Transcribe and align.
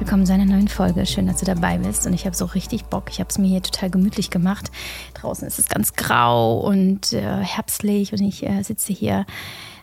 willkommen 0.00 0.24
zu 0.24 0.32
einer 0.32 0.46
neuen 0.46 0.68
Folge. 0.68 1.04
Schön, 1.04 1.26
dass 1.26 1.40
du 1.40 1.44
dabei 1.44 1.76
bist. 1.76 2.06
Und 2.06 2.14
ich 2.14 2.24
habe 2.24 2.34
so 2.34 2.46
richtig 2.46 2.86
Bock. 2.86 3.10
Ich 3.10 3.20
habe 3.20 3.28
es 3.28 3.36
mir 3.36 3.48
hier 3.48 3.62
total 3.62 3.90
gemütlich 3.90 4.30
gemacht. 4.30 4.70
Draußen 5.12 5.46
ist 5.46 5.58
es 5.58 5.68
ganz 5.68 5.92
grau 5.92 6.58
und 6.60 7.12
äh, 7.12 7.20
herbstlich 7.20 8.14
und 8.14 8.22
ich 8.22 8.46
äh, 8.46 8.62
sitze 8.62 8.94
hier 8.94 9.26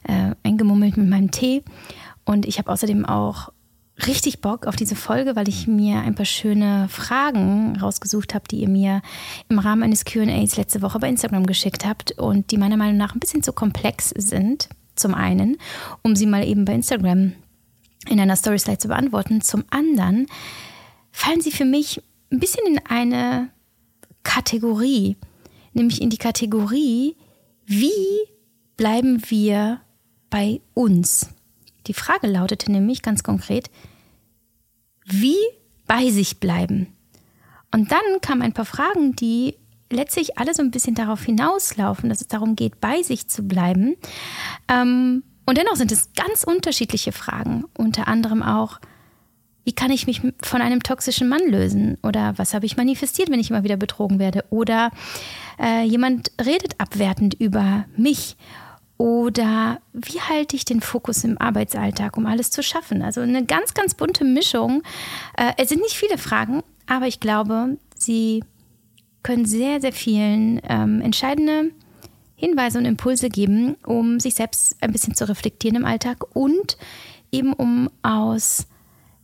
äh, 0.08 0.32
eingemummelt 0.42 0.98
mit 0.98 1.08
meinem 1.08 1.30
Tee. 1.30 1.64
Und 2.26 2.48
ich 2.48 2.58
habe 2.58 2.72
außerdem 2.72 3.06
auch 3.06 3.50
richtig 4.08 4.42
Bock 4.42 4.66
auf 4.66 4.76
diese 4.76 4.96
Folge, 4.96 5.36
weil 5.36 5.48
ich 5.48 5.68
mir 5.68 6.00
ein 6.00 6.16
paar 6.16 6.26
schöne 6.26 6.88
Fragen 6.90 7.78
rausgesucht 7.80 8.34
habe, 8.34 8.48
die 8.50 8.62
ihr 8.62 8.70
mir 8.70 9.04
im 9.50 9.60
Rahmen 9.60 9.84
eines 9.84 10.04
QAs 10.04 10.58
letzte 10.58 10.82
Woche 10.82 10.98
bei 10.98 11.10
Instagram 11.10 11.46
geschickt 11.46 11.86
habt 11.86 12.14
und 12.14 12.50
die 12.50 12.58
meiner 12.58 12.78
Meinung 12.78 12.98
nach 12.98 13.14
ein 13.14 13.20
bisschen 13.20 13.44
zu 13.44 13.54
komplex 13.54 14.10
sind. 14.10 14.68
Zum 14.96 15.14
einen, 15.14 15.58
um 16.02 16.16
sie 16.16 16.26
mal 16.26 16.44
eben 16.44 16.66
bei 16.66 16.74
Instagram 16.74 17.34
in 18.10 18.20
einer 18.20 18.36
Storyslide 18.36 18.78
zu 18.78 18.88
beantworten. 18.88 19.42
Zum 19.42 19.64
anderen 19.70 20.28
fallen 21.12 21.42
sie 21.42 21.52
für 21.52 21.66
mich 21.66 22.02
ein 22.32 22.40
bisschen 22.40 22.66
in 22.68 22.80
eine 22.88 23.50
Kategorie, 24.24 25.18
nämlich 25.74 26.02
in 26.02 26.10
die 26.10 26.18
Kategorie, 26.18 27.16
wie 27.66 27.90
bleiben 28.76 29.22
wir 29.30 29.82
bei 30.30 30.62
uns? 30.74 31.30
Die 31.88 31.94
Frage 31.94 32.28
lautete 32.28 32.72
nämlich 32.72 33.02
ganz 33.02 33.24
konkret, 33.24 33.70
wie 35.06 35.38
bei 35.88 36.10
sich 36.10 36.40
bleiben? 36.40 36.88
Und 37.74 37.92
dann 37.92 38.22
kamen 38.22 38.42
ein 38.42 38.54
paar 38.54 38.66
Fragen, 38.66 39.16
die 39.16 39.56
letztlich 39.90 40.38
alle 40.38 40.54
so 40.54 40.62
ein 40.62 40.72
bisschen 40.72 40.96
darauf 40.96 41.24
hinauslaufen, 41.24 42.10
dass 42.10 42.22
es 42.22 42.28
darum 42.28 42.56
geht, 42.56 42.82
bei 42.82 43.04
sich 43.04 43.28
zu 43.28 43.44
bleiben. 43.44 43.96
Ähm, 44.68 45.24
und 45.48 45.58
dennoch 45.58 45.78
sind 45.78 45.94
es 45.94 46.10
ganz 46.14 46.44
unterschiedliche 46.44 47.14
Fragen. 47.14 47.64
Unter 47.78 48.10
anderem 48.10 48.44
auch, 48.44 48.80
wie 49.64 49.72
kann 49.72 49.92
ich 49.92 50.06
mich 50.06 50.22
von 50.44 50.62
einem 50.62 50.84
toxischen 50.84 51.30
Mann 51.30 51.48
lösen? 51.48 51.98
Oder 52.04 52.38
was 52.38 52.54
habe 52.54 52.66
ich 52.66 52.76
manifestiert, 52.76 53.30
wenn 53.30 53.40
ich 53.40 53.50
immer 53.50 53.64
wieder 53.64 53.78
betrogen 53.78 54.20
werde? 54.20 54.44
Oder 54.50 54.92
äh, 55.58 55.84
jemand 55.86 56.34
redet 56.46 56.80
abwertend 56.80 57.34
über 57.36 57.86
mich. 57.96 58.36
Oder 58.98 59.80
wie 59.94 60.20
halte 60.20 60.58
ich 60.58 60.66
den 60.66 60.82
Fokus 60.82 61.24
im 61.24 61.38
Arbeitsalltag, 61.38 62.18
um 62.18 62.26
alles 62.26 62.52
zu 62.52 62.62
schaffen? 62.62 63.02
Also 63.02 63.22
eine 63.22 63.46
ganz, 63.46 63.74
ganz 63.74 63.94
bunte 63.94 64.26
Mischung. 64.26 64.84
Äh, 65.38 65.54
es 65.56 65.70
sind 65.70 65.82
nicht 65.82 65.96
viele 65.96 66.18
Fragen, 66.18 66.62
aber 66.88 67.08
ich 67.08 67.22
glaube, 67.22 67.78
sie 67.96 68.44
können 69.24 69.46
sehr, 69.46 69.80
sehr 69.80 69.94
vielen 69.94 70.60
ähm, 70.68 71.00
entscheidende 71.00 71.72
Hinweise 72.38 72.78
und 72.78 72.86
Impulse 72.86 73.30
geben, 73.30 73.76
um 73.86 74.20
sich 74.20 74.36
selbst 74.36 74.78
ein 74.80 74.92
bisschen 74.92 75.16
zu 75.16 75.28
reflektieren 75.28 75.76
im 75.76 75.86
Alltag 75.86 76.24
und 76.36 76.78
eben 77.32 77.52
um 77.52 77.90
aus 78.04 78.68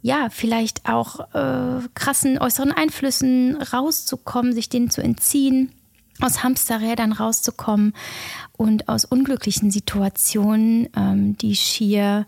ja, 0.02 0.28
vielleicht 0.30 0.89
auch 0.89 1.22
äh, 1.34 1.88
krassen 1.94 2.38
äußeren 2.38 2.73
Einflüssen 2.73 3.56
rauszukommen, 3.56 4.52
sich 4.52 4.67
denen 4.67 4.89
zu 4.89 5.02
entziehen, 5.02 5.72
aus 6.19 6.44
Hamsterrädern 6.44 7.14
rauszukommen 7.14 7.94
und 8.58 8.89
aus 8.89 9.06
unglücklichen 9.06 9.72
Situationen, 9.72 10.89
ähm, 10.97 11.38
die 11.38 11.56
schier 11.56 12.25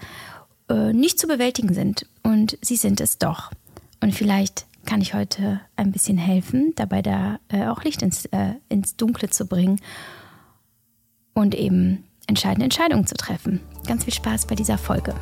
äh, 0.70 0.94
nicht 0.94 1.20
zu 1.20 1.28
bewältigen 1.28 1.74
sind. 1.74 2.08
Und 2.24 2.58
sie 2.62 2.78
sind 2.78 3.02
es 3.02 3.18
doch. 3.18 3.52
Und 4.02 4.14
vielleicht 4.14 4.68
kann 4.86 5.02
ich 5.02 5.14
heute 5.14 5.60
ein 5.76 5.92
bisschen 5.92 6.18
helfen, 6.18 6.74
dabei 6.76 7.02
da 7.02 7.40
äh, 7.50 7.68
auch 7.68 7.84
Licht 7.84 8.02
ins, 8.04 8.26
äh, 8.28 8.54
ins 8.70 8.96
Dunkle 8.96 9.32
zu 9.32 9.48
bringen 9.48 9.82
und 11.36 11.54
eben 11.54 12.04
entscheidende 12.28 12.64
Entscheidungen 12.64 13.06
zu 13.06 13.16
treffen. 13.16 13.60
Ganz 13.86 14.06
viel 14.06 14.14
Spaß 14.14 14.48
bei 14.48 14.56
dieser 14.56 14.80
Folge. 14.80 15.14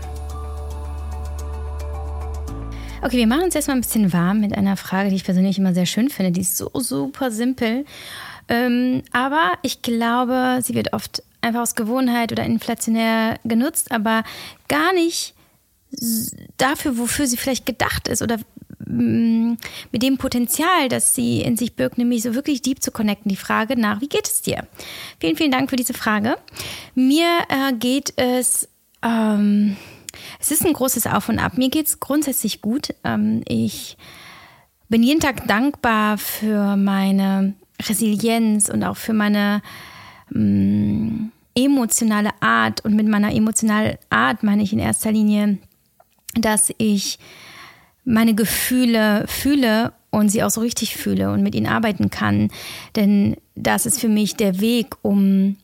Okay, 3.01 3.17
wir 3.17 3.27
machen 3.27 3.43
uns 3.43 3.55
erstmal 3.55 3.75
ein 3.75 3.81
bisschen 3.81 4.13
warm 4.13 4.39
mit 4.39 4.55
einer 4.55 4.77
Frage, 4.77 5.09
die 5.09 5.17
ich 5.17 5.25
persönlich 5.25 5.57
immer 5.57 5.73
sehr 5.73 5.85
schön 5.85 6.09
finde. 6.09 6.31
Die 6.31 6.41
ist 6.41 6.55
so 6.55 6.71
super 6.73 7.31
simpel. 7.31 7.83
Ähm, 8.47 9.03
aber 9.11 9.53
ich 9.61 9.81
glaube, 9.81 10.59
sie 10.61 10.73
wird 10.73 10.93
oft 10.93 11.21
einfach 11.41 11.61
aus 11.61 11.75
Gewohnheit 11.75 12.31
oder 12.31 12.45
inflationär 12.45 13.39
genutzt, 13.43 13.91
aber 13.91 14.23
gar 14.69 14.93
nicht 14.93 15.33
dafür, 16.57 16.97
wofür 16.97 17.27
sie 17.27 17.37
vielleicht 17.37 17.65
gedacht 17.65 18.07
ist 18.07 18.21
oder 18.21 18.37
mit 18.93 20.03
dem 20.03 20.17
Potenzial, 20.17 20.89
das 20.89 21.15
sie 21.15 21.41
in 21.41 21.57
sich 21.57 21.75
birgt, 21.75 21.97
nämlich 21.97 22.23
so 22.23 22.35
wirklich 22.35 22.61
deep 22.61 22.81
zu 22.81 22.91
connecten, 22.91 23.29
die 23.29 23.35
Frage 23.35 23.79
nach, 23.79 24.01
wie 24.01 24.07
geht 24.07 24.27
es 24.27 24.41
dir? 24.41 24.67
Vielen, 25.19 25.35
vielen 25.35 25.51
Dank 25.51 25.69
für 25.69 25.75
diese 25.75 25.93
Frage. 25.93 26.37
Mir 26.95 27.27
äh, 27.49 27.73
geht 27.73 28.13
es, 28.17 28.69
ähm, 29.01 29.75
es 30.39 30.51
ist 30.51 30.65
ein 30.65 30.73
großes 30.73 31.07
Auf 31.07 31.29
und 31.29 31.39
Ab. 31.39 31.57
Mir 31.57 31.69
geht 31.69 31.87
es 31.87 31.99
grundsätzlich 31.99 32.61
gut. 32.61 32.93
Ähm, 33.03 33.41
ich 33.47 33.97
bin 34.89 35.03
jeden 35.03 35.19
Tag 35.19 35.47
dankbar 35.47 36.17
für 36.17 36.75
meine 36.77 37.55
Resilienz 37.81 38.69
und 38.69 38.83
auch 38.83 38.97
für 38.97 39.13
meine 39.13 39.61
ähm, 40.33 41.31
emotionale 41.55 42.29
Art. 42.39 42.85
Und 42.85 42.95
mit 42.95 43.07
meiner 43.07 43.33
emotionalen 43.33 43.97
Art 44.09 44.43
meine 44.43 44.63
ich 44.63 44.73
in 44.73 44.79
erster 44.79 45.11
Linie, 45.11 45.57
dass 46.35 46.71
ich 46.77 47.19
meine 48.05 48.35
Gefühle 48.35 49.25
fühle 49.27 49.93
und 50.09 50.29
sie 50.29 50.43
auch 50.43 50.49
so 50.49 50.61
richtig 50.61 50.95
fühle 50.95 51.31
und 51.31 51.41
mit 51.41 51.55
ihnen 51.55 51.67
arbeiten 51.67 52.09
kann. 52.09 52.49
Denn 52.95 53.35
das 53.55 53.85
ist 53.85 53.99
für 53.99 54.09
mich 54.09 54.35
der 54.35 54.59
Weg, 54.59 54.95
um 55.01 55.57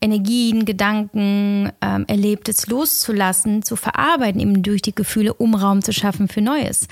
Energien, 0.00 0.64
Gedanken, 0.64 1.72
ähm, 1.80 2.04
Erlebtes 2.06 2.66
loszulassen, 2.66 3.62
zu 3.62 3.74
verarbeiten, 3.74 4.40
eben 4.40 4.62
durch 4.62 4.82
die 4.82 4.94
Gefühle, 4.94 5.34
um 5.34 5.54
Raum 5.54 5.82
zu 5.82 5.92
schaffen 5.92 6.28
für 6.28 6.40
Neues. 6.40 6.86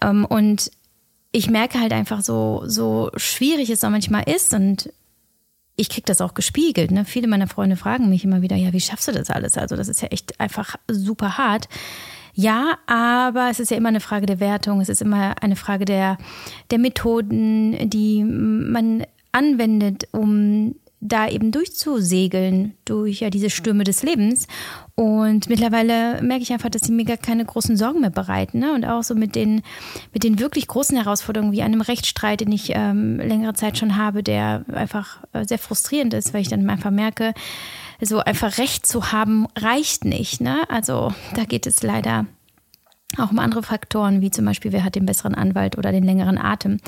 Ähm, 0.00 0.24
und 0.24 0.70
ich 1.32 1.50
merke 1.50 1.80
halt 1.80 1.92
einfach 1.92 2.22
so, 2.22 2.62
so 2.66 3.10
schwierig 3.16 3.70
es 3.70 3.84
auch 3.84 3.90
manchmal 3.90 4.24
ist 4.30 4.54
und 4.54 4.92
ich 5.76 5.88
kriege 5.88 6.04
das 6.04 6.20
auch 6.20 6.34
gespiegelt. 6.34 6.90
Ne? 6.90 7.04
Viele 7.04 7.26
meiner 7.26 7.48
Freunde 7.48 7.76
fragen 7.76 8.08
mich 8.08 8.24
immer 8.24 8.42
wieder, 8.42 8.56
ja, 8.56 8.72
wie 8.72 8.80
schaffst 8.80 9.08
du 9.08 9.12
das 9.12 9.30
alles? 9.30 9.56
Also 9.56 9.74
das 9.74 9.88
ist 9.88 10.02
ja 10.02 10.08
echt 10.08 10.38
einfach 10.38 10.76
super 10.88 11.38
hart. 11.38 11.68
Ja, 12.34 12.78
aber 12.86 13.48
es 13.50 13.60
ist 13.60 13.70
ja 13.70 13.76
immer 13.76 13.90
eine 13.90 14.00
Frage 14.00 14.26
der 14.26 14.40
Wertung, 14.40 14.80
es 14.80 14.88
ist 14.88 15.02
immer 15.02 15.34
eine 15.42 15.56
Frage 15.56 15.84
der, 15.84 16.16
der 16.70 16.78
Methoden, 16.78 17.90
die 17.90 18.24
man 18.24 19.04
anwendet, 19.32 20.08
um 20.12 20.74
da 21.04 21.28
eben 21.28 21.50
durchzusegeln 21.50 22.74
durch 22.84 23.20
ja 23.20 23.30
diese 23.30 23.50
Stürme 23.50 23.82
des 23.82 24.04
Lebens. 24.04 24.46
Und 24.94 25.48
mittlerweile 25.48 26.22
merke 26.22 26.44
ich 26.44 26.52
einfach, 26.52 26.70
dass 26.70 26.82
sie 26.82 26.92
mir 26.92 27.04
gar 27.04 27.16
keine 27.16 27.44
großen 27.44 27.76
Sorgen 27.76 28.00
mehr 28.00 28.10
bereiten. 28.10 28.60
Ne? 28.60 28.72
Und 28.72 28.84
auch 28.84 29.02
so 29.02 29.16
mit 29.16 29.34
den, 29.34 29.62
mit 30.12 30.22
den 30.22 30.38
wirklich 30.38 30.68
großen 30.68 30.96
Herausforderungen 30.96 31.50
wie 31.50 31.62
einem 31.62 31.80
Rechtsstreit, 31.80 32.40
den 32.40 32.52
ich 32.52 32.70
ähm, 32.74 33.18
längere 33.18 33.54
Zeit 33.54 33.78
schon 33.78 33.96
habe, 33.96 34.22
der 34.22 34.64
einfach 34.72 35.24
äh, 35.32 35.44
sehr 35.44 35.58
frustrierend 35.58 36.14
ist, 36.14 36.32
weil 36.34 36.42
ich 36.42 36.48
dann 36.48 36.70
einfach 36.70 36.92
merke, 36.92 37.34
so 38.02 38.18
einfach 38.18 38.58
Recht 38.58 38.86
zu 38.86 39.12
haben, 39.12 39.46
reicht 39.56 40.04
nicht. 40.04 40.40
Ne? 40.40 40.62
Also 40.68 41.14
da 41.34 41.44
geht 41.44 41.66
es 41.66 41.82
leider 41.82 42.26
auch 43.18 43.30
um 43.30 43.38
andere 43.38 43.62
Faktoren, 43.62 44.20
wie 44.20 44.30
zum 44.30 44.44
Beispiel, 44.44 44.72
wer 44.72 44.84
hat 44.84 44.94
den 44.94 45.06
besseren 45.06 45.34
Anwalt 45.34 45.76
oder 45.76 45.92
den 45.92 46.04
längeren 46.04 46.38
Atem. 46.38 46.78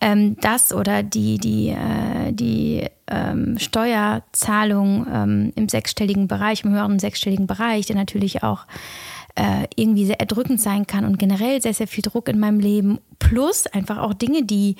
Ähm, 0.00 0.36
das 0.40 0.72
oder 0.72 1.02
die, 1.02 1.38
die, 1.38 1.70
äh, 1.70 2.32
die 2.32 2.86
ähm, 3.06 3.58
Steuerzahlung 3.58 5.06
ähm, 5.10 5.52
im 5.56 5.68
sechsstelligen 5.68 6.28
Bereich, 6.28 6.64
im 6.64 6.72
höheren 6.72 6.98
sechsstelligen 6.98 7.46
Bereich, 7.46 7.86
der 7.86 7.96
natürlich 7.96 8.42
auch 8.42 8.66
äh, 9.36 9.66
irgendwie 9.74 10.06
sehr 10.06 10.20
erdrückend 10.20 10.60
sein 10.60 10.86
kann 10.86 11.04
und 11.04 11.18
generell 11.18 11.60
sehr, 11.60 11.74
sehr 11.74 11.88
viel 11.88 12.02
Druck 12.02 12.28
in 12.28 12.38
meinem 12.38 12.60
Leben. 12.60 13.00
Plus 13.18 13.66
einfach 13.66 13.98
auch 13.98 14.14
Dinge, 14.14 14.44
die, 14.44 14.76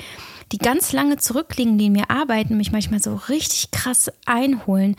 die 0.53 0.59
ganz 0.59 0.93
lange 0.93 1.17
zurückliegen, 1.17 1.79
die 1.79 1.87
in 1.87 1.93
mir 1.93 2.11
arbeiten, 2.11 2.57
mich 2.57 2.71
manchmal 2.71 3.03
so 3.03 3.17
richtig 3.29 3.71
krass 3.73 4.13
einholen. 4.27 4.97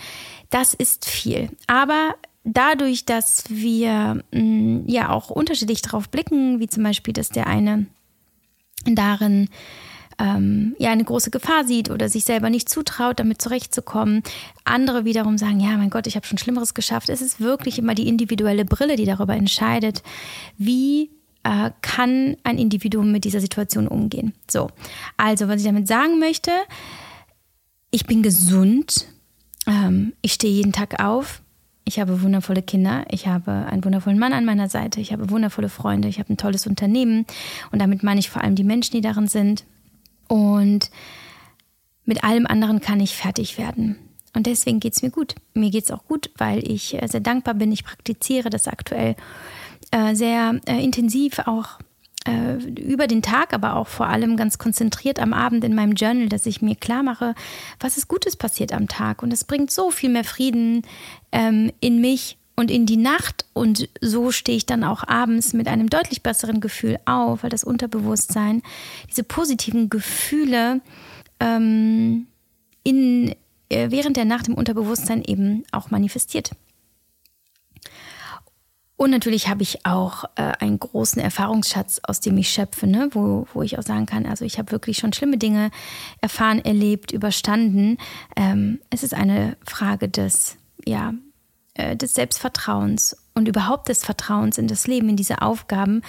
Das 0.49 0.73
ist 0.73 1.05
viel. 1.05 1.49
Aber 1.67 2.15
dadurch, 2.43 3.05
dass 3.05 3.45
wir 3.49 4.23
mh, 4.31 4.41
mm, 4.41 4.83
ja 4.87 5.09
auch 5.09 5.29
unterschiedlich 5.29 5.81
darauf 5.81 6.09
blicken, 6.09 6.59
wie 6.59 6.67
zum 6.67 6.83
Beispiel, 6.83 7.13
dass 7.13 7.29
der 7.29 7.47
eine 7.47 7.87
darin 8.85 9.49
ähm, 10.19 10.75
ja 10.79 10.91
eine 10.91 11.03
große 11.03 11.31
Gefahr 11.31 11.65
sieht 11.65 11.89
oder 11.89 12.07
sich 12.07 12.23
selber 12.23 12.49
nicht 12.49 12.69
zutraut, 12.69 13.19
damit 13.19 13.41
zurechtzukommen. 13.41 14.23
Andere 14.63 15.05
wiederum 15.05 15.37
sagen, 15.37 15.59
ja, 15.59 15.75
mein 15.77 15.89
Gott, 15.89 16.07
ich 16.07 16.15
habe 16.15 16.25
schon 16.25 16.37
Schlimmeres 16.37 16.73
geschafft. 16.73 17.09
Es 17.09 17.21
ist 17.21 17.39
wirklich 17.39 17.79
immer 17.79 17.95
die 17.95 18.07
individuelle 18.07 18.65
Brille, 18.65 18.95
die 18.95 19.05
darüber 19.05 19.35
entscheidet, 19.35 20.03
wie 20.57 21.09
äh, 21.43 21.71
kann 21.81 22.37
ein 22.43 22.57
Individuum 22.57 23.11
mit 23.11 23.25
dieser 23.25 23.41
Situation 23.41 23.87
umgehen. 23.87 24.33
So, 24.49 24.69
also 25.17 25.47
was 25.47 25.61
ich 25.61 25.67
damit 25.67 25.87
sagen 25.87 26.19
möchte, 26.19 26.51
ich 27.91 28.05
bin 28.05 28.23
gesund, 28.23 29.07
ähm, 29.67 30.13
ich 30.21 30.33
stehe 30.33 30.53
jeden 30.53 30.73
Tag 30.73 31.03
auf, 31.03 31.41
ich 31.85 31.99
habe 31.99 32.21
wundervolle 32.21 32.63
Kinder, 32.63 33.05
ich 33.09 33.27
habe 33.27 33.51
einen 33.51 33.83
wundervollen 33.83 34.17
Mann 34.17 34.33
an 34.33 34.45
meiner 34.45 34.69
Seite, 34.69 34.99
ich 34.99 35.13
habe 35.13 35.29
wundervolle 35.29 35.69
Freunde, 35.69 36.07
ich 36.07 36.19
habe 36.19 36.33
ein 36.33 36.37
tolles 36.37 36.65
Unternehmen 36.65 37.25
und 37.71 37.79
damit 37.79 38.01
meine 38.01 38.19
ich 38.19 38.29
vor 38.29 38.41
allem 38.41 38.55
die 38.55 38.63
Menschen, 38.63 38.93
die 38.95 39.01
darin 39.01 39.27
sind. 39.27 39.65
Und 40.27 40.89
mit 42.05 42.23
allem 42.23 42.47
anderen 42.47 42.81
kann 42.81 42.99
ich 42.99 43.15
fertig 43.15 43.57
werden. 43.57 43.97
Und 44.35 44.47
deswegen 44.47 44.79
geht 44.79 44.93
es 44.93 45.01
mir 45.01 45.11
gut. 45.11 45.35
Mir 45.53 45.69
geht 45.69 45.85
es 45.85 45.91
auch 45.91 46.05
gut, 46.05 46.29
weil 46.37 46.67
ich 46.69 47.01
äh, 47.01 47.07
sehr 47.07 47.21
dankbar 47.21 47.53
bin. 47.53 47.71
Ich 47.71 47.85
praktiziere 47.85 48.49
das 48.49 48.67
aktuell 48.67 49.15
äh, 49.91 50.13
sehr 50.13 50.59
äh, 50.65 50.83
intensiv 50.83 51.39
auch 51.45 51.79
äh, 52.25 52.55
über 52.55 53.07
den 53.07 53.21
Tag, 53.21 53.53
aber 53.53 53.75
auch 53.75 53.87
vor 53.87 54.07
allem 54.07 54.35
ganz 54.37 54.57
konzentriert 54.57 55.19
am 55.19 55.33
Abend 55.33 55.63
in 55.63 55.75
meinem 55.75 55.93
Journal, 55.93 56.27
dass 56.27 56.45
ich 56.45 56.61
mir 56.61 56.75
klar 56.75 57.03
mache, 57.03 57.35
was 57.79 57.97
ist 57.97 58.07
Gutes 58.07 58.35
passiert 58.35 58.73
am 58.73 58.87
Tag. 58.87 59.23
Und 59.23 59.31
es 59.31 59.43
bringt 59.43 59.71
so 59.71 59.91
viel 59.91 60.09
mehr 60.09 60.23
Frieden 60.23 60.81
ähm, 61.31 61.71
in 61.79 62.01
mich 62.01 62.37
und 62.55 62.71
in 62.71 62.85
die 62.85 62.97
Nacht. 62.97 63.45
Und 63.53 63.89
so 64.01 64.31
stehe 64.31 64.57
ich 64.57 64.65
dann 64.65 64.83
auch 64.83 65.07
abends 65.07 65.53
mit 65.53 65.67
einem 65.67 65.89
deutlich 65.89 66.23
besseren 66.23 66.61
Gefühl 66.61 66.97
auf, 67.05 67.43
weil 67.43 67.49
das 67.49 67.63
Unterbewusstsein 67.63 68.61
diese 69.09 69.23
positiven 69.23 69.89
Gefühle 69.89 70.81
ähm, 71.39 72.27
in, 72.83 73.35
äh, 73.69 73.91
während 73.91 74.17
der 74.17 74.25
Nacht 74.25 74.47
im 74.47 74.55
Unterbewusstsein 74.55 75.23
eben 75.23 75.63
auch 75.71 75.91
manifestiert. 75.91 76.51
Und 78.97 79.11
natürlich 79.11 79.49
habe 79.49 79.61
ich 79.61 79.85
auch 79.85 80.23
äh, 80.35 80.53
einen 80.59 80.79
großen 80.79 81.21
Erfahrungsschatz, 81.21 81.99
aus 82.03 82.21
dem 82.21 82.37
ich 82.37 82.49
schöpfe, 82.49 82.87
ne? 82.87 83.09
wo, 83.11 83.45
wo 83.53 83.61
ich 83.61 83.77
auch 83.77 83.83
sagen 83.83 84.05
kann, 84.05 84.25
also 84.25 84.45
ich 84.45 84.57
habe 84.57 84.71
wirklich 84.71 84.97
schon 84.97 85.11
schlimme 85.11 85.37
Dinge 85.37 85.69
erfahren, 86.21 86.63
erlebt, 86.63 87.11
überstanden. 87.11 87.97
Ähm, 88.37 88.79
es 88.89 89.03
ist 89.03 89.13
eine 89.13 89.57
Frage 89.65 90.07
des, 90.07 90.55
ja, 90.85 91.13
äh, 91.73 91.97
des 91.97 92.13
Selbstvertrauens 92.13 93.17
und 93.33 93.49
überhaupt 93.49 93.89
des 93.89 94.05
Vertrauens 94.05 94.57
in 94.57 94.67
das 94.67 94.87
Leben, 94.87 95.09
in 95.09 95.17
diese 95.17 95.41
Aufgaben 95.41 96.01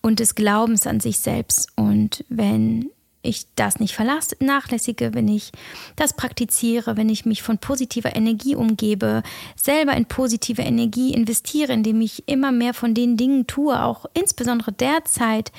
und 0.00 0.18
des 0.18 0.34
Glaubens 0.34 0.88
an 0.88 0.98
sich 0.98 1.20
selbst. 1.20 1.68
Und 1.76 2.24
wenn 2.28 2.90
ich 3.24 3.46
das 3.56 3.80
nicht 3.80 3.94
vernachlässige, 3.94 5.14
wenn 5.14 5.28
ich 5.28 5.52
das 5.96 6.14
praktiziere, 6.14 6.96
wenn 6.96 7.08
ich 7.08 7.24
mich 7.24 7.42
von 7.42 7.58
positiver 7.58 8.14
Energie 8.14 8.54
umgebe, 8.54 9.22
selber 9.56 9.94
in 9.94 10.06
positive 10.06 10.62
Energie 10.62 11.12
investiere, 11.12 11.72
indem 11.72 12.00
ich 12.00 12.28
immer 12.28 12.52
mehr 12.52 12.74
von 12.74 12.94
den 12.94 13.16
Dingen 13.16 13.46
tue, 13.46 13.82
auch 13.82 14.06
insbesondere 14.14 14.72
derzeit, 14.72 15.52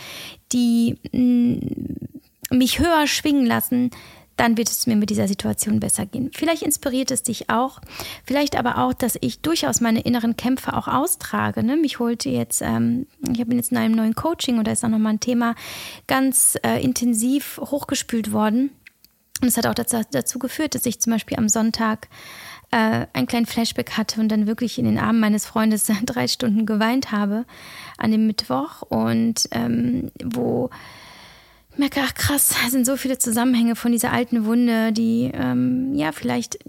die 0.51 0.97
mm, 1.12 1.57
mich 2.51 2.79
höher 2.79 3.07
schwingen 3.07 3.45
lassen, 3.45 3.91
dann 4.37 4.57
wird 4.57 4.69
es 4.69 4.87
mir 4.87 4.95
mit 4.95 5.09
dieser 5.09 5.27
Situation 5.27 5.79
besser 5.79 6.05
gehen. 6.05 6.31
Vielleicht 6.33 6.61
inspiriert 6.61 7.11
es 7.11 7.23
dich 7.23 7.49
auch, 7.49 7.79
vielleicht 8.25 8.57
aber 8.57 8.77
auch, 8.79 8.93
dass 8.93 9.17
ich 9.21 9.39
durchaus 9.39 9.81
meine 9.81 10.01
inneren 10.01 10.35
Kämpfe 10.35 10.75
auch 10.75 10.87
austrage. 10.87 11.63
Ne? 11.63 11.77
Mich 11.77 11.99
holte 11.99 12.29
jetzt, 12.29 12.61
ähm, 12.61 13.07
ich 13.21 13.45
bin 13.45 13.57
jetzt 13.57 13.71
in 13.71 13.77
einem 13.77 13.95
neuen 13.95 14.15
Coaching 14.15 14.57
und 14.57 14.67
da 14.67 14.71
ist 14.71 14.83
auch 14.83 14.89
nochmal 14.89 15.13
ein 15.13 15.19
Thema 15.19 15.55
ganz 16.07 16.57
äh, 16.63 16.83
intensiv 16.83 17.59
hochgespült 17.59 18.31
worden. 18.31 18.71
Und 19.41 19.49
es 19.49 19.57
hat 19.57 19.67
auch 19.67 19.73
dazu, 19.73 20.01
dazu 20.11 20.39
geführt, 20.39 20.75
dass 20.75 20.85
ich 20.85 21.01
zum 21.01 21.11
Beispiel 21.11 21.37
am 21.37 21.49
Sonntag 21.49 22.07
äh, 22.71 23.05
einen 23.13 23.27
kleinen 23.27 23.45
Flashback 23.45 23.91
hatte 23.91 24.19
und 24.19 24.29
dann 24.29 24.47
wirklich 24.47 24.79
in 24.79 24.85
den 24.85 24.97
Armen 24.97 25.19
meines 25.19 25.45
Freundes 25.45 25.89
drei 26.05 26.27
Stunden 26.27 26.65
geweint 26.65 27.11
habe 27.11 27.45
an 27.97 28.11
dem 28.11 28.27
Mittwoch 28.27 28.81
und 28.81 29.47
ähm, 29.51 30.11
wo 30.23 30.69
merke, 31.77 32.01
ach 32.04 32.13
krass, 32.13 32.54
es 32.66 32.72
sind 32.72 32.86
so 32.86 32.98
viele 32.98 33.18
Zusammenhänge 33.18 33.75
von 33.75 33.92
dieser 33.92 34.12
alten 34.12 34.45
Wunde, 34.45 34.92
die 34.92 35.31
ähm, 35.33 35.94
ja 35.95 36.12
vielleicht 36.12 36.60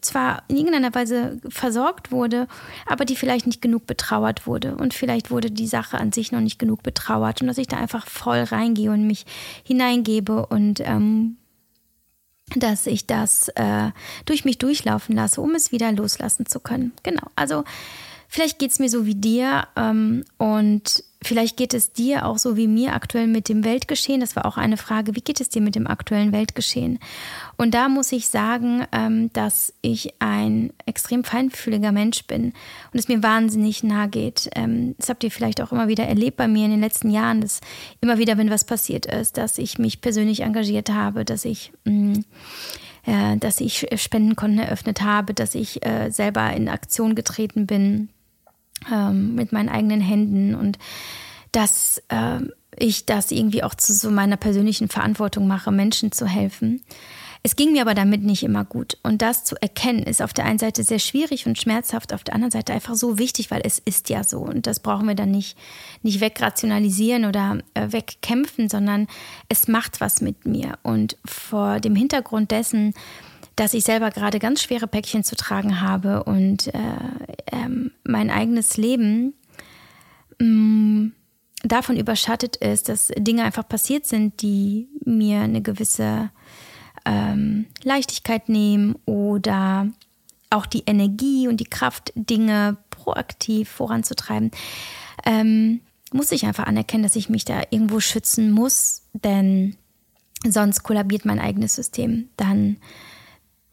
zwar 0.00 0.42
in 0.48 0.56
irgendeiner 0.56 0.94
Weise 0.94 1.40
versorgt 1.48 2.12
wurde, 2.12 2.46
aber 2.86 3.04
die 3.04 3.16
vielleicht 3.16 3.46
nicht 3.46 3.62
genug 3.62 3.86
betrauert 3.86 4.46
wurde. 4.46 4.76
Und 4.76 4.94
vielleicht 4.94 5.30
wurde 5.30 5.50
die 5.50 5.66
Sache 5.66 5.98
an 5.98 6.12
sich 6.12 6.30
noch 6.30 6.40
nicht 6.40 6.58
genug 6.58 6.82
betrauert. 6.82 7.40
Und 7.40 7.48
dass 7.48 7.58
ich 7.58 7.68
da 7.68 7.78
einfach 7.78 8.06
voll 8.06 8.42
reingehe 8.42 8.90
und 8.90 9.06
mich 9.06 9.24
hineingebe 9.64 10.46
und 10.46 10.80
ähm, 10.80 11.38
dass 12.56 12.86
ich 12.86 13.06
das 13.06 13.48
äh, 13.54 13.90
durch 14.24 14.44
mich 14.44 14.58
durchlaufen 14.58 15.14
lasse, 15.14 15.40
um 15.40 15.54
es 15.54 15.72
wieder 15.72 15.92
loslassen 15.92 16.46
zu 16.46 16.60
können. 16.60 16.92
Genau. 17.02 17.26
Also 17.36 17.64
vielleicht 18.28 18.58
geht 18.58 18.70
es 18.70 18.78
mir 18.78 18.88
so 18.88 19.06
wie 19.06 19.14
dir 19.14 19.66
ähm, 19.76 20.24
und 20.36 21.02
Vielleicht 21.20 21.56
geht 21.56 21.74
es 21.74 21.92
dir 21.92 22.26
auch 22.26 22.38
so 22.38 22.56
wie 22.56 22.68
mir 22.68 22.94
aktuell 22.94 23.26
mit 23.26 23.48
dem 23.48 23.64
Weltgeschehen. 23.64 24.20
Das 24.20 24.36
war 24.36 24.46
auch 24.46 24.56
eine 24.56 24.76
Frage. 24.76 25.16
Wie 25.16 25.20
geht 25.20 25.40
es 25.40 25.48
dir 25.48 25.60
mit 25.60 25.74
dem 25.74 25.88
aktuellen 25.88 26.30
Weltgeschehen? 26.30 27.00
Und 27.56 27.74
da 27.74 27.88
muss 27.88 28.12
ich 28.12 28.28
sagen, 28.28 28.86
ähm, 28.92 29.32
dass 29.32 29.74
ich 29.82 30.14
ein 30.20 30.72
extrem 30.86 31.24
feinfühliger 31.24 31.90
Mensch 31.90 32.24
bin 32.28 32.52
und 32.92 33.00
es 33.00 33.08
mir 33.08 33.20
wahnsinnig 33.24 33.82
nahe 33.82 34.08
geht. 34.08 34.48
Ähm, 34.54 34.94
das 34.98 35.08
habt 35.08 35.24
ihr 35.24 35.32
vielleicht 35.32 35.60
auch 35.60 35.72
immer 35.72 35.88
wieder 35.88 36.04
erlebt 36.04 36.36
bei 36.36 36.46
mir 36.46 36.66
in 36.66 36.70
den 36.70 36.80
letzten 36.80 37.10
Jahren, 37.10 37.40
dass 37.40 37.60
immer 38.00 38.18
wieder, 38.18 38.38
wenn 38.38 38.50
was 38.50 38.62
passiert 38.62 39.06
ist, 39.06 39.38
dass 39.38 39.58
ich 39.58 39.78
mich 39.78 40.00
persönlich 40.00 40.42
engagiert 40.42 40.90
habe, 40.90 41.24
dass 41.24 41.44
ich 41.44 41.72
mm, 41.84 42.20
dass 43.40 43.60
ich 43.60 43.86
Spendenkonten 43.94 44.58
eröffnet 44.58 45.00
habe, 45.00 45.32
dass 45.32 45.54
ich 45.54 45.82
äh, 45.86 46.10
selber 46.10 46.52
in 46.52 46.68
Aktion 46.68 47.14
getreten 47.14 47.66
bin 47.66 48.10
ähm, 48.92 49.34
mit 49.34 49.52
meinen 49.52 49.68
eigenen 49.68 50.00
Händen 50.00 50.54
und 50.54 50.78
dass 51.52 52.02
äh, 52.08 52.40
ich 52.76 53.06
das 53.06 53.30
irgendwie 53.30 53.62
auch 53.62 53.74
zu 53.74 53.92
so 53.94 54.10
meiner 54.10 54.36
persönlichen 54.36 54.88
Verantwortung 54.88 55.46
mache, 55.46 55.72
Menschen 55.72 56.12
zu 56.12 56.26
helfen. 56.26 56.82
Es 57.42 57.56
ging 57.56 57.72
mir 57.72 57.82
aber 57.82 57.94
damit 57.94 58.22
nicht 58.22 58.42
immer 58.42 58.64
gut. 58.64 58.98
Und 59.02 59.22
das 59.22 59.44
zu 59.44 59.54
erkennen, 59.60 60.02
ist 60.02 60.20
auf 60.20 60.32
der 60.32 60.44
einen 60.44 60.58
Seite 60.58 60.82
sehr 60.82 60.98
schwierig 60.98 61.46
und 61.46 61.56
schmerzhaft, 61.56 62.12
auf 62.12 62.24
der 62.24 62.34
anderen 62.34 62.50
Seite 62.50 62.72
einfach 62.72 62.94
so 62.94 63.18
wichtig, 63.18 63.50
weil 63.50 63.62
es 63.64 63.78
ist 63.78 64.10
ja 64.10 64.24
so. 64.24 64.40
Und 64.40 64.66
das 64.66 64.80
brauchen 64.80 65.06
wir 65.06 65.14
dann 65.14 65.30
nicht, 65.30 65.56
nicht 66.02 66.20
wegrationalisieren 66.20 67.24
oder 67.24 67.58
äh, 67.74 67.92
wegkämpfen, 67.92 68.68
sondern 68.68 69.06
es 69.48 69.68
macht 69.68 70.00
was 70.00 70.20
mit 70.20 70.46
mir. 70.46 70.78
Und 70.82 71.16
vor 71.24 71.80
dem 71.80 71.94
Hintergrund 71.94 72.50
dessen, 72.50 72.92
dass 73.58 73.74
ich 73.74 73.82
selber 73.82 74.10
gerade 74.10 74.38
ganz 74.38 74.62
schwere 74.62 74.86
Päckchen 74.86 75.24
zu 75.24 75.34
tragen 75.34 75.80
habe 75.80 76.22
und 76.22 76.68
äh, 76.68 76.80
ähm, 77.50 77.90
mein 78.04 78.30
eigenes 78.30 78.76
Leben 78.76 79.34
mh, 80.38 80.46
mm, 80.46 81.12
davon 81.64 81.96
überschattet 81.96 82.54
ist, 82.54 82.88
dass 82.88 83.08
Dinge 83.16 83.42
einfach 83.42 83.68
passiert 83.68 84.06
sind, 84.06 84.42
die 84.42 84.88
mir 85.04 85.40
eine 85.40 85.60
gewisse 85.60 86.30
ähm, 87.04 87.66
Leichtigkeit 87.82 88.48
nehmen 88.48 88.94
oder 89.06 89.88
auch 90.50 90.66
die 90.66 90.84
Energie 90.86 91.48
und 91.48 91.58
die 91.58 91.64
Kraft, 91.64 92.12
Dinge 92.14 92.76
proaktiv 92.90 93.68
voranzutreiben, 93.68 94.52
ähm, 95.26 95.80
muss 96.12 96.30
ich 96.30 96.46
einfach 96.46 96.66
anerkennen, 96.66 97.02
dass 97.02 97.16
ich 97.16 97.28
mich 97.28 97.44
da 97.44 97.62
irgendwo 97.70 97.98
schützen 97.98 98.52
muss, 98.52 99.02
denn 99.14 99.76
sonst 100.46 100.84
kollabiert 100.84 101.24
mein 101.24 101.40
eigenes 101.40 101.74
System. 101.74 102.28
Dann 102.36 102.76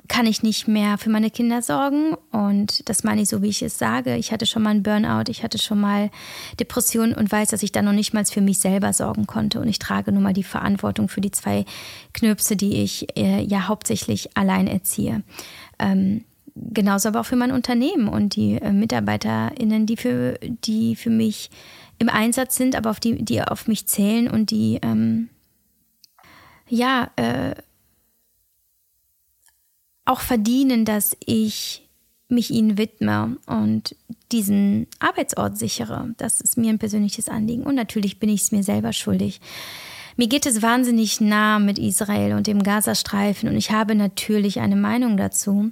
kann 0.08 0.26
ich 0.26 0.44
nicht 0.44 0.68
mehr 0.68 0.98
für 0.98 1.10
meine 1.10 1.32
Kinder 1.32 1.62
sorgen. 1.62 2.16
Und 2.32 2.88
das 2.90 3.04
meine 3.04 3.22
ich 3.22 3.30
so, 3.30 3.42
wie 3.42 3.50
ich 3.50 3.62
es 3.62 3.78
sage. 3.78 4.16
Ich 4.16 4.32
hatte 4.32 4.46
schon 4.46 4.64
mal 4.64 4.72
einen 4.72 4.84
Burnout, 4.84 5.30
ich 5.30 5.44
hatte 5.44 5.58
schon 5.58 5.80
mal 5.80 6.10
Depressionen 6.60 7.14
und 7.14 7.32
weiß, 7.32 7.50
dass 7.50 7.64
ich 7.64 7.72
dann 7.72 7.86
noch 7.86 7.94
nicht 7.94 8.14
mal 8.14 8.26
für 8.26 8.42
mich 8.42 8.60
selber 8.60 8.94
sorgen 8.94 9.28
konnte. 9.28 9.60
Und 9.60 9.68
ich 9.68 9.80
trage 9.80 10.12
nun 10.12 10.24
mal 10.24 10.34
die 10.34 10.44
Verantwortung 10.44 11.10
für 11.10 11.22
die 11.22 11.32
zwei 11.32 11.66
Knirpse, 12.14 12.56
die 12.56 12.84
ich 12.84 13.18
äh, 13.18 13.42
ja 13.42 13.68
hauptsächlich 13.68 14.36
allein 14.38 14.68
erziehe. 14.68 15.24
Ähm, 15.80 16.24
genauso 16.56 17.10
aber 17.10 17.22
auch 17.22 17.26
für 17.26 17.36
mein 17.36 17.52
Unternehmen 17.52 18.08
und 18.08 18.36
die 18.36 18.56
äh, 18.56 18.72
MitarbeiterInnen, 18.72 19.86
die 19.86 19.98
für, 19.98 20.40
die 20.42 20.96
für 20.96 21.10
mich 21.10 21.50
im 22.00 22.10
Einsatz 22.10 22.56
sind, 22.56 22.76
aber 22.76 22.90
auf 22.90 23.00
die, 23.00 23.24
die 23.24 23.42
auf 23.42 23.68
mich 23.68 23.88
zählen 23.88 24.30
und 24.30 24.52
die 24.52 24.80
ähm, 24.82 25.30
ja, 26.68 27.12
äh, 27.16 27.56
auch 30.06 30.22
verdienen, 30.22 30.86
dass 30.86 31.18
ich 31.26 31.88
mich 32.28 32.52
ihnen 32.52 32.78
widme 32.78 33.38
und 33.46 33.96
diesen 34.32 34.88
Arbeitsort 35.00 35.58
sichere. 35.58 36.14
Das 36.18 36.42
ist 36.42 36.58
mir 36.58 36.70
ein 36.70 36.80
persönliches 36.80 37.30
Anliegen. 37.30 37.64
Und 37.64 37.76
natürlich 37.76 38.20
bin 38.20 38.30
ich 38.30 38.42
es 38.42 38.52
mir 38.52 38.64
selber 38.64 38.94
schuldig. 38.94 39.42
Mir 40.18 40.28
geht 40.28 40.46
es 40.46 40.62
wahnsinnig 40.62 41.20
nah 41.22 41.60
mit 41.60 41.78
Israel 41.78 42.34
und 42.34 42.48
dem 42.48 42.64
Gazastreifen 42.64 43.50
und 43.50 43.58
ich 43.58 43.72
habe 43.72 43.96
natürlich 43.96 44.62
eine 44.62 44.78
Meinung 44.78 45.18
dazu. 45.18 45.72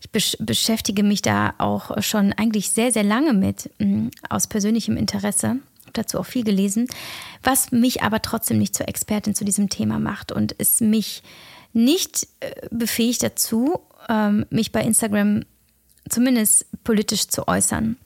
Ich 0.00 0.10
besch 0.10 0.36
beschäftige 0.40 1.02
mich 1.02 1.20
da 1.20 1.54
auch 1.58 2.02
schon 2.02 2.32
eigentlich 2.32 2.70
sehr, 2.70 2.92
sehr 2.92 3.04
lange 3.04 3.34
mit, 3.34 3.70
mm, 3.78 4.08
aus 4.30 4.46
persönlichem 4.46 4.96
Interesse. 4.96 5.48
Habe 5.48 5.92
dazu 5.92 6.18
auch 6.18 6.26
viel 6.26 6.44
gelesen, 6.44 6.86
was 7.42 7.72
mich 7.72 8.02
aber 8.02 8.22
trotzdem 8.22 8.58
nicht 8.58 8.74
zur 8.74 8.88
Expertin 8.88 9.34
zu 9.34 9.44
diesem 9.44 9.68
Thema 9.68 9.98
macht 9.98 10.32
und 10.32 10.54
es 10.58 10.80
mich 10.80 11.22
nicht 11.74 12.26
äh, 12.40 12.52
befähigt 12.70 13.22
dazu, 13.22 13.80
ähm, 14.08 14.46
mich 14.48 14.72
bei 14.72 14.82
Instagram 14.82 15.42
zumindest 16.08 16.66
politisch 16.84 17.28
zu 17.28 17.46
äußern. 17.48 17.96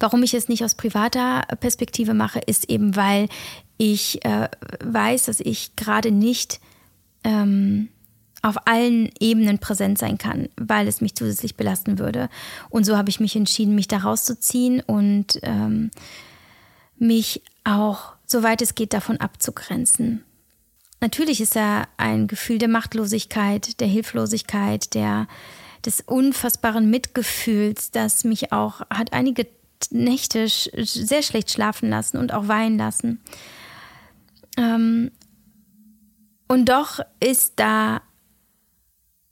Warum 0.00 0.22
ich 0.22 0.34
es 0.34 0.48
nicht 0.48 0.64
aus 0.64 0.74
privater 0.74 1.42
Perspektive 1.60 2.14
mache, 2.14 2.40
ist 2.40 2.68
eben, 2.68 2.96
weil 2.96 3.28
ich 3.78 4.24
äh, 4.24 4.48
weiß, 4.84 5.24
dass 5.26 5.40
ich 5.40 5.76
gerade 5.76 6.10
nicht 6.10 6.60
ähm, 7.24 7.88
auf 8.42 8.66
allen 8.66 9.10
Ebenen 9.20 9.58
präsent 9.58 9.98
sein 9.98 10.18
kann, 10.18 10.48
weil 10.56 10.88
es 10.88 11.00
mich 11.00 11.14
zusätzlich 11.14 11.56
belasten 11.56 11.98
würde. 11.98 12.28
Und 12.70 12.84
so 12.84 12.96
habe 12.96 13.08
ich 13.08 13.20
mich 13.20 13.36
entschieden, 13.36 13.74
mich 13.74 13.88
da 13.88 13.98
rauszuziehen 13.98 14.80
und 14.80 15.38
ähm, 15.42 15.90
mich 16.98 17.42
auch, 17.64 18.14
soweit 18.26 18.60
es 18.62 18.74
geht, 18.74 18.92
davon 18.92 19.18
abzugrenzen. 19.18 20.24
Natürlich 21.02 21.40
ist 21.40 21.56
da 21.56 21.88
ein 21.96 22.28
Gefühl 22.28 22.58
der 22.58 22.68
Machtlosigkeit, 22.68 23.80
der 23.80 23.88
Hilflosigkeit, 23.88 24.94
der, 24.94 25.26
des 25.84 26.00
unfassbaren 26.00 26.88
Mitgefühls, 26.90 27.90
das 27.90 28.22
mich 28.22 28.52
auch 28.52 28.82
hat 28.88 29.12
einige 29.12 29.48
Nächte 29.90 30.46
sehr 30.46 31.22
schlecht 31.22 31.50
schlafen 31.50 31.90
lassen 31.90 32.18
und 32.18 32.32
auch 32.32 32.46
weinen 32.46 32.78
lassen. 32.78 33.20
Ähm, 34.56 35.10
und 36.46 36.68
doch 36.68 37.00
ist 37.18 37.54
da 37.56 38.00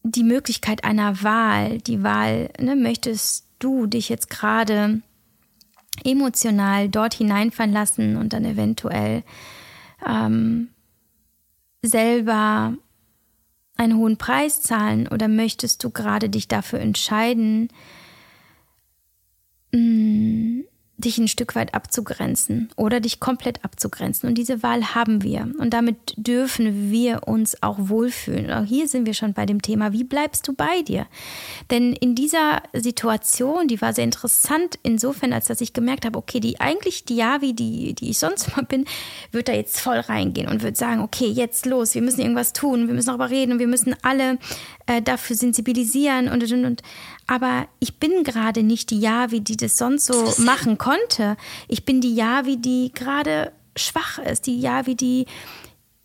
die 0.02 0.24
Möglichkeit 0.24 0.82
einer 0.82 1.22
Wahl, 1.22 1.78
die 1.78 2.02
Wahl, 2.02 2.50
ne, 2.58 2.74
möchtest 2.74 3.46
du 3.60 3.86
dich 3.86 4.08
jetzt 4.08 4.28
gerade 4.28 5.02
emotional 6.02 6.88
dort 6.88 7.14
hineinfallen 7.14 7.72
lassen 7.72 8.16
und 8.16 8.32
dann 8.32 8.44
eventuell 8.44 9.22
ähm, 10.04 10.70
selber 11.82 12.74
einen 13.76 13.96
hohen 13.96 14.18
Preis 14.18 14.60
zahlen 14.60 15.08
oder 15.08 15.28
möchtest 15.28 15.82
du 15.84 15.90
gerade 15.90 16.28
dich 16.28 16.48
dafür 16.48 16.80
entscheiden, 16.80 17.68
mh, 19.72 19.78
mm, 19.80 20.64
dich 21.00 21.18
ein 21.18 21.28
Stück 21.28 21.54
weit 21.54 21.74
abzugrenzen 21.74 22.70
oder 22.76 23.00
dich 23.00 23.20
komplett 23.20 23.64
abzugrenzen. 23.64 24.28
Und 24.28 24.36
diese 24.36 24.62
Wahl 24.62 24.94
haben 24.94 25.22
wir. 25.22 25.48
Und 25.58 25.70
damit 25.70 25.96
dürfen 26.16 26.90
wir 26.90 27.26
uns 27.26 27.62
auch 27.62 27.76
wohlfühlen. 27.78 28.50
Auch 28.50 28.64
hier 28.64 28.88
sind 28.88 29.06
wir 29.06 29.14
schon 29.14 29.32
bei 29.32 29.46
dem 29.46 29.62
Thema, 29.62 29.92
wie 29.92 30.04
bleibst 30.04 30.46
du 30.48 30.52
bei 30.52 30.82
dir? 30.82 31.06
Denn 31.70 31.92
in 31.92 32.14
dieser 32.14 32.62
Situation, 32.74 33.68
die 33.68 33.80
war 33.80 33.92
sehr 33.92 34.04
interessant 34.04 34.78
insofern, 34.82 35.32
als 35.32 35.46
dass 35.46 35.60
ich 35.60 35.72
gemerkt 35.72 36.04
habe, 36.04 36.18
okay, 36.18 36.40
die 36.40 36.60
eigentlich 36.60 37.04
die 37.04 37.16
Javi, 37.16 37.54
die, 37.54 37.94
die 37.94 38.10
ich 38.10 38.18
sonst 38.18 38.48
immer 38.48 38.64
bin, 38.64 38.84
wird 39.32 39.48
da 39.48 39.52
jetzt 39.52 39.80
voll 39.80 39.98
reingehen 39.98 40.48
und 40.48 40.62
wird 40.62 40.76
sagen, 40.76 41.00
okay, 41.00 41.26
jetzt 41.26 41.66
los, 41.66 41.94
wir 41.94 42.02
müssen 42.02 42.20
irgendwas 42.20 42.52
tun, 42.52 42.88
wir 42.88 42.94
müssen 42.94 43.06
darüber 43.06 43.30
reden 43.30 43.60
wir 43.60 43.68
müssen 43.68 43.94
alle 44.02 44.38
äh, 44.86 45.00
dafür 45.00 45.36
sensibilisieren 45.36 46.28
und, 46.28 46.42
und, 46.50 46.64
und. 46.64 46.82
Aber 47.30 47.68
ich 47.78 48.00
bin 48.00 48.24
gerade 48.24 48.64
nicht 48.64 48.90
die 48.90 48.98
Javi, 48.98 49.40
die 49.40 49.56
das 49.56 49.78
sonst 49.78 50.06
so 50.06 50.34
machen 50.42 50.78
konnte. 50.78 51.36
Ich 51.68 51.84
bin 51.84 52.00
die 52.00 52.16
Javi, 52.16 52.56
die 52.56 52.90
gerade 52.92 53.52
schwach 53.76 54.18
ist, 54.18 54.48
die 54.48 54.60
Javi, 54.60 54.96
die, 54.96 55.26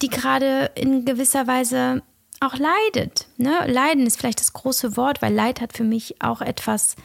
die 0.04 0.10
gerade 0.10 0.70
in 0.76 1.04
gewisser 1.04 1.48
Weise 1.48 2.04
auch 2.42 2.54
leidet. 2.58 3.26
Ne? 3.38 3.66
Leiden 3.66 4.06
ist 4.06 4.20
vielleicht 4.20 4.40
das 4.40 4.54
große 4.54 4.98
Wort, 4.98 5.24
weil 5.24 5.34
Leid 5.34 5.62
hat 5.62 5.74
für 5.74 5.84
mich 5.84 6.22
auch 6.22 6.42
etwas 6.42 6.96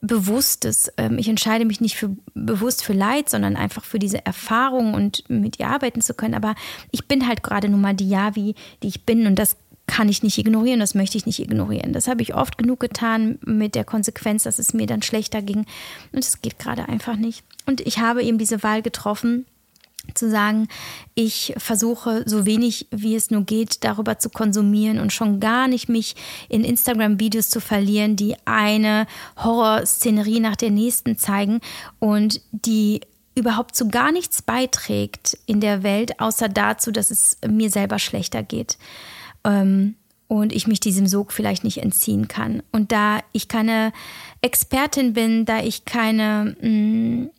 Bewusstes. 0.00 0.90
Ähm, 0.96 1.18
ich 1.18 1.28
entscheide 1.28 1.66
mich 1.66 1.82
nicht 1.82 1.96
für, 1.96 2.16
bewusst 2.32 2.82
für 2.82 2.94
Leid, 2.94 3.28
sondern 3.28 3.56
einfach 3.56 3.84
für 3.84 3.98
diese 3.98 4.24
Erfahrung 4.24 4.94
und 4.94 5.28
mit 5.28 5.58
ihr 5.58 5.68
arbeiten 5.68 6.00
zu 6.00 6.14
können. 6.14 6.34
Aber 6.34 6.54
ich 6.90 7.06
bin 7.06 7.28
halt 7.28 7.42
gerade 7.42 7.68
nun 7.68 7.82
mal 7.82 7.94
die 7.94 8.08
Javi, 8.08 8.54
die 8.82 8.88
ich 8.88 9.04
bin 9.04 9.26
und 9.26 9.38
das 9.38 9.58
kann 9.86 10.08
ich 10.08 10.22
nicht 10.22 10.38
ignorieren, 10.38 10.80
das 10.80 10.94
möchte 10.94 11.18
ich 11.18 11.26
nicht 11.26 11.40
ignorieren. 11.40 11.92
Das 11.92 12.08
habe 12.08 12.22
ich 12.22 12.34
oft 12.34 12.56
genug 12.56 12.80
getan 12.80 13.38
mit 13.44 13.74
der 13.74 13.84
Konsequenz, 13.84 14.44
dass 14.44 14.58
es 14.58 14.74
mir 14.74 14.86
dann 14.86 15.02
schlechter 15.02 15.42
ging. 15.42 15.66
Und 16.12 16.20
es 16.24 16.40
geht 16.40 16.58
gerade 16.58 16.88
einfach 16.88 17.16
nicht. 17.16 17.44
Und 17.66 17.80
ich 17.80 17.98
habe 17.98 18.22
eben 18.22 18.38
diese 18.38 18.62
Wahl 18.62 18.82
getroffen, 18.82 19.46
zu 20.14 20.28
sagen, 20.28 20.66
ich 21.14 21.54
versuche 21.56 22.24
so 22.26 22.44
wenig 22.44 22.88
wie 22.90 23.14
es 23.14 23.30
nur 23.30 23.44
geht 23.44 23.84
darüber 23.84 24.18
zu 24.18 24.30
konsumieren 24.30 24.98
und 24.98 25.12
schon 25.12 25.38
gar 25.38 25.68
nicht 25.68 25.88
mich 25.88 26.16
in 26.48 26.64
Instagram-Videos 26.64 27.50
zu 27.50 27.60
verlieren, 27.60 28.16
die 28.16 28.34
eine 28.44 29.06
Horrorszenerie 29.36 30.40
nach 30.40 30.56
der 30.56 30.70
nächsten 30.70 31.18
zeigen 31.18 31.60
und 32.00 32.40
die 32.50 33.00
überhaupt 33.34 33.76
zu 33.76 33.88
gar 33.88 34.10
nichts 34.10 34.42
beiträgt 34.42 35.38
in 35.46 35.60
der 35.60 35.82
Welt, 35.84 36.20
außer 36.20 36.48
dazu, 36.48 36.90
dass 36.90 37.10
es 37.10 37.38
mir 37.46 37.70
selber 37.70 37.98
schlechter 37.98 38.42
geht 38.42 38.78
ähm, 39.44 39.94
und 40.28 40.52
ich 40.52 40.66
mich 40.66 40.80
diesem 40.80 41.06
Sog 41.06 41.32
vielleicht 41.32 41.64
nicht 41.64 41.78
entziehen 41.78 42.28
kann. 42.28 42.62
Und 42.72 42.92
da 42.92 43.20
ich 43.32 43.48
keine 43.48 43.92
Expertin 44.40 45.12
bin, 45.12 45.44
da 45.44 45.62
ich 45.62 45.84
keine, 45.84 46.56
mh, 46.60 46.68
mm, 46.68 47.30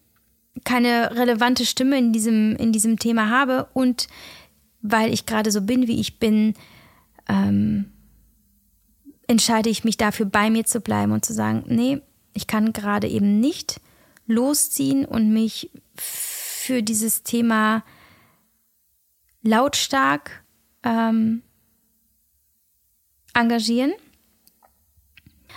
keine 0.64 1.16
relevante 1.16 1.66
Stimme 1.66 1.98
in 1.98 2.14
diesem, 2.14 2.56
in 2.56 2.72
diesem 2.72 3.00
Thema 3.00 3.30
habe 3.30 3.68
und 3.74 4.08
weil 4.82 5.14
ich 5.14 5.26
gerade 5.26 5.52
so 5.52 5.62
bin, 5.62 5.88
wie 5.88 6.00
ich 6.00 6.20
bin, 6.20 6.54
ähm, 7.28 7.86
entscheide 9.28 9.70
ich 9.70 9.84
mich 9.84 9.98
dafür, 9.98 10.26
bei 10.26 10.50
mir 10.50 10.66
zu 10.66 10.82
bleiben 10.82 11.12
und 11.12 11.26
zu 11.26 11.34
sagen, 11.34 11.64
nee, 11.68 12.02
ich 12.34 12.48
kann 12.48 12.74
gerade 12.74 13.08
eben 13.08 13.40
nicht 13.40 13.80
losziehen 14.28 15.06
und 15.06 15.32
mich 15.32 15.72
für 15.96 16.84
dieses 16.84 17.24
Thema 17.24 17.84
lautstark 19.42 20.44
ähm, 20.84 21.43
engagieren. 23.34 23.94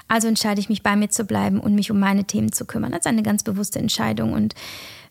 Also 0.08 0.28
entscheide 0.28 0.60
ich 0.60 0.68
mich 0.68 0.82
bei 0.82 0.94
mir 0.94 1.10
zu 1.10 1.24
bleiben 1.24 1.58
und 1.58 1.74
mich 1.74 1.90
um 1.90 1.98
meine 1.98 2.24
Themen 2.24 2.52
zu 2.52 2.64
kümmern. 2.64 2.92
Das 2.92 3.00
ist 3.00 3.06
eine 3.06 3.24
ganz 3.24 3.42
bewusste 3.42 3.80
Entscheidung. 3.80 4.32
Und 4.34 4.54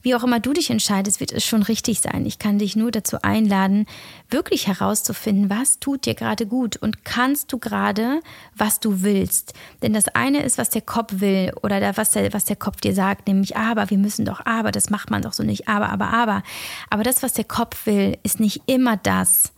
wie 0.06 0.16
auch 0.16 0.24
immer 0.24 0.40
du 0.40 0.54
dich 0.54 0.70
entscheidest, 0.70 1.20
wird 1.20 1.34
es 1.34 1.44
schon 1.44 1.64
richtig 1.64 2.00
sein. 2.00 2.28
Ich 2.28 2.38
kann 2.38 2.60
dich 2.60 2.76
nur 2.76 2.92
dazu 2.92 3.24
einladen, 3.24 3.88
wirklich 4.30 4.68
herauszufinden, 4.68 5.50
was 5.50 5.80
tut 5.80 6.06
dir 6.06 6.14
gerade 6.14 6.46
gut 6.46 6.78
und 6.78 7.04
kannst 7.04 7.52
du 7.52 7.58
gerade, 7.58 8.22
was 8.56 8.80
du 8.80 9.02
willst. 9.02 9.54
Denn 9.82 9.94
das 9.94 10.08
eine 10.10 10.44
ist, 10.44 10.60
was 10.60 10.70
der 10.70 10.84
Kopf 10.84 11.22
will 11.22 11.52
oder 11.64 11.98
was 11.98 12.12
der, 12.12 12.32
was 12.34 12.46
der 12.46 12.56
Kopf 12.56 12.82
dir 12.82 12.94
sagt, 12.94 13.28
nämlich 13.28 13.58
aber, 13.58 13.90
wir 13.90 13.98
müssen 13.98 14.26
doch 14.26 14.46
aber, 14.46 14.72
das 14.72 14.92
macht 14.92 15.10
man 15.10 15.24
doch 15.24 15.34
so 15.34 15.42
nicht, 15.42 15.68
aber, 15.68 15.90
aber, 15.90 16.14
aber. 16.14 16.44
Aber 16.92 17.04
das, 17.04 17.24
was 17.24 17.34
der 17.34 17.46
Kopf 17.46 17.88
will, 17.88 18.18
ist 18.22 18.40
nicht 18.40 18.62
immer 18.68 18.98
das, 18.98 19.54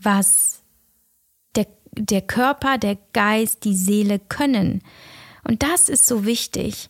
was 0.00 0.63
der 1.96 2.22
Körper, 2.22 2.78
der 2.78 2.98
Geist, 3.12 3.64
die 3.64 3.74
Seele 3.74 4.18
können. 4.18 4.82
Und 5.46 5.62
das 5.62 5.88
ist 5.88 6.06
so 6.06 6.24
wichtig, 6.24 6.88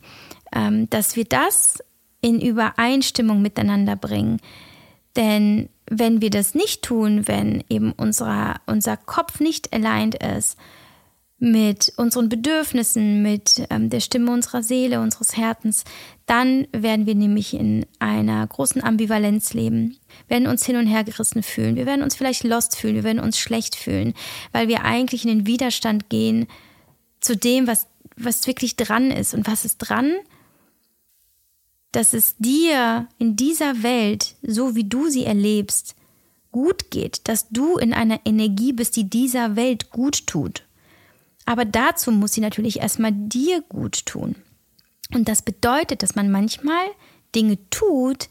ähm, 0.55 0.89
dass 0.91 1.17
wir 1.17 1.25
das 1.25 1.79
in 2.21 2.41
Übereinstimmung 2.41 3.43
miteinander 3.43 3.97
bringen. 3.97 4.41
Denn 5.17 5.69
wenn 5.87 6.21
wir 6.21 6.31
das 6.31 6.55
nicht 6.55 6.83
tun, 6.83 7.29
wenn 7.29 7.63
eben 7.69 7.93
unser, 7.93 8.61
unser 8.67 8.97
Kopf 8.97 9.41
nicht 9.41 9.73
aligned 9.73 10.15
ist 10.23 10.57
mit 11.39 11.93
unseren 11.97 12.29
Bedürfnissen, 12.29 13.23
mit 13.23 13.67
ähm, 13.69 13.91
der 13.91 14.01
Stimme 14.01 14.33
unserer 14.33 14.63
Seele, 14.63 15.01
unseres 15.01 15.37
Herzens, 15.37 15.85
dann 16.27 16.67
werden 16.73 17.07
wir 17.07 17.15
nämlich 17.15 17.55
in 17.55 17.85
einer 17.99 18.47
großen 18.47 18.83
Ambivalenz 18.83 19.53
leben, 19.53 19.99
werden 20.29 20.47
uns 20.47 20.65
hin 20.65 20.77
und 20.77 20.87
her 20.87 21.05
gerissen 21.05 21.43
fühlen, 21.43 21.77
wir 21.77 21.87
werden 21.87 22.03
uns 22.03 22.15
vielleicht 22.15 22.45
lost 22.45 22.77
fühlen, 22.77 22.95
wir 22.95 23.05
werden 23.05 23.21
uns 23.21 23.39
schlecht 23.39 23.77
fühlen, 23.77 24.15
weil 24.53 24.69
wir 24.69 24.85
eigentlich 24.85 25.25
in 25.25 25.31
den 25.31 25.47
Widerstand 25.47 26.09
gehen 26.09 26.47
zu 27.21 27.37
dem, 27.37 27.67
was, 27.67 27.87
was 28.17 28.47
wirklich 28.47 28.77
dran 28.77 29.11
ist. 29.11 29.35
Und 29.35 29.47
was 29.47 29.65
ist 29.65 29.79
dran? 29.79 30.13
Dass 31.93 32.13
es 32.13 32.37
dir 32.39 33.09
in 33.19 33.37
dieser 33.37 33.83
Welt, 33.83 34.37
so 34.43 34.75
wie 34.75 34.85
du 34.85 35.09
sie 35.09 35.25
erlebst, 35.25 35.95
gut 36.53 36.91
geht, 36.91 37.27
dass 37.29 37.49
du 37.49 37.77
in 37.79 37.93
einer 37.93 38.21
Energie 38.25 38.73
bist, 38.73 38.97
die 38.97 39.11
dieser 39.11 39.57
Welt 39.57 39.91
gut 39.91 40.27
tut. 40.27 40.63
Aber 41.47 41.65
dazu 41.65 42.13
muss 42.13 42.33
sie 42.33 42.41
natürlich 42.41 42.81
erstmal 42.81 43.13
dir 43.13 43.63
gut 43.63 44.07
tun. 44.07 44.37
Und 45.13 45.29
das 45.29 45.43
bedeutet, 45.43 46.03
dass 46.03 46.15
man 46.15 46.31
manchmal 46.31 46.87
Dinge 47.35 47.59
tut, 47.71 48.29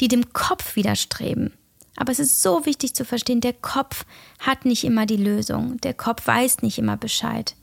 die 0.00 0.08
dem 0.08 0.32
Kopf 0.32 0.76
widerstreben. 0.76 1.52
Aber 1.96 2.12
es 2.12 2.18
ist 2.18 2.42
so 2.42 2.64
wichtig 2.64 2.94
zu 2.94 3.04
verstehen, 3.04 3.40
der 3.40 3.52
Kopf 3.52 4.04
hat 4.38 4.64
nicht 4.64 4.84
immer 4.84 5.04
die 5.04 5.16
Lösung. 5.16 5.78
Der 5.78 5.94
Kopf 5.94 6.26
weiß 6.26 6.62
nicht 6.62 6.78
immer 6.78 6.96
Bescheid. 6.96 7.56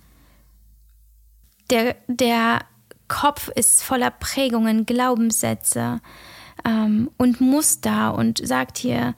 Der, 1.69 1.95
der 2.07 2.65
Kopf 3.07 3.49
ist 3.49 3.81
voller 3.81 4.11
Prägungen, 4.11 4.85
Glaubenssätze 4.85 6.01
ähm, 6.65 7.09
und 7.17 7.39
Muster 7.39 8.15
und 8.15 8.45
sagt 8.45 8.77
hier, 8.77 9.15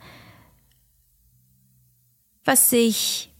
was 2.44 2.70
sich 2.70 3.32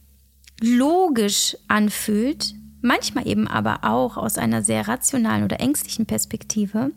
logisch 0.61 1.57
anfühlt, 1.69 2.55
manchmal 2.81 3.27
eben 3.27 3.49
aber 3.49 3.81
auch 3.83 4.17
aus 4.17 4.39
einer 4.39 4.63
sehr 4.63 4.89
rationalen 4.89 5.45
oder 5.45 5.61
ängstlichen 5.61 6.07
Perspektive. 6.07 6.93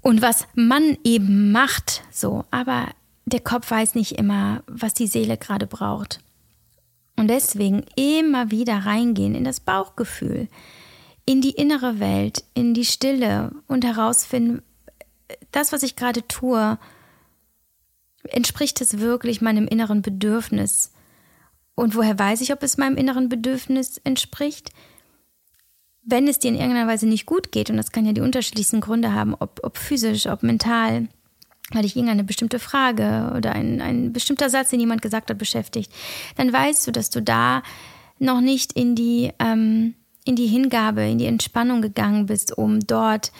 Und 0.00 0.20
was 0.20 0.46
man 0.54 0.98
eben 1.04 1.52
macht, 1.52 2.02
so, 2.10 2.44
aber 2.50 2.88
der 3.24 3.40
Kopf 3.40 3.70
weiß 3.70 3.94
nicht 3.94 4.12
immer, 4.12 4.62
was 4.66 4.94
die 4.94 5.06
Seele 5.06 5.36
gerade 5.36 5.66
braucht. 5.66 6.20
Und 7.16 7.28
deswegen 7.28 7.84
immer 7.94 8.50
wieder 8.50 8.78
reingehen 8.78 9.34
in 9.34 9.44
das 9.44 9.60
Bauchgefühl, 9.60 10.48
in 11.24 11.40
die 11.40 11.50
innere 11.50 12.00
Welt, 12.00 12.44
in 12.54 12.74
die 12.74 12.84
Stille 12.84 13.52
und 13.68 13.84
herausfinden, 13.84 14.62
das, 15.52 15.72
was 15.72 15.82
ich 15.82 15.96
gerade 15.96 16.26
tue, 16.26 16.78
entspricht 18.24 18.80
es 18.80 18.98
wirklich 18.98 19.40
meinem 19.40 19.66
inneren 19.66 20.02
Bedürfnis? 20.02 20.91
Und 21.74 21.94
woher 21.94 22.18
weiß 22.18 22.40
ich, 22.42 22.52
ob 22.52 22.62
es 22.62 22.78
meinem 22.78 22.96
inneren 22.96 23.28
Bedürfnis 23.28 23.98
entspricht? 24.04 24.70
Wenn 26.02 26.28
es 26.28 26.38
dir 26.38 26.48
in 26.48 26.56
irgendeiner 26.56 26.88
Weise 26.88 27.06
nicht 27.06 27.26
gut 27.26 27.52
geht, 27.52 27.70
und 27.70 27.76
das 27.76 27.92
kann 27.92 28.04
ja 28.04 28.12
die 28.12 28.20
unterschiedlichsten 28.20 28.80
Gründe 28.80 29.14
haben, 29.14 29.34
ob, 29.34 29.60
ob 29.62 29.78
physisch, 29.78 30.26
ob 30.26 30.42
mental, 30.42 31.08
weil 31.70 31.82
dich 31.82 31.96
irgendeine 31.96 32.24
bestimmte 32.24 32.58
Frage 32.58 33.32
oder 33.36 33.52
ein, 33.52 33.80
ein 33.80 34.12
bestimmter 34.12 34.50
Satz, 34.50 34.70
den 34.70 34.80
jemand 34.80 35.00
gesagt 35.00 35.30
hat, 35.30 35.38
beschäftigt, 35.38 35.90
dann 36.36 36.52
weißt 36.52 36.86
du, 36.86 36.92
dass 36.92 37.10
du 37.10 37.22
da 37.22 37.62
noch 38.18 38.40
nicht 38.40 38.72
in 38.72 38.94
die, 38.94 39.32
ähm, 39.38 39.94
in 40.24 40.36
die 40.36 40.46
Hingabe, 40.46 41.02
in 41.02 41.18
die 41.18 41.26
Entspannung 41.26 41.82
gegangen 41.82 42.26
bist, 42.26 42.56
um 42.56 42.80
dort 42.80 43.32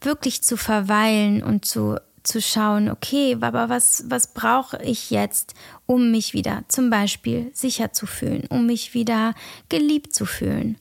wirklich 0.00 0.42
zu 0.42 0.56
verweilen 0.56 1.42
und 1.42 1.64
zu, 1.64 1.96
zu 2.22 2.40
schauen, 2.40 2.90
okay, 2.90 3.36
aber 3.40 3.68
was, 3.68 4.04
was 4.08 4.32
brauche 4.32 4.82
ich 4.82 5.10
jetzt, 5.10 5.54
um 5.86 6.10
mich 6.10 6.34
wieder 6.34 6.64
zum 6.68 6.90
Beispiel 6.90 7.50
sicher 7.52 7.92
zu 7.92 8.06
fühlen, 8.06 8.44
um 8.48 8.66
mich 8.66 8.94
wieder 8.94 9.34
geliebt 9.68 10.14
zu 10.14 10.26
fühlen, 10.26 10.78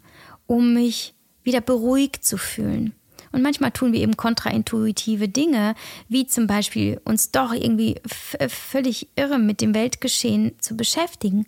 um 0.47 0.73
mich 0.73 1.13
wieder 1.43 1.61
beruhigt 1.61 2.23
zu 2.23 2.37
fühlen. 2.37 2.93
Und 3.31 3.41
manchmal 3.41 3.71
tun 3.71 3.93
wir 3.93 4.01
eben 4.01 4.17
kontraintuitive 4.17 5.29
Dinge, 5.29 5.75
wie 6.09 6.27
zum 6.27 6.47
Beispiel 6.47 6.99
uns 7.05 7.31
doch 7.31 7.53
irgendwie 7.53 7.95
völlig 8.05 9.07
irre 9.15 9.39
mit 9.39 9.61
dem 9.61 9.73
Weltgeschehen 9.73 10.53
zu 10.59 10.75
beschäftigen, 10.75 11.45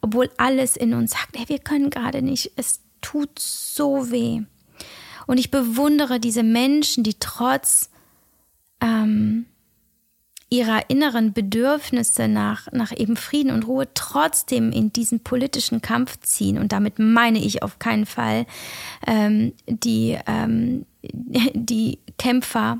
obwohl 0.00 0.30
alles 0.38 0.76
in 0.76 0.94
uns 0.94 1.12
sagt, 1.12 1.36
hey, 1.36 1.48
wir 1.48 1.58
können 1.58 1.90
gerade 1.90 2.22
nicht, 2.22 2.52
es 2.56 2.80
tut 3.02 3.38
so 3.38 4.10
weh. 4.10 4.42
Und 5.26 5.38
ich 5.38 5.50
bewundere 5.50 6.20
diese 6.20 6.42
Menschen, 6.42 7.04
die 7.04 7.14
trotz 7.18 7.90
ähm, 8.86 9.46
ihrer 10.48 10.88
inneren 10.88 11.32
Bedürfnisse 11.32 12.28
nach, 12.28 12.70
nach 12.72 12.92
eben 12.96 13.16
Frieden 13.16 13.50
und 13.50 13.66
Ruhe 13.66 13.88
trotzdem 13.94 14.70
in 14.70 14.92
diesen 14.92 15.20
politischen 15.20 15.82
Kampf 15.82 16.20
ziehen. 16.20 16.58
Und 16.58 16.70
damit 16.72 16.98
meine 16.98 17.38
ich 17.38 17.62
auf 17.62 17.78
keinen 17.80 18.06
Fall 18.06 18.46
ähm, 19.06 19.52
die, 19.66 20.16
ähm, 20.26 20.86
die 21.02 21.98
Kämpfer, 22.18 22.78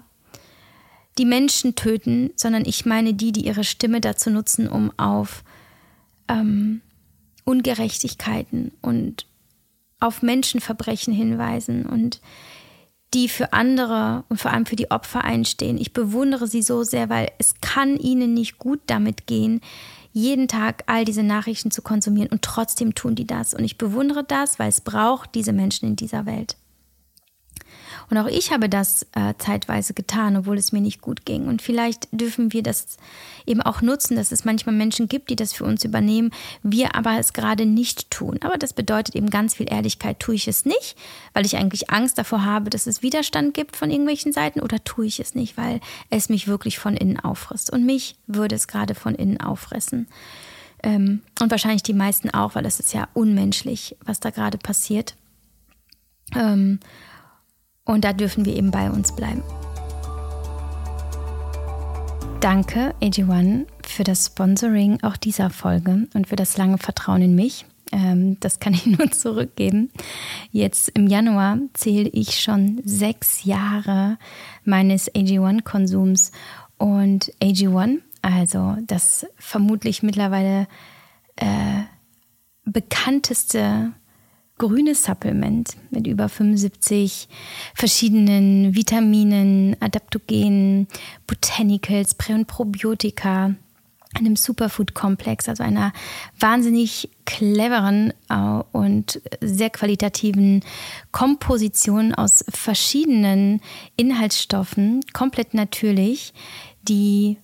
die 1.19 1.25
Menschen 1.25 1.75
töten, 1.75 2.31
sondern 2.37 2.65
ich 2.67 2.87
meine 2.87 3.15
die, 3.15 3.33
die 3.33 3.47
ihre 3.47 3.65
Stimme 3.65 4.01
dazu 4.01 4.31
nutzen, 4.31 4.69
um 4.69 4.93
auf 4.97 5.43
ähm, 6.29 6.83
Ungerechtigkeiten 7.45 8.73
und 8.81 9.27
auf 9.99 10.23
Menschenverbrechen 10.23 11.13
hinweisen 11.13 11.87
und 11.87 12.21
die 13.15 13.29
für 13.29 13.53
andere 13.53 14.25
und 14.29 14.41
vor 14.41 14.53
allem 14.53 14.67
für 14.67 14.77
die 14.77 14.91
Opfer 14.91 15.25
einstehen. 15.25 15.79
Ich 15.79 15.93
bewundere 15.93 16.47
sie 16.47 16.63
so 16.63 16.83
sehr, 16.83 17.09
weil 17.09 17.31
es 17.39 17.55
kann 17.61 17.97
ihnen 17.97 18.35
nicht 18.35 18.59
gut 18.59 18.81
damit 18.87 19.27
gehen, 19.27 19.61
jeden 20.13 20.49
Tag 20.49 20.83
all 20.87 21.05
diese 21.05 21.23
Nachrichten 21.23 21.71
zu 21.71 21.83
konsumieren 21.83 22.31
und 22.31 22.43
trotzdem 22.43 22.95
tun 22.95 23.15
die 23.15 23.27
das. 23.27 23.55
Und 23.55 23.65
ich 23.65 23.79
bewundere 23.79 24.25
das, 24.25 24.59
weil 24.59 24.69
es 24.69 24.81
braucht 24.81 25.35
diese 25.35 25.53
Menschen 25.53 25.91
in 25.91 25.97
dieser 25.97 26.25
Welt. 26.27 26.57
Und 28.09 28.19
auch 28.19 28.27
ich 28.27 28.53
habe 28.53 28.69
das 28.69 29.07
äh, 29.15 29.35
zeitweise 29.39 29.95
getan, 29.95 30.37
obwohl 30.37 30.59
es 30.59 30.73
mir 30.73 30.81
nicht 30.81 31.01
gut 31.01 31.25
ging. 31.25 31.47
Und 31.47 31.63
vielleicht 31.63 32.09
dürfen 32.13 32.53
wir 32.53 32.63
das 32.63 32.99
eben 33.47 33.63
auch 33.63 33.83
nutzen, 33.83 34.17
dass 34.17 34.33
es 34.33 34.45
manchmal 34.45 34.75
Menschen 34.75 35.09
gibt, 35.09 35.31
die 35.31 35.37
das 35.37 35.53
für 35.53 35.65
uns 35.65 35.85
übernehmen, 35.85 36.31
wir 36.63 36.95
aber 36.95 37.19
es 37.19 37.33
gerade 37.33 37.67
nicht 37.67 38.11
tun. 38.11 38.39
Aber 38.43 38.59
das 38.59 38.73
bedeutet 38.73 39.17
eben 39.17 39.31
ganz 39.31 39.55
viel 39.55 39.71
Ehrlichkeit. 39.71 40.21
Tue 40.21 40.37
ich 40.37 40.47
es 40.49 40.65
nicht, 40.65 40.97
weil 41.33 41.47
ich 41.47 41.57
eigentlich 41.57 41.91
Angst 41.91 42.19
davor 42.19 42.45
habe, 42.45 42.71
dass 42.71 42.87
es 42.87 43.03
Widerstand 43.03 43.55
gibt 43.55 43.77
von 43.77 43.91
irgendwelchen 43.91 44.33
Seiten 44.33 44.61
oder 44.61 44.83
tue 44.85 45.07
ich 45.07 45.21
es 45.21 45.35
nicht, 45.35 45.57
weil 45.57 45.81
es 46.11 46.29
mich 46.29 46.47
wirklich 46.47 46.79
von 46.79 46.97
innen 46.97 47.19
auffrisst. 47.19 47.73
Und 47.73 47.85
mich 47.85 48.17
würde 48.27 48.55
es 48.55 48.69
gerade 48.69 48.95
von 48.95 49.15
innen 49.15 49.41
auffressen. 49.41 50.07
Ähm, 50.83 51.23
und 51.41 51.51
wahrscheinlich 51.51 51.83
die 51.83 51.95
meisten 51.95 52.31
auch, 52.31 52.55
weil 52.55 52.67
es 52.67 52.79
ist 52.79 52.93
ja 52.93 53.09
unmenschlich, 53.15 53.97
was 54.05 54.21
da 54.21 54.31
gerade 54.31 54.59
passiert. 54.59 55.15
Und 57.87 58.05
da 58.05 58.13
dürfen 58.13 58.45
wir 58.45 58.55
eben 58.55 58.71
bei 58.71 58.91
uns 58.91 59.17
bleiben. 59.17 59.43
Danke, 62.41 62.95
AG1, 63.01 63.67
für 63.83 64.05
das 64.05 64.27
Sponsoring 64.27 65.03
auch 65.03 65.17
dieser 65.17 65.49
Folge 65.49 66.07
und 66.13 66.29
für 66.29 66.37
das 66.37 66.59
lange 66.59 66.79
Vertrauen 66.79 67.23
in 67.23 67.35
mich. 67.35 67.65
Ähm, 67.93 68.39
das 68.41 68.61
kann 68.61 68.75
ich 68.75 68.87
nur 68.99 69.11
zurückgeben. 69.11 69.91
Jetzt 70.53 70.91
im 70.91 71.07
Januar 71.07 71.59
zähle 71.73 72.09
ich 72.11 72.41
schon 72.41 72.83
sechs 72.85 73.45
Jahre 73.45 74.19
meines 74.65 75.13
AG1-Konsums 75.15 76.33
und 76.79 77.33
AG1, 77.41 78.01
also 78.23 78.77
das 78.87 79.27
vermutlich 79.39 80.03
mittlerweile 80.03 80.67
äh, 81.37 81.83
bekannteste 82.65 83.93
grünes 84.59 85.05
Supplement 85.05 85.77
mit 85.91 86.07
über 86.07 86.29
75 86.29 87.29
verschiedenen 87.75 88.75
Vitaminen, 88.75 89.77
Adaptogenen, 89.81 90.89
Botanicals, 91.27 92.15
Prä- 92.15 92.35
und 92.35 92.47
Probiotika, 92.47 93.55
einem 94.15 94.37
Superfood-Komplex, 94.37 95.49
also 95.49 95.63
einer 95.63 95.93
wahnsinnig 96.41 97.11
cleveren 97.27 98.15
äh, 98.31 98.63
und 98.73 99.21
sehr 99.41 99.71
qualitativen 99.71 100.63
Komposition 101.13 102.15
aus 102.15 102.45
verschiedenen 102.49 103.61
Inhaltsstoffen, 103.97 105.01
komplett 105.13 105.55
natürlich, 105.55 106.33
die 106.83 107.37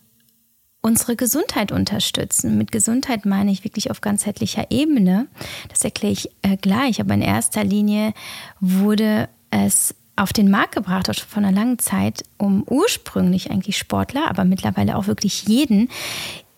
unsere 0.82 1.16
Gesundheit 1.16 1.72
unterstützen. 1.72 2.58
Mit 2.58 2.72
Gesundheit 2.72 3.24
meine 3.24 3.52
ich 3.52 3.64
wirklich 3.64 3.90
auf 3.90 4.00
ganzheitlicher 4.00 4.66
Ebene. 4.70 5.28
Das 5.68 5.84
erkläre 5.84 6.12
ich 6.12 6.28
äh, 6.42 6.56
gleich. 6.56 7.00
Aber 7.00 7.14
in 7.14 7.22
erster 7.22 7.64
Linie 7.64 8.12
wurde 8.60 9.28
es 9.50 9.94
auf 10.16 10.32
den 10.32 10.50
Markt 10.50 10.74
gebracht, 10.74 11.08
auch 11.08 11.14
schon 11.14 11.28
vor 11.28 11.42
einer 11.42 11.52
langen 11.52 11.78
Zeit, 11.78 12.24
um 12.36 12.64
ursprünglich 12.68 13.50
eigentlich 13.50 13.78
Sportler, 13.78 14.28
aber 14.28 14.44
mittlerweile 14.44 14.96
auch 14.96 15.06
wirklich 15.06 15.48
jeden 15.48 15.88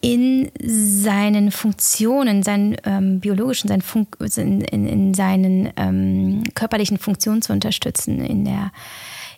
in 0.01 0.51
seinen 0.61 1.51
Funktionen, 1.51 2.43
seinen 2.43 2.77
ähm, 2.85 3.21
biologischen, 3.21 3.69
seinen 3.69 3.81
Funk 3.81 4.19
in, 4.37 4.61
in, 4.61 4.87
in 4.87 5.15
seinen 5.15 5.71
ähm, 5.77 6.43
körperlichen 6.55 6.99
Funktionen 6.99 7.41
zu 7.41 7.55
unterstützen, 7.55 8.21
in 8.23 8.45
der 8.45 8.71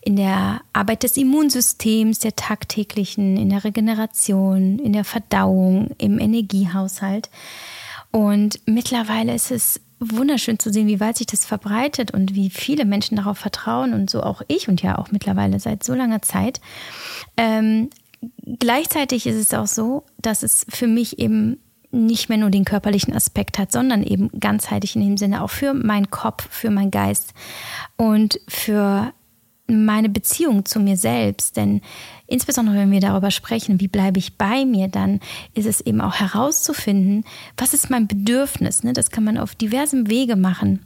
in 0.06 0.14
der 0.14 0.60
Arbeit 0.72 1.02
des 1.02 1.16
Immunsystems, 1.16 2.20
der 2.20 2.36
tagtäglichen, 2.36 3.36
in 3.36 3.50
der 3.50 3.64
Regeneration, 3.64 4.78
in 4.78 4.92
der 4.92 5.02
Verdauung, 5.02 5.90
im 5.98 6.20
Energiehaushalt. 6.20 7.28
Und 8.12 8.60
mittlerweile 8.66 9.34
ist 9.34 9.50
es 9.50 9.80
wunderschön 9.98 10.60
zu 10.60 10.72
sehen, 10.72 10.86
wie 10.86 11.00
weit 11.00 11.16
sich 11.16 11.26
das 11.26 11.44
verbreitet 11.44 12.12
und 12.12 12.36
wie 12.36 12.50
viele 12.50 12.84
Menschen 12.84 13.16
darauf 13.16 13.38
vertrauen 13.38 13.94
und 13.94 14.08
so 14.08 14.22
auch 14.22 14.42
ich 14.46 14.68
und 14.68 14.80
ja 14.80 14.96
auch 14.96 15.10
mittlerweile 15.10 15.58
seit 15.58 15.82
so 15.82 15.92
langer 15.92 16.22
Zeit. 16.22 16.60
Ähm, 17.36 17.90
gleichzeitig 18.60 19.26
ist 19.26 19.34
es 19.34 19.54
auch 19.54 19.66
so, 19.66 20.04
dass 20.22 20.44
es 20.44 20.66
für 20.68 20.86
mich 20.86 21.18
eben 21.18 21.58
nicht 21.90 22.28
mehr 22.28 22.38
nur 22.38 22.50
den 22.50 22.64
körperlichen 22.64 23.12
Aspekt 23.12 23.58
hat, 23.58 23.72
sondern 23.72 24.04
eben 24.04 24.30
ganzheitlich 24.38 24.94
in 24.94 25.02
dem 25.02 25.16
Sinne 25.16 25.42
auch 25.42 25.50
für 25.50 25.74
meinen 25.74 26.10
Kopf, 26.10 26.46
für 26.48 26.70
meinen 26.70 26.92
Geist 26.92 27.34
und 27.96 28.38
für 28.46 29.12
meine 29.68 30.08
Beziehung 30.08 30.64
zu 30.64 30.80
mir 30.80 30.96
selbst. 30.96 31.56
Denn 31.56 31.80
insbesondere 32.26 32.76
wenn 32.76 32.90
wir 32.90 33.00
darüber 33.00 33.30
sprechen, 33.30 33.80
wie 33.80 33.88
bleibe 33.88 34.18
ich 34.18 34.36
bei 34.36 34.64
mir, 34.64 34.88
dann 34.88 35.20
ist 35.54 35.66
es 35.66 35.80
eben 35.80 36.00
auch 36.00 36.14
herauszufinden, 36.14 37.24
was 37.56 37.74
ist 37.74 37.90
mein 37.90 38.06
Bedürfnis. 38.06 38.82
Ne? 38.82 38.92
Das 38.92 39.10
kann 39.10 39.24
man 39.24 39.38
auf 39.38 39.54
diversen 39.54 40.08
Wege 40.08 40.36
machen. 40.36 40.80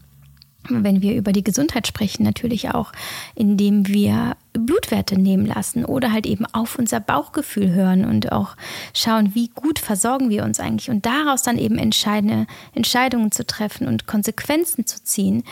Wenn 0.69 1.01
wir 1.01 1.17
über 1.17 1.33
die 1.33 1.43
Gesundheit 1.43 1.87
sprechen, 1.87 2.23
natürlich 2.23 2.71
auch, 2.75 2.93
indem 3.35 3.89
wir 3.89 4.37
Blutwerte 4.53 5.19
nehmen 5.19 5.47
lassen 5.47 5.87
oder 5.87 6.13
halt 6.13 6.27
eben 6.27 6.45
auf 6.45 6.79
unser 6.79 7.01
Bauchgefühl 7.01 7.71
hören 7.71 8.05
und 8.05 8.31
auch 8.31 8.57
schauen, 8.93 9.35
wie 9.35 9.49
gut 9.49 9.79
versorgen 9.79 10.29
wir 10.29 10.45
uns 10.45 10.61
eigentlich 10.61 10.91
und 10.91 11.07
daraus 11.07 11.43
dann 11.43 11.57
eben 11.57 11.79
entscheidende 11.79 12.47
Entscheidungen 12.75 13.33
zu 13.33 13.47
treffen 13.47 13.89
und 13.89 14.07
Konsequenzen 14.07 14.87
zu 14.87 15.03
ziehen. 15.03 15.45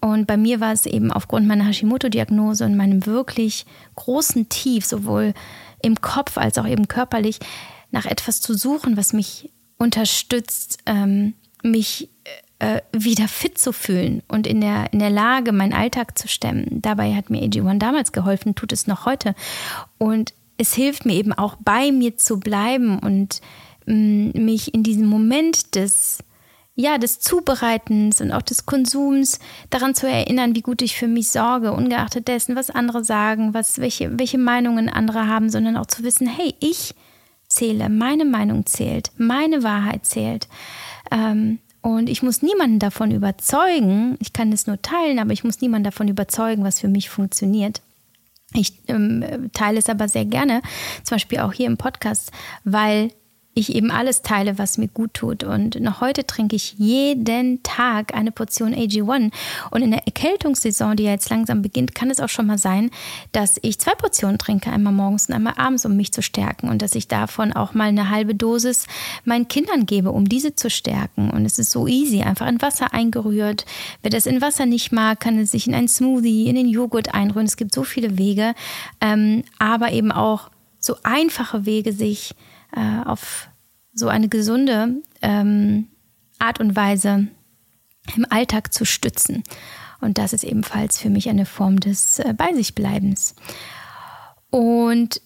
Und 0.00 0.26
bei 0.26 0.36
mir 0.36 0.60
war 0.60 0.72
es 0.72 0.86
eben 0.86 1.12
aufgrund 1.12 1.46
meiner 1.46 1.66
Hashimoto-Diagnose 1.66 2.64
und 2.64 2.76
meinem 2.76 3.04
wirklich 3.06 3.66
großen 3.96 4.48
Tief, 4.48 4.86
sowohl 4.86 5.34
im 5.82 6.00
Kopf 6.00 6.38
als 6.38 6.58
auch 6.58 6.66
eben 6.66 6.88
körperlich, 6.88 7.38
nach 7.90 8.06
etwas 8.06 8.40
zu 8.40 8.54
suchen, 8.54 8.96
was 8.96 9.12
mich 9.12 9.50
unterstützt, 9.76 10.78
ähm, 10.86 11.34
mich 11.62 12.08
äh, 12.60 12.80
wieder 12.92 13.28
fit 13.28 13.58
zu 13.58 13.72
fühlen 13.72 14.22
und 14.28 14.46
in 14.46 14.60
der, 14.60 14.92
in 14.92 14.98
der 14.98 15.10
Lage, 15.10 15.52
meinen 15.52 15.72
Alltag 15.72 16.18
zu 16.18 16.28
stemmen. 16.28 16.82
Dabei 16.82 17.14
hat 17.14 17.30
mir 17.30 17.42
AG1 17.42 17.78
damals 17.78 18.12
geholfen, 18.12 18.54
tut 18.54 18.72
es 18.72 18.86
noch 18.86 19.06
heute. 19.06 19.34
Und 19.98 20.34
es 20.58 20.74
hilft 20.74 21.06
mir 21.06 21.14
eben 21.14 21.32
auch 21.32 21.56
bei 21.58 21.90
mir 21.90 22.16
zu 22.16 22.38
bleiben 22.38 22.98
und 22.98 23.40
mh, 23.86 23.94
mm, 23.94 24.44
mich 24.44 24.74
in 24.74 24.82
diesem 24.82 25.06
Moment 25.06 25.74
des 25.74 26.18
ja, 26.80 26.98
des 26.98 27.20
Zubereitens 27.20 28.20
und 28.20 28.32
auch 28.32 28.42
des 28.42 28.64
Konsums 28.64 29.38
daran 29.68 29.94
zu 29.94 30.08
erinnern, 30.08 30.54
wie 30.54 30.62
gut 30.62 30.80
ich 30.80 30.96
für 30.96 31.08
mich 31.08 31.30
sorge, 31.30 31.72
ungeachtet 31.72 32.26
dessen, 32.26 32.56
was 32.56 32.70
andere 32.70 33.04
sagen, 33.04 33.52
was, 33.52 33.78
welche, 33.78 34.18
welche 34.18 34.38
Meinungen 34.38 34.88
andere 34.88 35.26
haben, 35.26 35.50
sondern 35.50 35.76
auch 35.76 35.86
zu 35.86 36.02
wissen, 36.02 36.26
hey, 36.26 36.54
ich 36.60 36.94
zähle, 37.48 37.88
meine 37.90 38.24
Meinung 38.24 38.64
zählt, 38.64 39.10
meine 39.18 39.62
Wahrheit 39.62 40.06
zählt. 40.06 40.48
Ähm, 41.10 41.58
und 41.82 42.08
ich 42.08 42.22
muss 42.22 42.42
niemanden 42.42 42.78
davon 42.78 43.10
überzeugen, 43.10 44.16
ich 44.18 44.32
kann 44.32 44.52
es 44.52 44.66
nur 44.66 44.80
teilen, 44.80 45.18
aber 45.18 45.32
ich 45.32 45.44
muss 45.44 45.60
niemanden 45.60 45.84
davon 45.84 46.08
überzeugen, 46.08 46.64
was 46.64 46.80
für 46.80 46.88
mich 46.88 47.10
funktioniert. 47.10 47.82
Ich 48.54 48.72
ähm, 48.88 49.50
teile 49.52 49.78
es 49.78 49.88
aber 49.88 50.08
sehr 50.08 50.24
gerne, 50.24 50.62
zum 51.04 51.16
Beispiel 51.16 51.40
auch 51.40 51.52
hier 51.52 51.66
im 51.66 51.76
Podcast, 51.76 52.32
weil 52.64 53.12
ich 53.52 53.74
eben 53.74 53.90
alles 53.90 54.22
teile, 54.22 54.58
was 54.58 54.78
mir 54.78 54.86
gut 54.86 55.14
tut. 55.14 55.42
Und 55.42 55.80
noch 55.80 56.00
heute 56.00 56.24
trinke 56.24 56.54
ich 56.54 56.74
jeden 56.78 57.62
Tag 57.64 58.14
eine 58.14 58.30
Portion 58.30 58.74
AG1. 58.74 59.32
Und 59.70 59.82
in 59.82 59.90
der 59.90 60.06
Erkältungssaison, 60.06 60.96
die 60.96 61.02
ja 61.02 61.10
jetzt 61.10 61.30
langsam 61.30 61.60
beginnt, 61.60 61.94
kann 61.94 62.10
es 62.10 62.20
auch 62.20 62.28
schon 62.28 62.46
mal 62.46 62.58
sein, 62.58 62.90
dass 63.32 63.58
ich 63.62 63.80
zwei 63.80 63.94
Portionen 63.94 64.38
trinke, 64.38 64.70
einmal 64.70 64.92
morgens 64.92 65.28
und 65.28 65.34
einmal 65.34 65.54
abends, 65.56 65.84
um 65.84 65.96
mich 65.96 66.12
zu 66.12 66.22
stärken. 66.22 66.68
Und 66.68 66.80
dass 66.80 66.94
ich 66.94 67.08
davon 67.08 67.52
auch 67.52 67.74
mal 67.74 67.88
eine 67.88 68.08
halbe 68.08 68.36
Dosis 68.36 68.86
meinen 69.24 69.48
Kindern 69.48 69.84
gebe, 69.84 70.12
um 70.12 70.28
diese 70.28 70.54
zu 70.54 70.70
stärken. 70.70 71.30
Und 71.30 71.44
es 71.44 71.58
ist 71.58 71.72
so 71.72 71.88
easy, 71.88 72.22
einfach 72.22 72.46
in 72.46 72.62
Wasser 72.62 72.94
eingerührt. 72.94 73.66
Wer 74.02 74.10
das 74.10 74.26
in 74.26 74.40
Wasser 74.40 74.66
nicht 74.66 74.92
mag, 74.92 75.18
kann 75.18 75.38
es 75.38 75.50
sich 75.50 75.66
in 75.66 75.74
einen 75.74 75.88
Smoothie, 75.88 76.48
in 76.48 76.54
den 76.54 76.68
Joghurt 76.68 77.14
einrühren. 77.14 77.46
Es 77.46 77.56
gibt 77.56 77.74
so 77.74 77.82
viele 77.82 78.16
Wege, 78.16 78.54
ähm, 79.00 79.42
aber 79.58 79.90
eben 79.90 80.12
auch 80.12 80.50
so 80.78 80.96
einfache 81.02 81.66
Wege, 81.66 81.92
sich 81.92 82.34
äh, 82.74 83.04
auf 83.04 83.48
so 83.92 84.08
eine 84.08 84.28
gesunde 84.28 85.02
ähm, 85.22 85.88
Art 86.38 86.60
und 86.60 86.76
Weise 86.76 87.28
im 88.16 88.26
Alltag 88.30 88.72
zu 88.72 88.84
stützen. 88.84 89.42
Und 90.00 90.18
das 90.18 90.32
ist 90.32 90.44
ebenfalls 90.44 90.98
für 90.98 91.10
mich 91.10 91.28
eine 91.28 91.46
Form 91.46 91.80
des 91.80 92.18
äh, 92.18 92.34
Bei 92.36 92.54
sich 92.54 92.74
Bleibens. 92.74 93.34
Und 94.50 95.20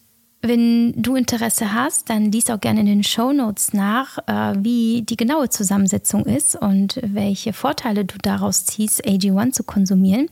wenn 0.47 0.93
du 1.01 1.17
Interesse 1.17 1.73
hast, 1.73 2.11
dann 2.11 2.31
liest 2.31 2.51
auch 2.51 2.61
gerne 2.61 2.81
in 2.81 2.87
den 2.87 3.03
Show 3.03 3.33
Notes 3.33 3.73
nach, 3.73 4.19
äh, 4.27 4.55
wie 4.59 5.03
die 5.03 5.17
genaue 5.17 5.49
Zusammensetzung 5.49 6.27
ist 6.27 6.55
und 6.55 7.01
welche 7.03 7.55
Vorteile 7.55 8.05
du 8.05 8.19
daraus 8.21 8.67
ziehst, 8.67 9.07
AG1 9.07 9.53
zu 9.53 9.65
konsumieren. 9.65 10.29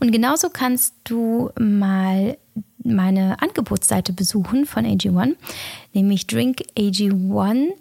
Und 0.00 0.10
genauso 0.10 0.48
kannst 0.50 0.94
du 1.04 1.50
mal 1.60 2.36
meine 2.84 3.40
Angebotsseite 3.40 4.12
besuchen 4.12 4.66
von 4.66 4.84
AG1, 4.84 5.36
nämlich 5.92 6.22
drinkag1.com 6.22 7.74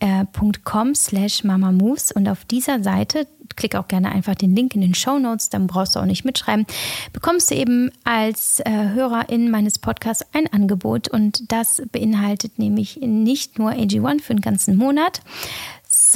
äh, 0.00 0.94
slash 0.94 1.44
mamamoves. 1.44 2.12
Und 2.12 2.28
auf 2.28 2.44
dieser 2.44 2.82
Seite, 2.82 3.26
klick 3.56 3.74
auch 3.74 3.88
gerne 3.88 4.12
einfach 4.12 4.34
den 4.34 4.54
Link 4.54 4.74
in 4.74 4.80
den 4.82 4.94
Show 4.94 5.18
Notes, 5.18 5.48
dann 5.48 5.66
brauchst 5.66 5.96
du 5.96 6.00
auch 6.00 6.04
nicht 6.04 6.24
mitschreiben, 6.24 6.66
bekommst 7.12 7.50
du 7.50 7.54
eben 7.54 7.90
als 8.04 8.60
äh, 8.60 8.70
Hörerin 8.70 9.50
meines 9.50 9.78
Podcasts 9.78 10.24
ein 10.32 10.52
Angebot. 10.52 11.08
Und 11.08 11.50
das 11.50 11.82
beinhaltet 11.90 12.58
nämlich 12.58 12.98
nicht 13.00 13.58
nur 13.58 13.70
AG1 13.70 14.22
für 14.22 14.32
einen 14.32 14.40
ganzen 14.40 14.76
Monat, 14.76 15.20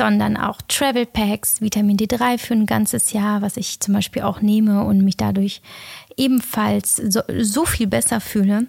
sondern 0.00 0.38
auch 0.38 0.62
Travel 0.66 1.04
Packs, 1.04 1.60
Vitamin 1.60 1.98
D3 1.98 2.38
für 2.38 2.54
ein 2.54 2.64
ganzes 2.64 3.12
Jahr, 3.12 3.42
was 3.42 3.58
ich 3.58 3.80
zum 3.80 3.92
Beispiel 3.92 4.22
auch 4.22 4.40
nehme 4.40 4.82
und 4.82 5.04
mich 5.04 5.18
dadurch 5.18 5.60
ebenfalls 6.16 6.96
so, 6.96 7.20
so 7.38 7.66
viel 7.66 7.86
besser 7.86 8.22
fühle. 8.22 8.66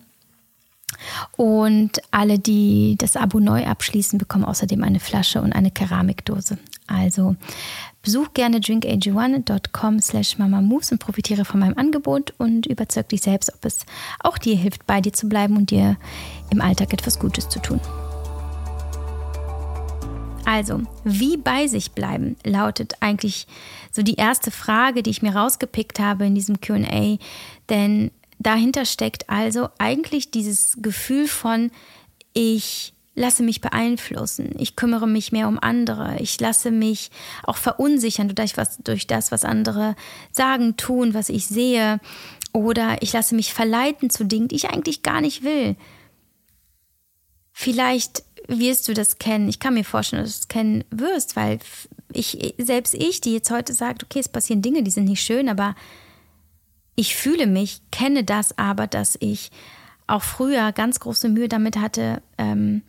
Und 1.38 2.02
alle, 2.12 2.38
die 2.38 2.96
das 2.98 3.16
Abo 3.16 3.40
neu 3.40 3.66
abschließen, 3.66 4.20
bekommen 4.20 4.44
außerdem 4.44 4.84
eine 4.84 5.00
Flasche 5.00 5.42
und 5.42 5.54
eine 5.54 5.72
Keramikdose. 5.72 6.58
Also 6.86 7.38
besuch 8.04 8.34
gerne 8.34 8.58
drinkag1.com 8.58 10.02
slash 10.02 10.38
mamamoves 10.38 10.92
und 10.92 11.00
profitiere 11.00 11.46
von 11.46 11.62
meinem 11.62 11.78
Angebot 11.78 12.34
und 12.40 12.66
überzeug 12.66 13.08
dich 13.08 13.22
selbst, 13.22 13.54
ob 13.54 13.64
es 13.64 13.86
auch 14.20 14.38
dir 14.38 14.58
hilft, 14.58 14.86
bei 14.86 15.00
dir 15.00 15.14
zu 15.14 15.30
bleiben 15.30 15.56
und 15.56 15.72
dir 15.72 15.96
im 16.50 16.60
Alltag 16.60 16.92
etwas 16.92 17.20
Gutes 17.20 17.48
zu 17.48 17.62
tun. 17.62 17.80
Also, 20.46 20.82
wie 21.04 21.38
bei 21.38 21.68
sich 21.68 21.92
bleiben, 21.92 22.36
lautet 22.44 22.96
eigentlich 23.00 23.48
so 23.92 24.02
die 24.02 24.16
erste 24.16 24.52
Frage, 24.52 25.04
die 25.04 25.10
ich 25.10 25.22
mir 25.22 25.36
rausgepickt 25.36 26.00
habe 26.00 26.26
in 26.26 26.36
diesem 26.36 26.62
QA. 26.62 27.18
Denn 27.70 28.12
dahinter 28.40 28.86
steckt 28.86 29.30
also 29.30 29.70
eigentlich 29.78 30.32
dieses 30.32 30.78
Gefühl 30.82 31.28
von, 31.28 31.72
ich 32.34 32.94
lasse 33.14 33.44
mich 33.44 33.62
beeinflussen, 33.62 34.56
ich 34.58 34.76
kümmere 34.76 35.08
mich 35.08 35.32
mehr 35.32 35.48
um 35.48 35.60
andere, 35.60 36.18
ich 36.20 36.40
lasse 36.40 36.72
mich 36.72 37.12
auch 37.44 37.58
verunsichern 37.58 38.34
durch, 38.34 38.56
was, 38.56 38.78
durch 38.78 39.06
das, 39.06 39.32
was 39.32 39.44
andere 39.44 39.96
sagen, 40.32 40.78
tun, 40.78 41.14
was 41.14 41.30
ich 41.30 41.46
sehe, 41.48 42.00
oder 42.54 43.02
ich 43.02 43.14
lasse 43.14 43.36
mich 43.36 43.54
verleiten 43.54 44.10
zu 44.10 44.26
Dingen, 44.26 44.48
die 44.48 44.56
ich 44.56 44.70
eigentlich 44.70 45.04
gar 45.04 45.22
nicht 45.22 45.44
will. 45.44 45.76
Vielleicht 47.54 48.24
wirst 48.48 48.88
du 48.88 48.94
das 48.94 49.18
kennen. 49.18 49.50
Ich 49.50 49.60
kann 49.60 49.74
mir 49.74 49.84
vorstellen, 49.84 50.24
dass 50.24 50.38
du 50.38 50.42
es 50.42 50.48
kennen 50.48 50.84
wirst, 50.90 51.36
weil 51.36 51.60
ich, 52.14 52.56
selbst 52.58 52.94
ich, 52.94 53.22
die 53.22 53.34
jetzt 53.34 53.52
heute 53.52 53.74
sagt, 53.74 54.04
okay, 54.04 54.20
es 54.20 54.30
passieren 54.30 54.62
Dinge, 54.62 54.84
die 54.84 54.92
sind 54.92 55.06
nicht 55.06 55.24
schön, 55.24 55.50
aber 55.50 55.76
ich 56.96 57.16
fühle 57.16 57.48
mich, 57.48 57.82
kenne 57.92 58.24
das 58.24 58.58
aber, 58.58 58.88
dass 58.88 59.18
ich 59.20 59.52
auch 60.08 60.22
früher 60.22 60.72
ganz 60.72 61.00
große 61.00 61.30
Mühe 61.30 61.48
damit 61.48 61.78
hatte, 61.78 62.22
ähm, 62.38 62.82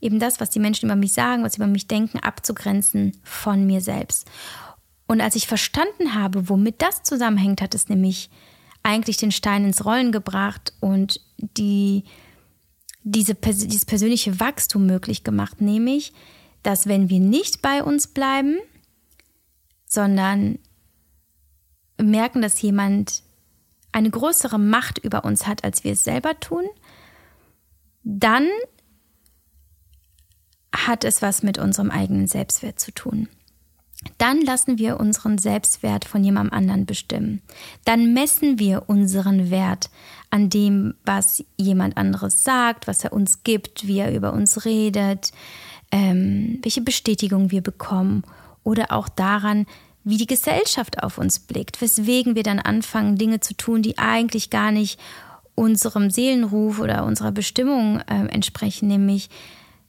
eben 0.00 0.18
das, 0.18 0.40
was 0.40 0.50
die 0.50 0.60
Menschen 0.60 0.86
über 0.86 0.96
mich 0.96 1.12
sagen, 1.12 1.42
was 1.42 1.54
sie 1.54 1.58
über 1.58 1.66
mich 1.66 1.88
denken, 1.88 2.20
abzugrenzen 2.20 3.16
von 3.22 3.66
mir 3.66 3.80
selbst. 3.80 4.30
Und 5.06 5.20
als 5.20 5.34
ich 5.34 5.48
verstanden 5.48 6.14
habe, 6.14 6.48
womit 6.48 6.80
das 6.80 7.02
zusammenhängt, 7.02 7.60
hat 7.60 7.74
es 7.74 7.88
nämlich 7.88 8.30
eigentlich 8.82 9.16
den 9.16 9.32
Stein 9.32 9.64
ins 9.64 9.84
Rollen 9.84 10.12
gebracht 10.12 10.72
und 10.80 11.20
die 11.38 12.04
diese, 13.02 13.34
dieses 13.34 13.84
persönliche 13.84 14.40
Wachstum 14.40 14.86
möglich 14.86 15.24
gemacht, 15.24 15.60
nämlich, 15.60 16.12
dass 16.62 16.86
wenn 16.86 17.08
wir 17.08 17.20
nicht 17.20 17.62
bei 17.62 17.82
uns 17.82 18.06
bleiben, 18.06 18.58
sondern 19.86 20.58
merken, 22.00 22.42
dass 22.42 22.60
jemand 22.60 23.22
eine 23.92 24.10
größere 24.10 24.58
Macht 24.58 24.98
über 24.98 25.24
uns 25.24 25.46
hat, 25.46 25.64
als 25.64 25.84
wir 25.84 25.92
es 25.92 26.04
selber 26.04 26.38
tun, 26.38 26.64
dann 28.02 28.46
hat 30.74 31.04
es 31.04 31.22
was 31.22 31.42
mit 31.42 31.58
unserem 31.58 31.90
eigenen 31.90 32.26
Selbstwert 32.26 32.78
zu 32.78 32.92
tun. 32.92 33.28
Dann 34.16 34.40
lassen 34.40 34.78
wir 34.78 34.98
unseren 34.98 35.36
Selbstwert 35.36 36.06
von 36.06 36.24
jemandem 36.24 36.56
anderen 36.56 36.86
bestimmen. 36.86 37.42
Dann 37.84 38.14
messen 38.14 38.58
wir 38.58 38.84
unseren 38.88 39.50
Wert 39.50 39.90
an 40.30 40.48
dem, 40.48 40.94
was 41.04 41.44
jemand 41.56 41.96
anderes 41.96 42.42
sagt, 42.42 42.86
was 42.86 43.04
er 43.04 43.12
uns 43.12 43.42
gibt, 43.42 43.86
wie 43.86 43.98
er 43.98 44.14
über 44.14 44.32
uns 44.32 44.64
redet, 44.64 45.32
ähm, 45.90 46.60
welche 46.62 46.80
Bestätigung 46.80 47.50
wir 47.50 47.62
bekommen 47.62 48.22
oder 48.64 48.92
auch 48.92 49.08
daran, 49.08 49.66
wie 50.02 50.16
die 50.16 50.26
Gesellschaft 50.26 51.02
auf 51.02 51.18
uns 51.18 51.38
blickt, 51.38 51.80
weswegen 51.82 52.34
wir 52.34 52.42
dann 52.42 52.58
anfangen, 52.58 53.18
Dinge 53.18 53.40
zu 53.40 53.54
tun, 53.54 53.82
die 53.82 53.98
eigentlich 53.98 54.48
gar 54.48 54.72
nicht 54.72 54.98
unserem 55.54 56.10
Seelenruf 56.10 56.78
oder 56.78 57.04
unserer 57.04 57.32
Bestimmung 57.32 58.00
äh, 58.00 58.26
entsprechen, 58.28 58.88
nämlich 58.88 59.28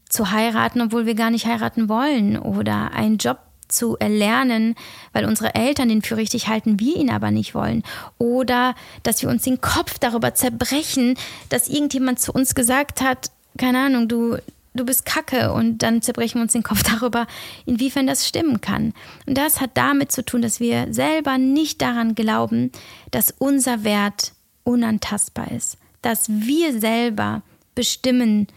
zu 0.09 0.31
heiraten, 0.31 0.81
obwohl 0.81 1.05
wir 1.05 1.15
gar 1.15 1.31
nicht 1.31 1.45
heiraten 1.45 1.87
wollen 1.87 2.37
oder 2.37 2.91
einen 2.91 3.17
Job 3.17 3.39
zu 3.71 3.97
erlernen, 3.97 4.75
weil 5.13 5.25
unsere 5.25 5.55
Eltern 5.55 5.89
den 5.89 6.01
für 6.01 6.17
richtig 6.17 6.47
halten, 6.47 6.79
wir 6.79 6.95
ihn 6.95 7.09
aber 7.09 7.31
nicht 7.31 7.55
wollen. 7.55 7.83
Oder 8.17 8.75
dass 9.03 9.21
wir 9.21 9.29
uns 9.29 9.43
den 9.43 9.61
Kopf 9.61 9.99
darüber 9.99 10.33
zerbrechen, 10.33 11.17
dass 11.49 11.69
irgendjemand 11.69 12.19
zu 12.19 12.31
uns 12.31 12.55
gesagt 12.55 13.01
hat, 13.01 13.31
keine 13.57 13.79
Ahnung, 13.79 14.07
du, 14.07 14.37
du 14.73 14.85
bist 14.85 15.05
kacke 15.05 15.51
und 15.51 15.79
dann 15.79 16.01
zerbrechen 16.01 16.39
wir 16.39 16.43
uns 16.43 16.53
den 16.53 16.63
Kopf 16.63 16.83
darüber, 16.99 17.27
inwiefern 17.65 18.07
das 18.07 18.27
stimmen 18.27 18.61
kann. 18.61 18.93
Und 19.25 19.37
das 19.37 19.61
hat 19.61 19.71
damit 19.75 20.11
zu 20.11 20.23
tun, 20.23 20.41
dass 20.41 20.59
wir 20.59 20.93
selber 20.93 21.37
nicht 21.37 21.81
daran 21.81 22.15
glauben, 22.15 22.71
dass 23.11 23.33
unser 23.37 23.83
Wert 23.83 24.33
unantastbar 24.63 25.51
ist, 25.51 25.77
dass 26.01 26.29
wir 26.29 26.79
selber 26.79 27.41
bestimmen, 27.75 28.47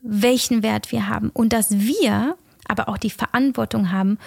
welchen 0.00 0.62
Wert 0.62 0.92
wir 0.92 1.08
haben 1.08 1.30
und 1.30 1.52
dass 1.52 1.70
wir 1.70 2.36
aber 2.66 2.88
auch 2.88 2.98
die 2.98 3.10
Verantwortung 3.10 3.90
haben, 3.90 4.18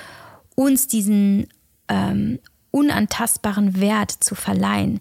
uns 0.58 0.88
diesen 0.88 1.48
ähm, 1.88 2.40
unantastbaren 2.72 3.80
Wert 3.80 4.12
zu 4.12 4.34
verleihen. 4.34 5.00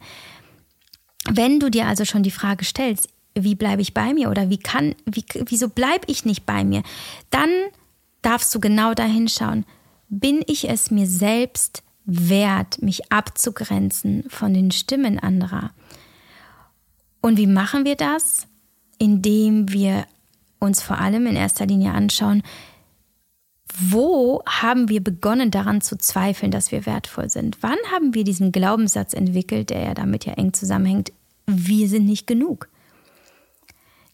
Wenn 1.29 1.59
du 1.59 1.71
dir 1.71 1.87
also 1.87 2.05
schon 2.05 2.23
die 2.23 2.31
Frage 2.31 2.65
stellst, 2.65 3.09
wie 3.35 3.55
bleibe 3.55 3.83
ich 3.83 3.95
bei 3.95 4.13
mir 4.13 4.31
oder 4.31 4.51
wie 4.51 4.59
kann, 4.59 4.95
wie, 5.07 5.25
wieso 5.47 5.69
bleibe 5.69 6.05
ich 6.09 6.25
nicht 6.27 6.45
bei 6.45 6.63
mir, 6.63 6.83
dann 7.31 7.51
darfst 8.21 8.55
du 8.55 8.61
genau 8.61 8.93
dahin 8.93 9.29
schauen. 9.29 9.65
Bin 10.09 10.43
ich 10.47 10.69
es 10.69 10.91
mir 10.91 11.07
selbst 11.07 11.83
wert, 12.05 12.81
mich 12.83 13.11
abzugrenzen 13.11 14.25
von 14.29 14.53
den 14.53 14.71
Stimmen 14.71 15.19
anderer? 15.19 15.73
Und 17.23 17.39
wie 17.39 17.47
machen 17.47 17.85
wir 17.85 17.97
das? 17.97 18.47
Indem 18.99 19.73
wir 19.73 20.07
uns 20.59 20.83
vor 20.83 20.99
allem 20.99 21.27
in 21.27 21.37
erster 21.37 21.67
Linie 21.67 21.93
anschauen, 21.93 22.43
wo 23.79 24.43
haben 24.47 24.89
wir 24.89 25.05
begonnen 25.05 25.51
daran 25.51 25.83
zu 25.83 25.99
zweifeln, 25.99 26.51
dass 26.51 26.73
wir 26.73 26.87
wertvoll 26.87 27.29
sind? 27.29 27.59
Wann 27.61 27.77
haben 27.93 28.15
wir 28.15 28.25
diesen 28.25 28.51
Glaubenssatz 28.51 29.13
entwickelt, 29.13 29.69
der 29.69 29.83
ja 29.83 29.95
damit 29.95 30.25
ja 30.25 30.33
eng 30.35 30.55
zusammenhängt, 30.55 31.13
wir 31.47 31.89
sind 31.89 32.07
nicht 32.07 32.27
genug? 32.27 32.69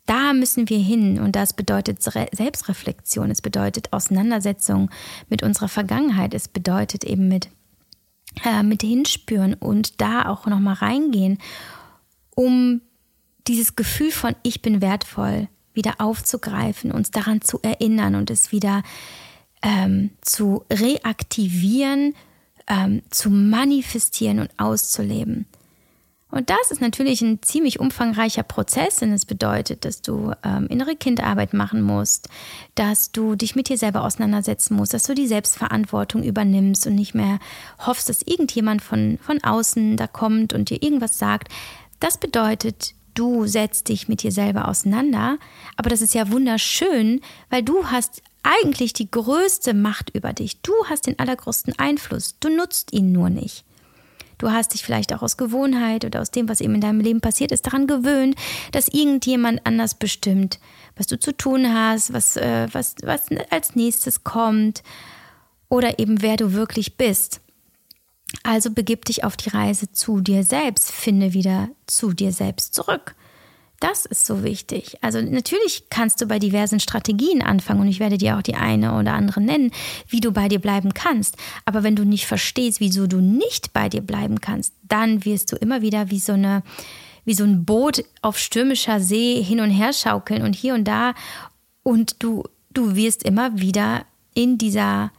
Da 0.06 0.32
müssen 0.32 0.68
wir 0.68 0.78
hin 0.78 1.20
und 1.20 1.36
das 1.36 1.52
bedeutet 1.52 2.02
Selbstreflexion, 2.02 3.30
es 3.30 3.40
bedeutet 3.40 3.92
Auseinandersetzung 3.92 4.90
mit 5.28 5.44
unserer 5.44 5.68
Vergangenheit, 5.68 6.34
es 6.34 6.48
bedeutet 6.48 7.04
eben 7.04 7.28
mit, 7.28 7.48
äh, 8.44 8.64
mit 8.64 8.82
hinspüren 8.82 9.54
und 9.54 10.00
da 10.00 10.26
auch 10.26 10.46
nochmal 10.46 10.74
reingehen, 10.74 11.38
um 12.34 12.80
dieses 13.46 13.76
Gefühl 13.76 14.10
von 14.10 14.34
ich 14.42 14.60
bin 14.60 14.80
wertvoll 14.80 15.48
wieder 15.72 15.94
aufzugreifen, 15.98 16.90
uns 16.90 17.12
daran 17.12 17.40
zu 17.40 17.60
erinnern 17.62 18.16
und 18.16 18.28
es 18.30 18.50
wieder 18.50 18.82
ähm, 19.62 20.10
zu 20.20 20.64
reaktivieren, 20.70 22.14
ähm, 22.68 23.02
zu 23.10 23.30
manifestieren 23.30 24.40
und 24.40 24.50
auszuleben. 24.58 25.46
Und 26.32 26.48
das 26.48 26.70
ist 26.70 26.80
natürlich 26.80 27.20
ein 27.20 27.42
ziemlich 27.42 27.78
umfangreicher 27.78 28.42
Prozess, 28.42 28.96
denn 28.96 29.12
es 29.12 29.26
bedeutet, 29.26 29.84
dass 29.84 30.00
du 30.00 30.32
ähm, 30.42 30.66
innere 30.68 30.96
Kindarbeit 30.96 31.52
machen 31.52 31.82
musst, 31.82 32.30
dass 32.74 33.12
du 33.12 33.34
dich 33.36 33.54
mit 33.54 33.68
dir 33.68 33.76
selber 33.76 34.02
auseinandersetzen 34.02 34.74
musst, 34.74 34.94
dass 34.94 35.04
du 35.04 35.14
die 35.14 35.26
Selbstverantwortung 35.26 36.22
übernimmst 36.22 36.86
und 36.86 36.94
nicht 36.94 37.14
mehr 37.14 37.38
hoffst, 37.80 38.08
dass 38.08 38.22
irgendjemand 38.22 38.80
von, 38.80 39.18
von 39.20 39.44
außen 39.44 39.98
da 39.98 40.06
kommt 40.06 40.54
und 40.54 40.70
dir 40.70 40.82
irgendwas 40.82 41.18
sagt. 41.18 41.52
Das 42.00 42.16
bedeutet, 42.16 42.94
du 43.14 43.46
setzt 43.46 43.88
dich 43.88 44.08
mit 44.08 44.22
dir 44.22 44.32
selber 44.32 44.68
auseinander, 44.68 45.38
aber 45.76 45.90
das 45.90 46.02
ist 46.02 46.14
ja 46.14 46.30
wunderschön, 46.30 47.20
weil 47.50 47.62
du 47.62 47.86
hast 47.86 48.22
eigentlich 48.42 48.92
die 48.92 49.10
größte 49.10 49.74
Macht 49.74 50.10
über 50.14 50.32
dich. 50.32 50.60
Du 50.62 50.72
hast 50.88 51.06
den 51.06 51.18
allergrößten 51.18 51.78
Einfluss, 51.78 52.36
du 52.40 52.48
nutzt 52.48 52.92
ihn 52.92 53.12
nur 53.12 53.30
nicht. 53.30 53.64
Du 54.38 54.50
hast 54.50 54.74
dich 54.74 54.82
vielleicht 54.82 55.14
auch 55.14 55.22
aus 55.22 55.36
Gewohnheit 55.36 56.04
oder 56.04 56.20
aus 56.20 56.32
dem, 56.32 56.48
was 56.48 56.60
eben 56.60 56.74
in 56.74 56.80
deinem 56.80 56.98
Leben 56.98 57.20
passiert 57.20 57.52
ist, 57.52 57.64
daran 57.64 57.86
gewöhnt, 57.86 58.34
dass 58.72 58.88
irgendjemand 58.88 59.64
anders 59.64 59.94
bestimmt, 59.94 60.58
was 60.96 61.06
du 61.06 61.16
zu 61.16 61.36
tun 61.36 61.72
hast, 61.72 62.12
was, 62.12 62.36
äh, 62.36 62.66
was, 62.72 62.96
was 63.04 63.26
als 63.50 63.76
nächstes 63.76 64.24
kommt 64.24 64.82
oder 65.68 66.00
eben 66.00 66.22
wer 66.22 66.36
du 66.36 66.54
wirklich 66.54 66.96
bist. 66.96 67.40
Also 68.42 68.70
begib 68.70 69.04
dich 69.04 69.24
auf 69.24 69.36
die 69.36 69.50
Reise 69.50 69.92
zu 69.92 70.20
dir 70.20 70.44
selbst, 70.44 70.90
finde 70.90 71.32
wieder 71.32 71.68
zu 71.86 72.12
dir 72.12 72.32
selbst 72.32 72.74
zurück. 72.74 73.14
Das 73.82 74.06
ist 74.06 74.26
so 74.26 74.44
wichtig. 74.44 74.96
Also 75.00 75.20
natürlich 75.20 75.86
kannst 75.90 76.20
du 76.20 76.26
bei 76.26 76.38
diversen 76.38 76.78
Strategien 76.78 77.42
anfangen 77.42 77.80
und 77.80 77.88
ich 77.88 77.98
werde 77.98 78.16
dir 78.16 78.36
auch 78.38 78.42
die 78.42 78.54
eine 78.54 78.96
oder 78.96 79.14
andere 79.14 79.40
nennen, 79.40 79.72
wie 80.06 80.20
du 80.20 80.30
bei 80.30 80.46
dir 80.48 80.60
bleiben 80.60 80.94
kannst. 80.94 81.36
Aber 81.64 81.82
wenn 81.82 81.96
du 81.96 82.04
nicht 82.04 82.26
verstehst, 82.26 82.78
wieso 82.78 83.08
du 83.08 83.20
nicht 83.20 83.72
bei 83.72 83.88
dir 83.88 84.00
bleiben 84.00 84.40
kannst, 84.40 84.72
dann 84.86 85.24
wirst 85.24 85.50
du 85.50 85.56
immer 85.56 85.82
wieder 85.82 86.10
wie 86.10 86.20
so 86.20 86.34
eine 86.34 86.62
wie 87.24 87.34
so 87.34 87.42
ein 87.42 87.64
Boot 87.64 88.04
auf 88.20 88.38
stürmischer 88.38 89.00
See 89.00 89.42
hin 89.42 89.60
und 89.60 89.70
her 89.70 89.92
schaukeln 89.92 90.42
und 90.42 90.54
hier 90.54 90.74
und 90.74 90.84
da 90.84 91.14
und 91.82 92.22
du 92.22 92.44
du 92.70 92.94
wirst 92.94 93.24
immer 93.24 93.58
wieder 93.58 94.04
in 94.32 94.58
dieser 94.58 95.10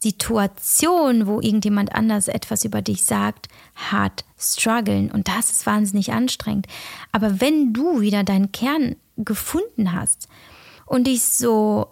Situation, 0.00 1.26
wo 1.26 1.40
irgendjemand 1.40 1.92
anders 1.94 2.28
etwas 2.28 2.64
über 2.64 2.82
dich 2.82 3.02
sagt, 3.02 3.48
hart 3.74 4.24
strugglen. 4.38 5.10
Und 5.10 5.28
das 5.28 5.50
ist 5.50 5.66
wahnsinnig 5.66 6.12
anstrengend. 6.12 6.66
Aber 7.10 7.40
wenn 7.40 7.72
du 7.72 8.00
wieder 8.00 8.22
deinen 8.22 8.52
Kern 8.52 8.96
gefunden 9.16 9.92
hast 9.92 10.28
und 10.86 11.08
dich 11.08 11.24
so, 11.24 11.88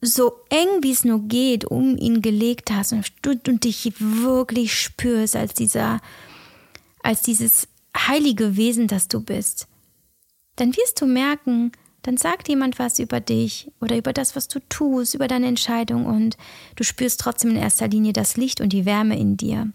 so 0.00 0.32
eng 0.48 0.82
wie 0.82 0.92
es 0.92 1.04
nur 1.04 1.20
geht 1.28 1.64
um 1.66 1.96
ihn 1.98 2.22
gelegt 2.22 2.70
hast 2.70 2.92
und, 2.92 3.48
und 3.48 3.64
dich 3.64 3.92
wirklich 3.98 4.74
spürst 4.74 5.36
als 5.36 5.52
dieser, 5.54 6.00
als 7.02 7.20
dieses 7.22 7.68
heilige 7.96 8.56
Wesen, 8.56 8.86
das 8.86 9.08
du 9.08 9.20
bist, 9.20 9.66
dann 10.56 10.74
wirst 10.76 11.00
du 11.00 11.06
merken, 11.06 11.72
dann 12.08 12.16
sagt 12.16 12.48
jemand 12.48 12.78
was 12.78 12.98
über 12.98 13.20
dich 13.20 13.70
oder 13.82 13.98
über 13.98 14.14
das, 14.14 14.34
was 14.34 14.48
du 14.48 14.60
tust, 14.70 15.14
über 15.14 15.28
deine 15.28 15.46
Entscheidung 15.46 16.06
und 16.06 16.38
du 16.74 16.82
spürst 16.82 17.20
trotzdem 17.20 17.50
in 17.50 17.56
erster 17.56 17.86
Linie 17.86 18.14
das 18.14 18.38
Licht 18.38 18.62
und 18.62 18.72
die 18.72 18.86
Wärme 18.86 19.18
in 19.18 19.36
dir. 19.36 19.70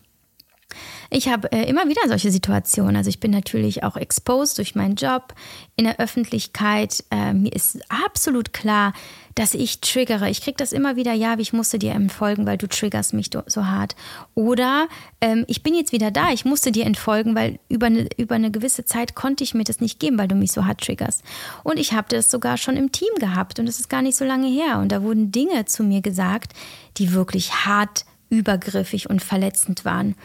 Ich 1.15 1.27
habe 1.27 1.51
äh, 1.51 1.69
immer 1.69 1.87
wieder 1.87 2.01
solche 2.07 2.31
Situationen. 2.31 2.95
Also 2.95 3.07
ich 3.07 3.19
bin 3.19 3.29
natürlich 3.29 3.83
auch 3.83 3.97
exposed 3.97 4.57
durch 4.57 4.73
meinen 4.73 4.95
Job 4.95 5.35
in 5.75 5.85
der 5.85 5.99
Öffentlichkeit. 5.99 7.03
Äh, 7.11 7.33
mir 7.33 7.53
ist 7.53 7.79
absolut 7.87 8.51
klar, 8.51 8.93
dass 9.35 9.53
ich 9.53 9.79
triggere. 9.79 10.27
Ich 10.31 10.41
kriege 10.41 10.57
das 10.57 10.71
immer 10.71 10.95
wieder, 10.95 11.13
ja, 11.13 11.37
ich 11.37 11.53
musste 11.53 11.77
dir 11.77 11.91
entfolgen, 11.91 12.47
weil 12.47 12.57
du 12.57 12.67
triggerst 12.67 13.13
mich 13.13 13.29
so 13.45 13.67
hart. 13.67 13.95
Oder 14.33 14.87
ähm, 15.21 15.45
ich 15.47 15.61
bin 15.61 15.75
jetzt 15.75 15.91
wieder 15.91 16.09
da, 16.09 16.31
ich 16.31 16.45
musste 16.45 16.71
dir 16.71 16.87
entfolgen, 16.87 17.35
weil 17.35 17.59
über 17.69 17.85
eine, 17.85 18.07
über 18.17 18.33
eine 18.33 18.49
gewisse 18.49 18.83
Zeit 18.83 19.13
konnte 19.13 19.43
ich 19.43 19.53
mir 19.53 19.65
das 19.65 19.81
nicht 19.81 19.99
geben, 19.99 20.17
weil 20.17 20.27
du 20.27 20.35
mich 20.35 20.51
so 20.51 20.65
hart 20.65 20.81
triggerst. 20.81 21.21
Und 21.63 21.77
ich 21.77 21.93
habe 21.93 22.07
das 22.09 22.31
sogar 22.31 22.57
schon 22.57 22.75
im 22.75 22.91
Team 22.91 23.13
gehabt 23.19 23.59
und 23.59 23.69
es 23.69 23.79
ist 23.79 23.89
gar 23.89 24.01
nicht 24.01 24.17
so 24.17 24.25
lange 24.25 24.47
her. 24.47 24.79
Und 24.79 24.91
da 24.91 25.03
wurden 25.03 25.31
Dinge 25.31 25.65
zu 25.65 25.83
mir 25.83 26.01
gesagt, 26.01 26.53
die 26.97 27.13
wirklich 27.13 27.53
hart 27.65 28.05
übergriffig 28.33 29.09
und 29.09 29.21
verletzend 29.23 29.85
waren. 29.85 30.15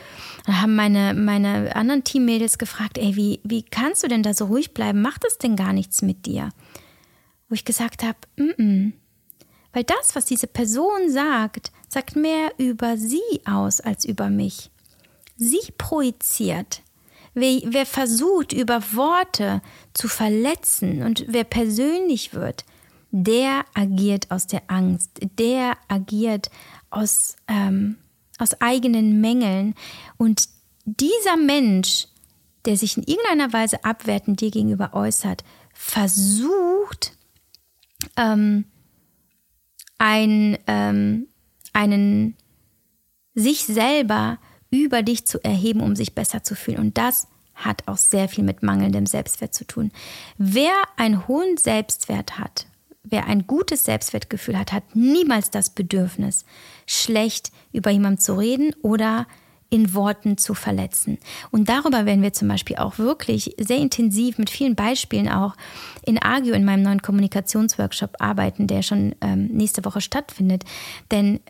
Da 0.47 0.61
haben 0.61 0.75
meine, 0.75 1.15
meine 1.15 1.77
anderen 1.77 2.05
Teammädels 2.05 2.59
gefragt, 2.59 2.97
ey, 2.99 3.15
wie, 3.17 3.41
wie 3.45 3.63
kannst 3.63 4.03
du 4.03 4.09
denn 4.09 4.23
da 4.23 4.33
so 4.33 4.47
ruhig 4.47 4.73
bleiben? 4.73 5.03
Macht 5.03 5.25
das 5.25 5.39
denn 5.39 5.57
gar 5.57 5.73
nichts 5.73 6.01
mit 6.03 6.27
dir? 6.27 6.49
Wo 7.49 7.55
ich 7.55 7.65
gesagt 7.65 8.03
habe, 8.03 8.19
mm 8.37 8.51
-mm. 8.59 8.93
weil 9.73 9.85
das, 9.85 10.17
was 10.17 10.25
diese 10.25 10.47
Person 10.47 11.11
sagt, 11.11 11.71
sagt 11.89 12.17
mehr 12.17 12.53
über 12.57 12.97
sie 12.97 13.41
aus 13.45 13.81
als 13.81 14.05
über 14.05 14.31
mich. 14.31 14.71
Sie 15.37 15.61
projiziert. 15.77 16.83
Wer, 17.35 17.61
wer 17.67 17.87
versucht, 17.87 18.53
über 18.53 18.83
Worte 18.95 19.61
zu 19.93 20.09
verletzen 20.09 21.03
und 21.03 21.27
wer 21.29 21.45
persönlich 21.45 22.35
wird, 22.35 22.65
der 23.11 23.65
agiert 23.75 24.31
aus 24.31 24.47
der 24.47 24.63
Angst, 24.67 25.11
der 25.39 25.77
agiert 25.89 26.51
aus, 26.91 27.37
ähm, 27.49 27.97
aus 28.39 28.61
eigenen 28.61 29.21
Mängeln. 29.21 29.75
Und 30.17 30.49
dieser 30.85 31.37
Mensch, 31.37 32.07
der 32.65 32.77
sich 32.77 32.97
in 32.97 33.03
irgendeiner 33.05 33.53
Weise 33.53 33.85
abwertend 33.85 34.41
dir 34.41 34.51
gegenüber 34.51 34.95
äußert, 34.95 35.45
versucht, 35.73 37.13
ähm, 38.17 38.65
ein, 39.99 40.59
ähm, 40.67 41.29
einen 41.73 42.37
sich 43.35 43.65
selber 43.65 44.39
über 44.71 45.03
dich 45.03 45.27
zu 45.27 45.43
erheben, 45.43 45.81
um 45.81 45.97
sich 45.97 46.15
besser 46.15 46.43
zu 46.43 46.55
fühlen. 46.55 46.79
Und 46.79 46.99
das 46.99 47.29
hat 47.55 47.87
auch 47.87 47.97
sehr 47.97 48.29
viel 48.29 48.45
mit 48.45 48.63
mangelndem 48.63 49.07
Selbstwert 49.07 49.55
zu 49.55 49.67
tun. 49.67 49.91
Wer 50.37 50.73
einen 50.97 51.27
hohen 51.27 51.57
Selbstwert 51.57 52.39
hat, 52.39 52.67
wer 53.03 53.27
ein 53.27 53.47
gutes 53.47 53.85
Selbstwertgefühl 53.85 54.59
hat, 54.59 54.73
hat 54.73 54.95
niemals 54.95 55.51
das 55.51 55.71
Bedürfnis, 55.71 56.45
schlecht 56.89 57.53
über 57.73 57.91
jemanden 57.91 58.19
zu 58.19 58.35
reden 58.35 58.75
oder 58.83 59.27
in 59.71 59.95
Worten 59.95 60.39
zu 60.39 60.55
verletzen. 60.55 61.19
Und 61.51 61.69
darüber 61.69 62.07
werden 62.07 62.23
wir 62.23 62.33
zum 62.33 62.49
Beispiel 62.49 62.77
auch 62.77 62.99
wirklich 62.99 63.55
sehr 63.59 63.77
intensiv 63.77 64.39
mit 64.39 64.49
vielen 64.49 64.75
Beispielen 64.75 65.29
auch 65.29 65.55
in 66.05 66.21
Agio 66.21 66.55
in 66.55 66.65
meinem 66.65 66.83
neuen 66.83 67.03
Kommunikationsworkshop 67.03 68.17
arbeiten, 68.19 68.67
der 68.67 68.83
schon 68.83 69.15
ähm, 69.21 69.49
nächste 69.49 69.85
Woche 69.85 70.01
stattfindet. 70.01 70.65
Denn 71.11 71.41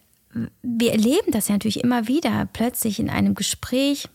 wir 0.62 0.92
erleben 0.92 1.30
das 1.30 1.48
ja 1.48 1.54
natürlich 1.54 1.82
immer 1.82 2.08
wieder. 2.08 2.48
Plötzlich 2.52 3.00
in 3.00 3.08
einem 3.08 3.34
Gespräch 3.34 4.08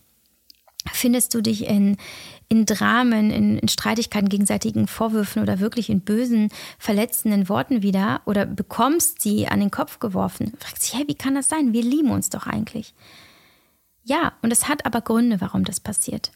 findest 0.92 1.34
du 1.34 1.40
dich 1.40 1.66
in, 1.66 1.96
in 2.48 2.66
Dramen, 2.66 3.30
in, 3.30 3.58
in 3.58 3.68
Streitigkeiten, 3.68 4.28
gegenseitigen 4.28 4.86
Vorwürfen 4.86 5.42
oder 5.42 5.60
wirklich 5.60 5.90
in 5.90 6.00
bösen, 6.00 6.50
verletzenden 6.78 7.48
Worten 7.48 7.82
wieder 7.82 8.20
oder 8.26 8.46
bekommst 8.46 9.22
sie 9.22 9.46
an 9.46 9.60
den 9.60 9.70
Kopf 9.70 9.98
geworfen. 9.98 10.52
Fragst 10.58 10.82
dich, 10.84 10.94
hey, 10.94 11.04
wie 11.06 11.14
kann 11.14 11.34
das 11.34 11.48
sein? 11.48 11.72
Wir 11.72 11.82
lieben 11.82 12.10
uns 12.10 12.30
doch 12.30 12.46
eigentlich. 12.46 12.94
Ja, 14.04 14.34
und 14.42 14.52
es 14.52 14.68
hat 14.68 14.84
aber 14.84 15.00
Gründe, 15.00 15.40
warum 15.40 15.64
das 15.64 15.80
passiert. 15.80 16.30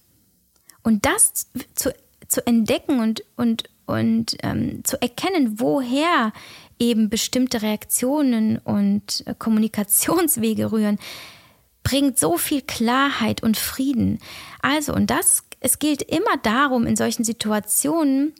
Und 0.82 1.04
das 1.04 1.48
zu, 1.74 1.92
zu 2.26 2.46
entdecken 2.46 3.00
und, 3.00 3.22
und, 3.36 3.64
und 3.84 4.36
ähm, 4.42 4.82
zu 4.84 5.00
erkennen, 5.02 5.60
woher 5.60 6.32
eben 6.78 7.10
bestimmte 7.10 7.62
Reaktionen 7.62 8.58
und 8.58 9.24
äh, 9.26 9.34
Kommunikationswege 9.38 10.72
rühren, 10.72 10.98
bringt 11.88 12.18
so 12.18 12.36
viel 12.36 12.60
Klarheit 12.60 13.42
und 13.42 13.56
Frieden. 13.56 14.18
Also, 14.60 14.92
und 14.92 15.08
das 15.08 15.44
es 15.60 15.78
gilt 15.78 16.02
immer 16.02 16.36
darum, 16.42 16.86
in 16.86 16.96
solchen 16.96 17.24
Situationen 17.24 18.34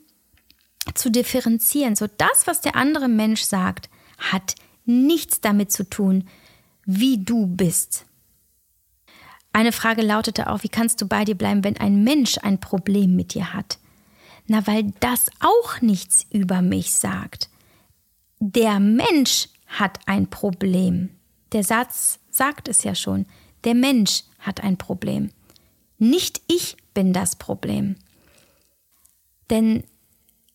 zu 0.93 1.09
differenzieren. 1.09 1.95
So 1.95 2.05
das, 2.17 2.45
was 2.45 2.61
der 2.61 2.75
andere 2.75 3.07
Mensch 3.07 3.41
sagt, 3.41 3.89
hat 4.17 4.55
nichts 4.85 5.41
damit 5.41 5.71
zu 5.71 5.83
tun, 5.89 6.27
wie 6.85 7.23
du 7.23 7.47
bist. 7.47 8.05
Eine 9.51 9.71
Frage 9.71 10.03
lautete 10.03 10.49
auch, 10.49 10.63
wie 10.63 10.69
kannst 10.69 11.01
du 11.01 11.07
bei 11.07 11.25
dir 11.25 11.35
bleiben, 11.35 11.63
wenn 11.63 11.77
ein 11.77 12.03
Mensch 12.03 12.37
ein 12.37 12.59
Problem 12.59 13.15
mit 13.15 13.33
dir 13.33 13.53
hat? 13.53 13.79
Na, 14.47 14.65
weil 14.67 14.93
das 14.99 15.31
auch 15.39 15.81
nichts 15.81 16.25
über 16.29 16.61
mich 16.61 16.93
sagt. 16.93 17.49
Der 18.39 18.79
Mensch 18.79 19.49
hat 19.67 19.99
ein 20.05 20.29
Problem. 20.29 21.09
Der 21.51 21.63
Satz 21.63 22.19
sagt 22.29 22.67
es 22.67 22.83
ja 22.83 22.93
schon. 22.93 23.25
Der 23.63 23.75
Mensch 23.75 24.23
hat 24.39 24.63
ein 24.63 24.77
Problem. 24.77 25.31
Nicht 25.97 26.41
ich 26.47 26.77
bin 26.93 27.13
das 27.13 27.35
Problem. 27.35 27.95
Denn 29.49 29.83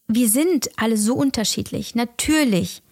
wir 0.07 0.29
sind 0.29 0.71
alle 0.77 0.97
so 0.97 1.15
unterschiedlich. 1.15 1.95
Natürlich 1.95 2.83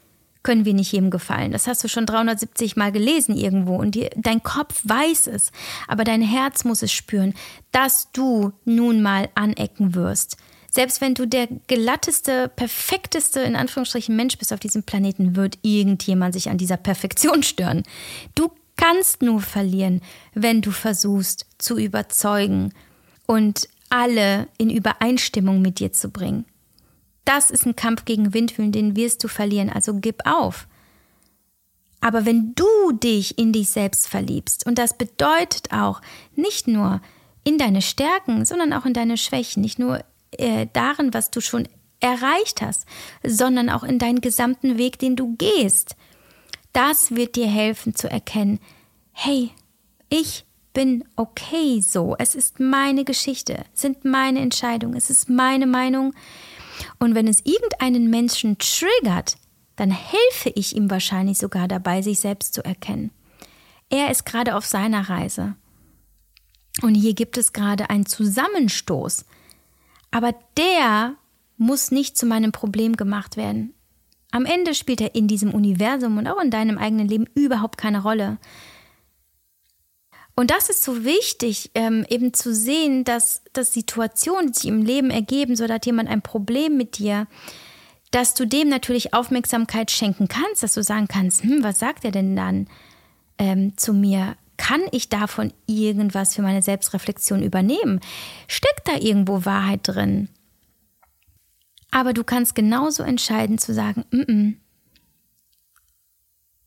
können 0.43 0.65
wir 0.65 0.75
nicht 0.75 0.93
jedem 0.93 1.11
gefallen. 1.11 1.53
Das 1.53 1.67
hast 1.67 1.85
du 1.85 1.89
schon 1.89 2.07
370 2.07 2.77
Mal 2.77 2.93
gelesen 2.93 3.37
irgendwo 3.37 3.77
und 3.77 3.95
die, 3.95 4.11
dein 4.17 4.43
Kopf 4.43 4.81
weiß 4.85 5.29
es, 5.29 5.53
aber 5.87 6.05
dein 6.05 6.23
Herz 6.23 6.65
muss 6.65 6.83
es 6.83 6.93
spüren, 6.93 7.35
dass 7.71 8.11
du 8.13 8.53
nun 8.65 9.03
mal 9.03 9.29
anecken 9.35 9.95
wirst, 9.95 10.37
Selbst 10.75 11.03
wenn 11.03 11.13
du 11.15 11.27
der 11.27 11.49
glatteste, 11.67 12.49
perfekteste, 12.49 13.41
in 13.41 13.57
Anführungsstrichen 13.57 14.17
Mensch 14.17 14.39
bist 14.39 14.55
auf 14.55 14.61
diesem 14.61 14.85
Planeten, 14.85 15.37
wird 15.37 15.59
irgendjemand 15.61 16.33
sich 16.33 16.49
an 16.49 16.57
dieser 16.57 16.79
Perfektion 16.79 17.43
stören. 17.43 17.83
Du 18.35 18.51
kannst 18.83 19.23
nur 19.23 19.41
verlieren, 19.41 20.01
wenn 20.35 20.61
du 20.61 20.73
versuchst 20.73 21.47
zu 21.59 21.79
überzeugen 21.79 22.73
und 23.27 23.69
alle 23.91 24.49
in 24.59 24.71
Übereinstimmung 24.71 25.63
mit 25.63 25.79
dir 25.79 25.93
zu 25.93 26.11
bringen. 26.11 26.47
Das 27.25 27.51
ist 27.51 27.65
ein 27.65 27.77
Kampf 27.77 28.05
gegen 28.05 28.35
Windmühlen, 28.35 28.73
den 28.73 28.97
wirst 28.97 29.23
du 29.23 29.29
verlieren, 29.29 29.71
also 29.71 29.95
gib 29.95 30.27
auf. 30.27 30.67
Aber 32.01 32.27
wenn 32.27 32.55
du 32.57 32.93
dich 32.93 33.39
in 33.39 33.53
dich 33.53 33.69
selbst 33.69 34.09
verliebst, 34.09 34.67
und 34.67 34.79
das 34.79 34.99
bedeutet 34.99 35.73
auch 35.73 36.01
nicht 36.35 36.67
nur 36.67 37.01
in 37.45 37.59
deine 37.59 37.83
Stärken, 37.83 38.45
sondern 38.45 38.73
auch 38.73 38.87
in 38.87 38.95
deine 38.95 39.17
Schwächen, 39.17 39.63
nicht 39.63 39.79
nur 39.79 40.03
äh, 40.33 40.67
darin, 40.73 41.15
was 41.15 41.31
du 41.31 41.41
schon 41.41 41.69
erreicht 42.01 42.61
hast, 42.61 42.87
sondern 43.23 43.71
auch 43.71 43.85
in 43.85 44.01
deinen 44.01 44.21
gesamten 44.21 44.77
Weg, 44.77 44.99
den 44.99 45.15
du 45.15 45.37
gehst, 45.37 45.95
das 46.73 47.15
wird 47.15 47.37
dir 47.37 47.47
helfen 47.47 47.95
zu 47.95 48.11
erkennen, 48.11 48.61
hey, 49.13 49.51
ich 50.09 50.45
bin 50.73 51.05
okay 51.17 51.81
so, 51.81 52.17
es 52.19 52.35
ist 52.35 52.61
meine 52.61 53.05
Geschichte, 53.05 53.65
es 53.75 53.83
sind 53.83 54.05
meine 54.05 54.41
Entscheidungen, 54.41 54.97
es 54.97 55.11
ist 55.11 55.29
meine 55.29 55.67
Meinung. 55.67 56.15
Und 56.99 57.15
wenn 57.15 57.29
es 57.29 57.45
irgendeinen 57.45 58.09
Menschen 58.09 58.57
triggert, 58.59 59.37
dann 59.77 59.91
helfe 59.91 60.51
ich 60.55 60.77
ihm 60.77 60.91
wahrscheinlich 60.91 61.39
sogar 61.39 61.69
dabei, 61.69 62.03
sich 62.03 62.21
selbst 62.21 62.55
zu 62.55 62.65
erkennen. 62.65 63.11
Er 63.91 64.11
ist 64.11 64.25
gerade 64.25 64.57
auf 64.57 64.65
seiner 64.65 65.09
Reise. 65.09 65.55
Und 66.81 66.95
hier 66.95 67.15
gibt 67.15 67.37
es 67.37 67.53
gerade 67.53 67.91
einen 67.91 68.07
Zusammenstoß. 68.07 69.27
Aber 70.11 70.35
der 70.57 71.15
muss 71.59 71.91
nicht 71.91 72.17
zu 72.17 72.27
meinem 72.27 72.53
Problem 72.53 72.97
gemacht 72.97 73.37
werden. 73.37 73.75
Am 74.33 74.47
Ende 74.47 74.75
spielt 74.75 75.01
er 75.01 75.15
in 75.15 75.29
diesem 75.29 75.53
Universum 75.53 76.19
und 76.19 76.27
auch 76.27 76.41
in 76.43 76.51
deinem 76.51 76.79
eigenen 76.79 77.07
Leben 77.07 77.27
überhaupt 77.35 77.79
keine 77.79 78.03
Rolle. 78.03 78.39
Und 80.35 80.51
das 80.51 80.71
ist 80.71 80.83
so 80.83 81.05
wichtig, 81.05 81.71
ähm, 81.75 82.07
eben 82.09 82.33
zu 82.33 82.55
sehen, 82.55 83.05
dass, 83.05 83.43
dass 83.53 83.75
Situationen, 83.75 84.53
die 84.53 84.59
sich 84.59 84.69
im 84.69 84.83
Leben 84.83 85.11
ergeben, 85.11 85.55
so 85.55 85.69
hat 85.69 85.85
jemand 85.85 86.09
ein 86.09 86.23
Problem 86.23 86.79
mit 86.79 86.99
dir, 86.99 87.27
dass 88.11 88.33
du 88.35 88.47
dem 88.47 88.69
natürlich 88.69 89.13
Aufmerksamkeit 89.13 89.91
schenken 89.91 90.29
kannst, 90.29 90.63
dass 90.63 90.75
du 90.75 90.83
sagen 90.83 91.09
kannst, 91.09 91.43
hm, 91.43 91.63
was 91.63 91.79
sagt 91.79 92.05
er 92.05 92.11
denn 92.11 92.35
dann 92.35 92.67
ähm, 93.39 93.77
zu 93.77 93.93
mir? 93.93 94.37
Kann 94.57 94.83
ich 94.93 95.11
davon 95.11 95.53
irgendwas 95.67 96.35
für 96.35 96.43
meine 96.43 96.63
Selbstreflexion 96.63 97.43
übernehmen? 97.43 98.01
Steckt 98.49 98.87
da 98.87 98.97
irgendwo 98.97 99.45
Wahrheit 99.45 99.81
drin? 99.83 100.29
Aber 101.93 102.15
du 102.15 102.25
kannst 102.25 102.57
genauso 102.57 103.05
entscheiden 103.05 103.59
zu 103.59 103.73
sagen, 103.73 104.05
mm 104.11 104.21
-mm, 104.21 104.55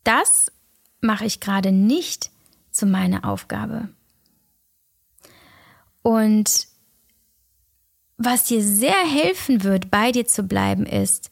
das 0.04 0.52
mache 1.00 1.26
ich 1.26 1.40
gerade 1.40 1.72
nicht 1.72 2.30
zu 2.70 2.86
meiner 2.86 3.24
Aufgabe. 3.28 3.88
Und 6.02 6.68
was 8.16 8.44
dir 8.44 8.62
sehr 8.62 9.04
helfen 9.04 9.64
wird, 9.64 9.90
bei 9.90 10.12
dir 10.12 10.26
zu 10.26 10.44
bleiben, 10.44 10.86
ist, 10.86 11.30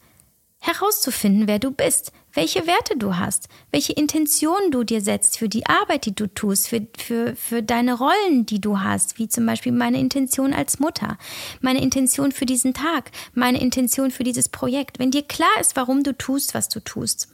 herauszufinden, 0.59 1.47
wer 1.47 1.59
du 1.59 1.71
bist, 1.71 2.11
welche 2.33 2.67
Werte 2.67 2.97
du 2.97 3.15
hast, 3.17 3.47
welche 3.71 3.93
Intentionen 3.93 4.71
du 4.71 4.83
dir 4.83 5.01
setzt 5.01 5.37
für 5.37 5.47
die 5.47 5.65
Arbeit, 5.65 6.05
die 6.05 6.15
du 6.15 6.27
tust, 6.27 6.67
für, 6.67 6.85
für, 6.97 7.35
für 7.35 7.63
deine 7.63 7.93
Rollen, 7.93 8.45
die 8.45 8.59
du 8.59 8.79
hast, 8.79 9.17
wie 9.17 9.29
zum 9.29 9.45
Beispiel 9.45 9.71
meine 9.71 9.99
Intention 9.99 10.53
als 10.53 10.79
Mutter, 10.79 11.17
meine 11.61 11.81
Intention 11.81 12.31
für 12.31 12.45
diesen 12.45 12.73
Tag, 12.73 13.11
meine 13.33 13.61
Intention 13.61 14.11
für 14.11 14.23
dieses 14.23 14.49
Projekt. 14.49 14.99
Wenn 14.99 15.11
dir 15.11 15.23
klar 15.23 15.59
ist, 15.61 15.75
warum 15.75 16.03
du 16.03 16.17
tust, 16.17 16.53
was 16.53 16.67
du 16.67 16.79
tust, 16.81 17.29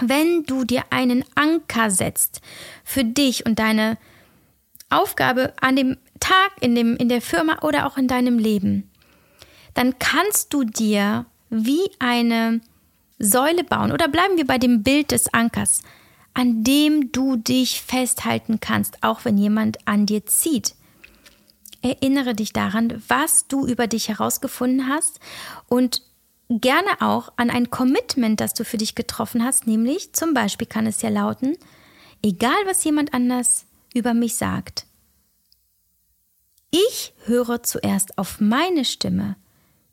wenn 0.00 0.44
du 0.44 0.64
dir 0.64 0.84
einen 0.90 1.24
Anker 1.34 1.90
setzt 1.90 2.40
für 2.84 3.04
dich 3.04 3.46
und 3.46 3.58
deine 3.58 3.96
Aufgabe 4.90 5.54
an 5.60 5.76
dem 5.76 5.96
Tag, 6.20 6.52
in, 6.60 6.74
dem, 6.74 6.96
in 6.96 7.08
der 7.08 7.22
Firma 7.22 7.60
oder 7.62 7.86
auch 7.86 7.96
in 7.96 8.08
deinem 8.08 8.38
Leben, 8.38 8.90
dann 9.74 9.98
kannst 9.98 10.52
du 10.52 10.64
dir 10.64 11.26
wie 11.54 11.90
eine 11.98 12.60
Säule 13.18 13.64
bauen. 13.64 13.92
Oder 13.92 14.08
bleiben 14.08 14.36
wir 14.36 14.46
bei 14.46 14.58
dem 14.58 14.82
Bild 14.82 15.12
des 15.12 15.32
Ankers, 15.32 15.82
an 16.34 16.64
dem 16.64 17.12
du 17.12 17.36
dich 17.36 17.80
festhalten 17.80 18.58
kannst, 18.60 19.02
auch 19.02 19.24
wenn 19.24 19.38
jemand 19.38 19.86
an 19.86 20.06
dir 20.06 20.26
zieht. 20.26 20.74
Erinnere 21.80 22.34
dich 22.34 22.52
daran, 22.52 23.02
was 23.08 23.46
du 23.46 23.66
über 23.66 23.86
dich 23.86 24.08
herausgefunden 24.08 24.88
hast 24.88 25.20
und 25.68 26.02
gerne 26.48 27.00
auch 27.00 27.32
an 27.36 27.50
ein 27.50 27.70
Commitment, 27.70 28.40
das 28.40 28.54
du 28.54 28.64
für 28.64 28.78
dich 28.78 28.94
getroffen 28.94 29.44
hast, 29.44 29.66
nämlich 29.66 30.12
zum 30.12 30.34
Beispiel 30.34 30.66
kann 30.66 30.86
es 30.86 31.02
ja 31.02 31.08
lauten, 31.08 31.56
egal 32.22 32.56
was 32.66 32.82
jemand 32.84 33.14
anders 33.14 33.66
über 33.94 34.14
mich 34.14 34.36
sagt, 34.36 34.86
ich 36.70 37.14
höre 37.26 37.62
zuerst 37.62 38.18
auf 38.18 38.40
meine 38.40 38.84
Stimme, 38.84 39.36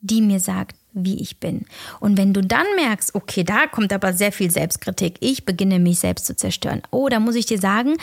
die 0.00 0.20
mir 0.20 0.40
sagt, 0.40 0.76
wie 0.92 1.20
ich 1.20 1.38
bin. 1.38 1.66
Und 2.00 2.18
wenn 2.18 2.32
du 2.32 2.42
dann 2.42 2.66
merkst, 2.76 3.14
okay, 3.14 3.44
da 3.44 3.66
kommt 3.66 3.92
aber 3.92 4.12
sehr 4.12 4.32
viel 4.32 4.50
Selbstkritik, 4.50 5.16
ich 5.20 5.44
beginne 5.44 5.78
mich 5.78 5.98
selbst 5.98 6.26
zu 6.26 6.36
zerstören. 6.36 6.82
Oh, 6.90 7.08
da 7.08 7.20
muss 7.20 7.34
ich 7.34 7.46
dir 7.46 7.58
sagen, 7.58 7.96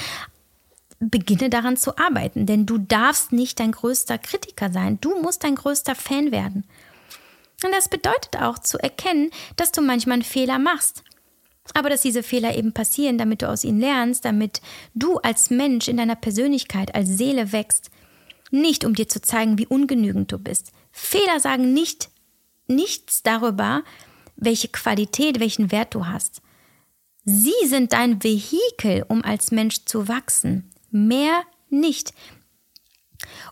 beginne 1.00 1.50
daran 1.50 1.78
zu 1.78 1.98
arbeiten, 1.98 2.46
denn 2.46 2.66
du 2.66 2.78
darfst 2.78 3.32
nicht 3.32 3.60
dein 3.60 3.72
größter 3.72 4.18
Kritiker 4.18 4.72
sein, 4.72 5.00
du 5.02 5.22
musst 5.22 5.44
dein 5.44 5.56
größter 5.56 5.96
Fan 5.96 6.32
werden. 6.32 6.66
Und 7.64 7.74
das 7.74 7.90
bedeutet 7.90 8.38
auch 8.42 8.60
zu 8.60 8.78
erkennen, 8.78 9.32
dass 9.56 9.72
du 9.72 9.82
manchmal 9.82 10.16
einen 10.16 10.24
Fehler 10.24 10.60
machst. 10.60 11.04
Aber 11.74 11.90
dass 11.90 12.02
diese 12.02 12.24
Fehler 12.24 12.56
eben 12.56 12.74
passieren, 12.74 13.18
damit 13.18 13.42
du 13.42 13.50
aus 13.50 13.64
ihnen 13.64 13.80
lernst, 13.80 14.26
damit 14.26 14.62
du 14.96 15.18
als 15.18 15.50
Mensch 15.50 15.88
in 15.88 15.98
deiner 15.98 16.16
Persönlichkeit, 16.16 16.96
als 16.96 17.10
Seele 17.10 17.52
wächst. 17.52 17.92
Nicht 18.50 18.86
um 18.86 18.96
dir 18.96 19.08
zu 19.08 19.22
zeigen, 19.22 19.58
wie 19.60 19.68
ungenügend 19.68 20.32
du 20.32 20.40
bist. 20.40 20.72
Fehler 20.92 21.40
sagen 21.40 21.74
nicht 21.74 22.10
nichts 22.70 23.24
darüber, 23.24 23.84
welche 24.36 24.70
Qualität, 24.70 25.40
welchen 25.40 25.72
Wert 25.72 25.94
du 25.96 26.08
hast. 26.08 26.42
Sie 27.26 27.68
sind 27.68 27.94
dein 27.94 28.24
Vehikel, 28.24 29.06
um 29.08 29.24
als 29.24 29.52
Mensch 29.52 29.86
zu 29.86 30.08
wachsen. 30.08 30.72
Mehr 30.90 31.44
nicht. 31.70 32.14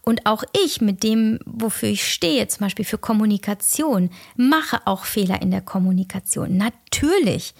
Und 0.01 0.25
auch 0.25 0.43
ich 0.65 0.79
mit 0.79 1.03
dem, 1.03 1.39
wofür 1.45 1.89
ich 1.89 2.11
stehe, 2.11 2.47
zum 2.47 2.65
Beispiel 2.65 2.85
für 2.85 2.97
Kommunikation, 2.97 4.09
mache 4.35 4.79
auch 4.85 5.03
Fehler 5.03 5.41
in 5.41 5.51
der 5.51 5.61
Kommunikation. 5.61 6.57
Natürlich. 6.57 7.53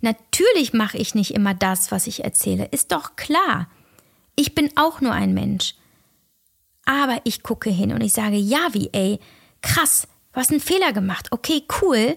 Natürlich 0.00 0.72
mache 0.72 0.98
ich 0.98 1.14
nicht 1.14 1.32
immer 1.32 1.54
das, 1.54 1.92
was 1.92 2.08
ich 2.08 2.24
erzähle. 2.24 2.66
Ist 2.66 2.92
doch 2.92 3.14
klar. 3.16 3.70
Ich 4.34 4.54
bin 4.54 4.70
auch 4.76 5.00
nur 5.00 5.12
ein 5.12 5.34
Mensch. 5.34 5.74
Aber 6.84 7.20
ich 7.24 7.44
gucke 7.44 7.70
hin 7.70 7.92
und 7.92 8.00
ich 8.00 8.12
sage, 8.12 8.36
ja, 8.36 8.68
wie, 8.72 8.90
ey, 8.92 9.20
krass, 9.60 10.08
du 10.32 10.40
hast 10.40 10.50
einen 10.50 10.60
Fehler 10.60 10.92
gemacht. 10.92 11.28
Okay, 11.30 11.64
cool. 11.80 12.16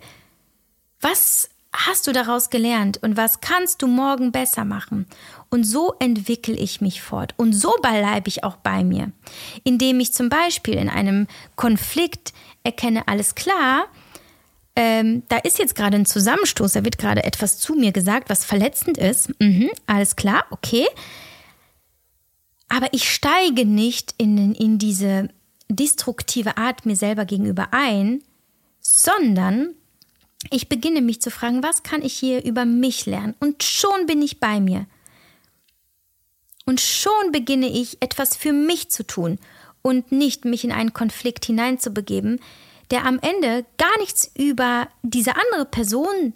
Was 1.01 1.49
hast 1.73 2.07
du 2.07 2.13
daraus 2.13 2.49
gelernt 2.49 3.01
und 3.03 3.17
was 3.17 3.41
kannst 3.41 3.81
du 3.81 3.87
morgen 3.87 4.31
besser 4.31 4.65
machen? 4.65 5.07
Und 5.49 5.65
so 5.65 5.93
entwickle 5.99 6.55
ich 6.55 6.81
mich 6.81 7.01
fort. 7.01 7.33
Und 7.37 7.53
so 7.53 7.73
bleibe 7.81 8.27
ich 8.27 8.43
auch 8.43 8.55
bei 8.57 8.83
mir. 8.83 9.11
Indem 9.63 9.99
ich 9.99 10.13
zum 10.13 10.29
Beispiel 10.29 10.75
in 10.75 10.89
einem 10.89 11.27
Konflikt 11.55 12.33
erkenne, 12.63 13.07
alles 13.07 13.35
klar, 13.35 13.87
ähm, 14.75 15.23
da 15.29 15.37
ist 15.37 15.57
jetzt 15.57 15.75
gerade 15.75 15.95
ein 15.95 16.05
Zusammenstoß, 16.05 16.73
da 16.73 16.83
wird 16.83 16.97
gerade 16.97 17.23
etwas 17.23 17.59
zu 17.59 17.75
mir 17.75 17.91
gesagt, 17.91 18.29
was 18.29 18.43
verletzend 18.43 18.97
ist. 18.97 19.29
Mhm, 19.39 19.69
alles 19.87 20.15
klar, 20.15 20.45
okay. 20.49 20.85
Aber 22.67 22.87
ich 22.91 23.09
steige 23.09 23.65
nicht 23.65 24.15
in, 24.17 24.53
in 24.55 24.77
diese 24.77 25.29
destruktive 25.69 26.57
Art 26.57 26.85
mir 26.85 26.95
selber 26.95 27.25
gegenüber 27.25 27.69
ein, 27.71 28.23
sondern 28.79 29.75
ich 30.51 30.69
beginne 30.69 31.01
mich 31.01 31.21
zu 31.21 31.31
fragen, 31.31 31.63
was 31.63 31.83
kann 31.83 32.01
ich 32.01 32.13
hier 32.13 32.43
über 32.43 32.65
mich 32.65 33.05
lernen? 33.05 33.35
Und 33.39 33.63
schon 33.63 34.05
bin 34.05 34.21
ich 34.21 34.39
bei 34.39 34.59
mir. 34.59 34.85
Und 36.65 36.81
schon 36.81 37.31
beginne 37.31 37.67
ich 37.67 38.01
etwas 38.01 38.35
für 38.35 38.53
mich 38.53 38.89
zu 38.89 39.05
tun 39.05 39.39
und 39.81 40.11
nicht 40.11 40.45
mich 40.45 40.63
in 40.63 40.71
einen 40.71 40.93
Konflikt 40.93 41.45
hineinzubegeben, 41.45 42.39
der 42.91 43.05
am 43.05 43.19
Ende 43.19 43.65
gar 43.77 43.97
nichts 43.99 44.31
über 44.35 44.87
diese 45.03 45.35
andere 45.35 45.65
Person 45.65 46.33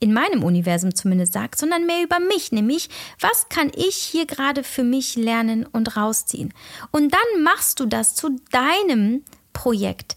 in 0.00 0.12
meinem 0.12 0.44
Universum 0.44 0.94
zumindest 0.94 1.32
sagt, 1.32 1.58
sondern 1.58 1.86
mehr 1.86 2.04
über 2.04 2.20
mich, 2.20 2.52
nämlich 2.52 2.88
was 3.20 3.48
kann 3.48 3.70
ich 3.74 3.96
hier 3.96 4.26
gerade 4.26 4.62
für 4.62 4.84
mich 4.84 5.16
lernen 5.16 5.66
und 5.66 5.96
rausziehen. 5.96 6.54
Und 6.92 7.12
dann 7.12 7.42
machst 7.42 7.80
du 7.80 7.86
das 7.86 8.14
zu 8.14 8.36
deinem 8.50 9.24
Projekt, 9.52 10.16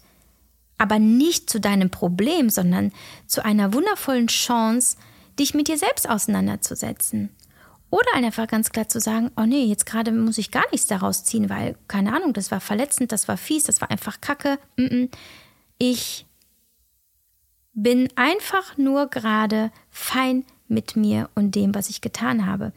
aber 0.78 0.98
nicht 0.98 1.50
zu 1.50 1.60
deinem 1.60 1.90
Problem, 1.90 2.48
sondern 2.48 2.92
zu 3.26 3.44
einer 3.44 3.72
wundervollen 3.72 4.28
Chance, 4.28 4.96
dich 5.38 5.54
mit 5.54 5.68
dir 5.68 5.78
selbst 5.78 6.08
auseinanderzusetzen. 6.08 7.30
Oder 7.90 8.14
einfach 8.14 8.46
ganz 8.46 8.70
klar 8.70 8.88
zu 8.88 9.00
sagen, 9.00 9.30
oh 9.36 9.42
nee, 9.42 9.64
jetzt 9.64 9.84
gerade 9.84 10.12
muss 10.12 10.38
ich 10.38 10.50
gar 10.50 10.64
nichts 10.70 10.86
daraus 10.86 11.24
ziehen, 11.24 11.50
weil, 11.50 11.76
keine 11.88 12.14
Ahnung, 12.14 12.32
das 12.32 12.50
war 12.50 12.60
verletzend, 12.60 13.12
das 13.12 13.28
war 13.28 13.36
fies, 13.36 13.64
das 13.64 13.80
war 13.80 13.90
einfach 13.90 14.20
Kacke. 14.20 14.58
ich 15.78 16.26
bin 17.74 18.08
einfach 18.16 18.76
nur 18.76 19.08
gerade 19.08 19.70
fein 19.90 20.44
mit 20.68 20.96
mir 20.96 21.28
und 21.34 21.54
dem, 21.54 21.74
was 21.74 21.90
ich 21.90 22.00
getan 22.00 22.46
habe. 22.46 22.72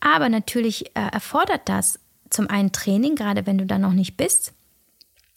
Aber 0.00 0.28
natürlich 0.28 0.86
äh, 0.96 1.08
erfordert 1.12 1.62
das 1.68 1.98
zum 2.30 2.48
einen 2.48 2.72
Training, 2.72 3.14
gerade 3.14 3.46
wenn 3.46 3.58
du 3.58 3.66
da 3.66 3.78
noch 3.78 3.92
nicht 3.92 4.16
bist. 4.16 4.52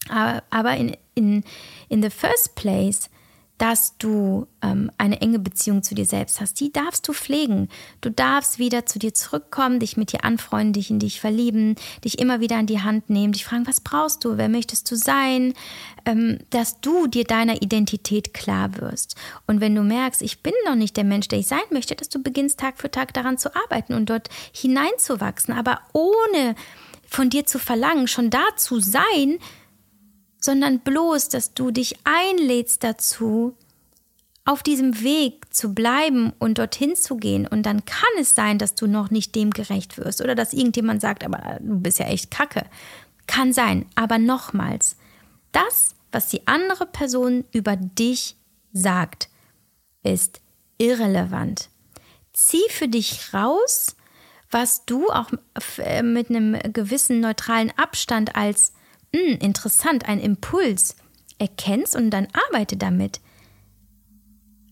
Aber, 0.10 0.44
aber 0.50 0.76
in, 0.78 0.96
in, 1.16 1.44
in 1.90 2.02
the 2.02 2.10
first 2.10 2.56
place 2.56 3.10
dass 3.58 3.98
du 3.98 4.48
ähm, 4.62 4.92
eine 4.98 5.22
enge 5.22 5.40
Beziehung 5.40 5.82
zu 5.82 5.96
dir 5.96 6.06
selbst 6.06 6.42
hast. 6.42 6.60
Die 6.60 6.74
darfst 6.74 7.08
du 7.08 7.14
pflegen. 7.14 7.70
Du 8.02 8.10
darfst 8.10 8.60
wieder 8.60 8.86
zu 8.86 9.00
dir 9.00 9.14
zurückkommen, 9.14 9.80
dich 9.80 9.96
mit 9.96 10.12
dir 10.12 10.26
anfreunden, 10.26 10.74
dich 10.74 10.90
in 10.90 11.00
dich 11.00 11.22
verlieben, 11.22 11.76
dich 12.04 12.20
immer 12.20 12.42
wieder 12.42 12.58
an 12.58 12.66
die 12.66 12.82
Hand 12.82 13.10
nehmen, 13.10 13.34
dich 13.34 13.46
fragen, 13.46 13.68
was 13.68 13.80
brauchst 13.80 14.26
du, 14.26 14.38
wer 14.38 14.50
möchtest 14.50 14.92
du 14.92 14.96
sein, 14.96 15.54
ähm, 16.06 16.40
dass 16.50 16.82
du 16.82 17.08
dir 17.08 17.24
deiner 17.24 17.62
Identität 17.62 18.34
klar 18.34 18.78
wirst. 18.78 19.16
Und 19.48 19.62
wenn 19.62 19.74
du 19.74 19.84
merkst, 19.84 20.22
ich 20.22 20.44
bin 20.44 20.54
noch 20.66 20.76
nicht 20.76 20.98
der 20.98 21.06
Mensch, 21.06 21.30
der 21.30 21.40
ich 21.40 21.48
sein 21.48 21.60
möchte, 21.72 21.96
dass 21.96 22.10
du 22.10 22.22
beginnst 22.22 22.60
Tag 22.60 22.78
für 22.78 22.92
Tag 22.92 23.14
daran 23.14 23.38
zu 23.38 23.56
arbeiten 23.56 23.94
und 23.94 24.10
dort 24.10 24.30
hineinzuwachsen, 24.52 25.54
aber 25.54 25.80
ohne 25.94 26.56
von 27.08 27.30
dir 27.30 27.46
zu 27.46 27.60
verlangen, 27.60 28.08
schon 28.08 28.30
da 28.30 28.44
zu 28.58 28.80
sein, 28.80 29.40
sondern 30.46 30.80
bloß, 30.80 31.30
dass 31.30 31.54
du 31.54 31.72
dich 31.72 31.96
einlädst 32.04 32.84
dazu, 32.84 33.58
auf 34.46 34.62
diesem 34.62 35.02
Weg 35.02 35.54
zu 35.54 35.74
bleiben 35.74 36.32
und 36.38 36.60
dorthin 36.60 36.96
zu 36.96 37.18
gehen. 37.18 37.48
Und 37.48 37.64
dann 37.64 37.84
kann 37.86 38.04
es 38.20 38.36
sein, 38.36 38.60
dass 38.60 38.76
du 38.76 38.86
noch 38.86 39.10
nicht 39.10 39.34
dem 39.34 39.50
gerecht 39.50 39.98
wirst 39.98 40.22
oder 40.22 40.36
dass 40.36 40.54
irgendjemand 40.54 41.02
sagt, 41.02 41.24
aber 41.24 41.58
du 41.60 41.80
bist 41.80 41.98
ja 41.98 42.06
echt 42.06 42.30
kacke. 42.30 42.64
Kann 43.26 43.54
sein. 43.54 43.88
Aber 43.96 44.20
nochmals, 44.20 44.98
das, 45.52 45.96
was 46.12 46.28
die 46.28 46.46
andere 46.48 46.86
Person 46.86 47.44
über 47.52 47.76
dich 47.76 48.36
sagt, 48.72 49.30
ist 50.04 50.42
irrelevant. 50.78 51.70
Zieh 52.34 52.70
für 52.70 52.88
dich 52.88 53.34
raus, 53.34 53.96
was 54.52 54.86
du 54.86 55.10
auch 55.10 55.32
äh, 55.80 56.04
mit 56.04 56.30
einem 56.30 56.56
gewissen 56.72 57.20
neutralen 57.20 57.72
Abstand 57.78 58.36
als 58.36 58.75
hm, 59.16 59.38
interessant, 59.40 60.08
ein 60.08 60.20
Impuls 60.20 60.96
erkennst 61.38 61.96
und 61.96 62.10
dann 62.10 62.28
arbeite 62.50 62.76
damit. 62.76 63.22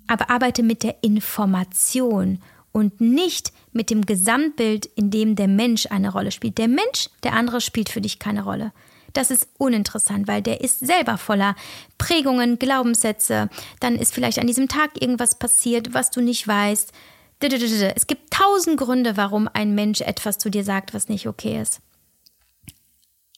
Aber 0.07 0.29
arbeite 0.29 0.63
mit 0.63 0.83
der 0.83 0.97
Information 1.01 2.41
und 2.73 2.99
nicht 2.99 3.53
mit 3.71 3.89
dem 3.89 4.05
Gesamtbild, 4.05 4.85
in 4.85 5.11
dem 5.11 5.35
der 5.35 5.47
Mensch 5.47 5.85
eine 5.87 6.11
Rolle 6.11 6.31
spielt. 6.31 6.57
Der 6.57 6.67
Mensch, 6.67 7.09
der 7.23 7.33
andere 7.33 7.61
spielt 7.61 7.89
für 7.89 8.01
dich 8.01 8.19
keine 8.19 8.43
Rolle. 8.43 8.73
Das 9.13 9.31
ist 9.31 9.47
uninteressant, 9.59 10.27
weil 10.27 10.41
der 10.41 10.61
ist 10.61 10.79
selber 10.79 11.17
voller 11.17 11.55
Prägungen, 11.97 12.57
Glaubenssätze. 12.59 13.49
Dann 13.79 13.95
ist 13.95 14.13
vielleicht 14.13 14.39
an 14.39 14.47
diesem 14.47 14.67
Tag 14.67 15.01
irgendwas 15.01 15.37
passiert, 15.37 15.93
was 15.93 16.09
du 16.11 16.19
nicht 16.19 16.47
weißt. 16.47 16.91
Es 17.39 18.07
gibt 18.07 18.33
tausend 18.33 18.77
Gründe, 18.77 19.17
warum 19.17 19.49
ein 19.53 19.75
Mensch 19.75 20.01
etwas 20.01 20.37
zu 20.37 20.49
dir 20.49 20.63
sagt, 20.63 20.93
was 20.93 21.09
nicht 21.09 21.27
okay 21.27 21.61
ist. 21.61 21.81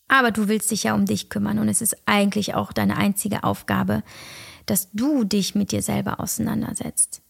Aber 0.07 0.31
du 0.31 0.47
willst 0.47 0.71
dich 0.71 0.83
ja 0.83 0.93
um 0.93 1.05
dich 1.05 1.29
kümmern 1.29 1.59
und 1.59 1.67
es 1.67 1.81
ist 1.81 1.97
eigentlich 2.05 2.53
auch 2.53 2.71
deine 2.73 2.97
einzige 2.97 3.43
Aufgabe, 3.43 4.03
dass 4.65 4.91
du 4.91 5.23
dich 5.23 5.55
mit 5.55 5.71
dir 5.71 5.81
selber 5.81 6.19
auseinandersetzt. 6.19 7.21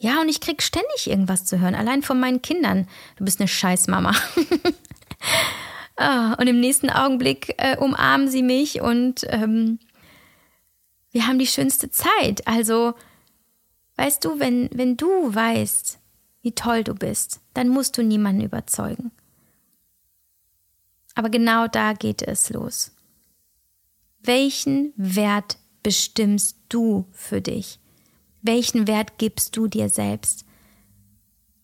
Ja, 0.00 0.20
und 0.20 0.28
ich 0.28 0.40
krieg 0.40 0.62
ständig 0.62 1.08
irgendwas 1.08 1.44
zu 1.44 1.58
hören, 1.58 1.74
allein 1.74 2.02
von 2.02 2.20
meinen 2.20 2.40
Kindern. 2.40 2.86
Du 3.16 3.24
bist 3.24 3.40
eine 3.40 3.48
Scheißmama. 3.48 4.14
oh, 5.96 6.34
und 6.40 6.46
im 6.46 6.60
nächsten 6.60 6.90
Augenblick 6.90 7.54
äh, 7.58 7.76
umarmen 7.76 8.28
sie 8.28 8.42
mich 8.42 8.80
und 8.80 9.26
ähm, 9.28 9.80
wir 11.10 11.26
haben 11.26 11.38
die 11.38 11.46
schönste 11.46 11.90
Zeit. 11.90 12.46
Also, 12.46 12.94
weißt 13.96 14.24
du, 14.24 14.38
wenn, 14.38 14.68
wenn 14.72 14.96
du 14.96 15.08
weißt, 15.34 15.98
wie 16.42 16.52
toll 16.52 16.84
du 16.84 16.94
bist, 16.94 17.40
dann 17.54 17.68
musst 17.68 17.98
du 17.98 18.02
niemanden 18.02 18.42
überzeugen. 18.42 19.10
Aber 21.18 21.30
genau 21.30 21.66
da 21.66 21.94
geht 21.94 22.22
es 22.22 22.48
los. 22.50 22.92
Welchen 24.20 24.92
Wert 24.96 25.58
bestimmst 25.82 26.58
du 26.68 27.08
für 27.10 27.40
dich? 27.40 27.80
Welchen 28.40 28.86
Wert 28.86 29.18
gibst 29.18 29.56
du 29.56 29.66
dir 29.66 29.88
selbst? 29.88 30.44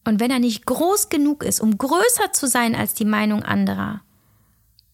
Und 0.04 0.18
wenn 0.18 0.32
er 0.32 0.40
nicht 0.40 0.66
groß 0.66 1.08
genug 1.08 1.44
ist, 1.44 1.60
um 1.60 1.78
größer 1.78 2.32
zu 2.32 2.48
sein 2.48 2.74
als 2.74 2.94
die 2.94 3.04
Meinung 3.04 3.44
anderer, 3.44 4.00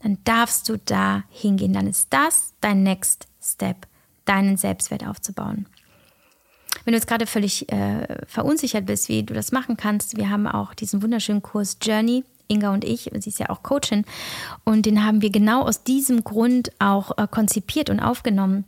dann 0.01 0.19
darfst 0.25 0.69
du 0.69 0.77
da 0.77 1.25
hingehen. 1.31 1.73
Dann 1.73 1.87
ist 1.87 2.09
das 2.13 2.53
dein 2.61 2.83
Next 2.83 3.29
Step, 3.43 3.87
deinen 4.27 4.59
Selbstwert 4.59 5.07
aufzubauen. 5.07 5.67
Wenn 6.85 6.93
du 6.93 6.99
jetzt 6.99 7.09
gerade 7.09 7.27
völlig 7.27 7.73
äh, 7.73 8.27
verunsichert 8.27 8.85
bist, 8.85 9.09
wie 9.09 9.23
du 9.23 9.33
das 9.33 9.53
machen 9.53 9.79
kannst, 9.79 10.19
wir 10.19 10.29
haben 10.29 10.47
auch 10.47 10.75
diesen 10.75 11.03
wunderschönen 11.03 11.41
Kurs 11.41 11.79
Journey 11.81 12.25
Inga 12.51 12.73
und 12.73 12.85
ich, 12.85 13.11
sie 13.19 13.31
ist 13.31 13.39
ja 13.39 13.51
auch 13.51 13.63
Coachin, 13.63 14.05
und 14.65 14.87
den 14.87 15.05
haben 15.05 15.23
wir 15.23 15.31
genau 15.31 15.63
aus 15.63 15.85
diesem 15.85 16.25
Grund 16.25 16.73
auch 16.79 17.17
äh, 17.19 17.27
konzipiert 17.31 17.91
und 17.91 18.01
aufgenommen 18.01 18.65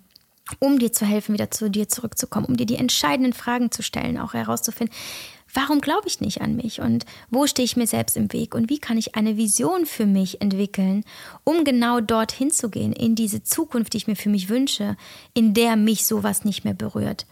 um 0.59 0.79
dir 0.79 0.93
zu 0.93 1.07
helfen, 1.07 1.33
wieder 1.35 1.51
zu 1.51 1.71
dir 1.71 1.89
zurückzukommen, 1.89 2.47
um 2.47 2.57
dir 2.57 2.67
die 2.67 2.77
entscheidenden 2.77 3.33
Fragen 3.33 3.71
zu 3.71 3.83
stellen, 3.83 4.19
auch 4.19 4.35
herauszufinden, 4.35 4.95
warum 5.55 5.81
glaube 5.81 6.09
ich 6.09 6.21
nicht 6.21 6.41
an 6.41 6.57
mich 6.57 6.81
und 6.81 7.05
wo 7.31 7.47
stehe 7.47 7.65
ich 7.65 7.77
mir 7.77 7.87
selbst 7.87 8.17
im 8.17 8.33
Weg 8.33 8.55
und 8.55 8.71
wie 8.71 8.79
kann 8.79 8.99
ich 8.99 9.15
eine 9.15 9.37
Vision 9.37 9.87
für 9.87 10.07
mich 10.07 10.41
entwickeln, 10.41 11.05
um 11.45 11.65
genau 11.65 12.01
dorthin 12.01 12.51
zu 12.51 12.71
gehen, 12.71 12.93
in 12.93 13.15
diese 13.15 13.43
Zukunft, 13.43 13.93
die 13.93 13.99
ich 13.99 14.07
mir 14.07 14.17
für 14.17 14.31
mich 14.31 14.49
wünsche, 14.49 14.97
in 15.35 15.55
der 15.55 15.77
mich 15.77 16.07
sowas 16.07 16.45
nicht 16.45 16.65
mehr 16.65 16.75
berührt. 16.75 17.27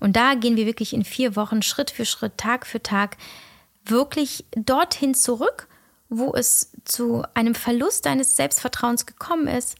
Und 0.00 0.16
da 0.16 0.34
gehen 0.34 0.56
wir 0.56 0.66
wirklich 0.66 0.92
in 0.92 1.04
vier 1.04 1.36
Wochen 1.36 1.62
Schritt 1.62 1.90
für 1.90 2.04
Schritt, 2.04 2.36
Tag 2.36 2.66
für 2.66 2.82
Tag 2.82 3.16
wirklich 3.84 4.44
dorthin 4.54 5.14
zurück 5.14 5.68
wo 6.08 6.34
es 6.34 6.72
zu 6.84 7.22
einem 7.34 7.54
Verlust 7.54 8.06
deines 8.06 8.36
Selbstvertrauens 8.36 9.06
gekommen 9.06 9.48
ist, 9.48 9.76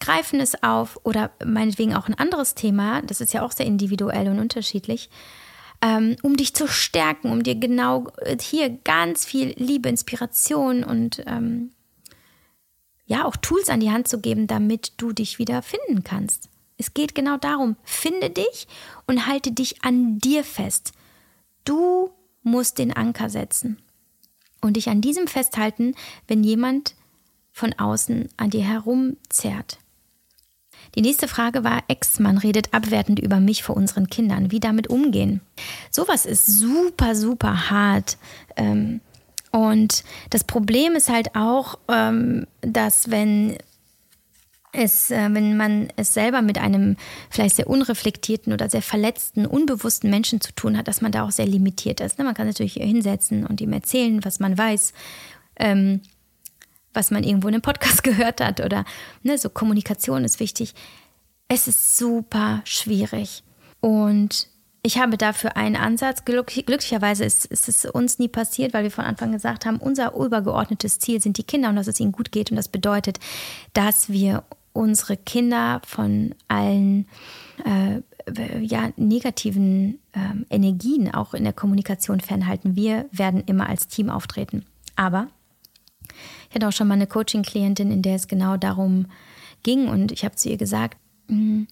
greifen 0.00 0.40
es 0.40 0.62
auf 0.62 0.98
oder 1.04 1.30
meinetwegen 1.44 1.94
auch 1.94 2.08
ein 2.08 2.14
anderes 2.14 2.54
Thema, 2.54 3.02
das 3.02 3.20
ist 3.20 3.32
ja 3.32 3.42
auch 3.42 3.52
sehr 3.52 3.66
individuell 3.66 4.28
und 4.28 4.38
unterschiedlich, 4.38 5.10
ähm, 5.82 6.16
um 6.22 6.36
dich 6.36 6.54
zu 6.54 6.66
stärken, 6.66 7.30
um 7.30 7.42
dir 7.42 7.54
genau 7.56 8.08
äh, 8.18 8.36
hier 8.40 8.70
ganz 8.70 9.24
viel 9.24 9.54
Liebe, 9.56 9.88
Inspiration 9.88 10.84
und 10.84 11.22
ähm, 11.26 11.72
ja 13.06 13.24
auch 13.24 13.36
Tools 13.36 13.68
an 13.68 13.80
die 13.80 13.90
Hand 13.90 14.08
zu 14.08 14.20
geben, 14.20 14.46
damit 14.46 14.92
du 14.98 15.12
dich 15.12 15.38
wieder 15.38 15.62
finden 15.62 16.04
kannst. 16.04 16.48
Es 16.76 16.94
geht 16.94 17.14
genau 17.14 17.36
darum, 17.36 17.76
finde 17.82 18.30
dich 18.30 18.68
und 19.06 19.26
halte 19.26 19.50
dich 19.50 19.84
an 19.84 20.18
dir 20.18 20.44
fest. 20.44 20.92
Du 21.64 22.10
musst 22.42 22.78
den 22.78 22.92
Anker 22.92 23.30
setzen 23.30 23.82
und 24.60 24.76
dich 24.76 24.88
an 24.88 25.00
diesem 25.00 25.26
festhalten, 25.26 25.94
wenn 26.26 26.42
jemand 26.42 26.94
von 27.52 27.72
außen 27.72 28.28
an 28.36 28.50
dir 28.50 28.62
herumzerrt. 28.62 29.78
Die 30.94 31.02
nächste 31.02 31.28
Frage 31.28 31.64
war, 31.64 31.82
Ex-Mann 31.88 32.38
redet 32.38 32.72
abwertend 32.72 33.18
über 33.18 33.40
mich 33.40 33.62
vor 33.62 33.76
unseren 33.76 34.08
Kindern. 34.08 34.50
Wie 34.50 34.60
damit 34.60 34.88
umgehen? 34.88 35.40
Sowas 35.90 36.24
ist 36.24 36.46
super, 36.46 37.14
super 37.14 37.70
hart. 37.70 38.16
Ähm, 38.56 39.00
und 39.50 40.04
das 40.30 40.44
Problem 40.44 40.94
ist 40.94 41.08
halt 41.08 41.34
auch, 41.34 41.78
ähm, 41.88 42.46
dass 42.60 43.10
wenn 43.10 43.56
es, 44.72 45.10
äh, 45.10 45.28
wenn 45.32 45.56
man 45.56 45.88
es 45.96 46.14
selber 46.14 46.42
mit 46.42 46.58
einem 46.58 46.96
vielleicht 47.30 47.56
sehr 47.56 47.68
unreflektierten 47.68 48.52
oder 48.52 48.68
sehr 48.68 48.82
verletzten, 48.82 49.46
unbewussten 49.46 50.10
Menschen 50.10 50.40
zu 50.40 50.52
tun 50.52 50.76
hat, 50.76 50.88
dass 50.88 51.00
man 51.00 51.12
da 51.12 51.24
auch 51.24 51.30
sehr 51.30 51.46
limitiert 51.46 52.00
ist. 52.00 52.18
Ne? 52.18 52.24
Man 52.24 52.34
kann 52.34 52.46
natürlich 52.46 52.74
hinsetzen 52.74 53.46
und 53.46 53.60
ihm 53.60 53.72
erzählen, 53.72 54.24
was 54.24 54.40
man 54.40 54.56
weiß, 54.56 54.92
ähm, 55.56 56.00
was 56.92 57.10
man 57.10 57.24
irgendwo 57.24 57.48
in 57.48 57.54
einem 57.54 57.62
Podcast 57.62 58.02
gehört 58.02 58.40
hat 58.40 58.60
oder 58.60 58.84
ne, 59.22 59.38
so 59.38 59.50
Kommunikation 59.50 60.24
ist 60.24 60.40
wichtig. 60.40 60.74
Es 61.48 61.66
ist 61.66 61.96
super 61.96 62.60
schwierig 62.64 63.42
und 63.80 64.48
ich 64.82 64.98
habe 64.98 65.18
dafür 65.18 65.56
einen 65.56 65.76
Ansatz. 65.76 66.24
glücklicherweise 66.24 67.24
ist, 67.24 67.46
ist, 67.46 67.68
es 67.68 67.84
uns 67.84 68.18
nie 68.18 68.28
passiert, 68.28 68.72
weil 68.72 68.84
wir 68.84 68.90
von 68.90 69.04
Anfang 69.04 69.32
gesagt 69.32 69.66
haben, 69.66 69.78
unser 69.78 70.14
übergeordnetes 70.14 70.98
Ziel 70.98 71.20
sind 71.20 71.36
die 71.36 71.42
Kinder 71.42 71.68
und 71.68 71.76
dass 71.76 71.88
es 71.88 72.00
ihnen 72.00 72.12
gut 72.12 72.32
geht. 72.32 72.50
Und 72.50 72.56
das 72.56 72.68
bedeutet, 72.68 73.18
dass 73.74 74.08
wir 74.08 74.44
unsere 74.72 75.16
Kinder 75.16 75.80
von 75.84 76.34
allen 76.46 77.06
äh, 77.64 78.00
ja, 78.60 78.90
negativen 78.96 79.98
äh, 80.12 80.54
Energien 80.54 81.12
auch 81.12 81.34
in 81.34 81.44
der 81.44 81.52
Kommunikation 81.52 82.20
fernhalten. 82.20 82.76
Wir 82.76 83.08
werden 83.10 83.42
immer 83.46 83.68
als 83.68 83.88
Team 83.88 84.10
auftreten. 84.10 84.64
Aber 84.96 85.28
ich 86.48 86.54
hatte 86.54 86.68
auch 86.68 86.72
schon 86.72 86.88
mal 86.88 86.94
eine 86.94 87.06
Coaching-Klientin, 87.06 87.90
in 87.90 88.02
der 88.02 88.16
es 88.16 88.28
genau 88.28 88.56
darum 88.56 89.06
ging 89.62 89.88
und 89.88 90.12
ich 90.12 90.24
habe 90.24 90.36
zu 90.36 90.48
ihr 90.48 90.56
gesagt, 90.56 90.98
hm, 91.28 91.66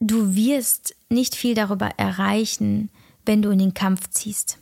du 0.00 0.34
wirst 0.34 0.94
nicht 1.08 1.34
viel 1.36 1.54
darüber 1.54 1.90
erreichen, 1.96 2.90
wenn 3.24 3.42
du 3.42 3.50
in 3.50 3.58
den 3.58 3.74
Kampf 3.74 4.10
ziehst. 4.10 4.58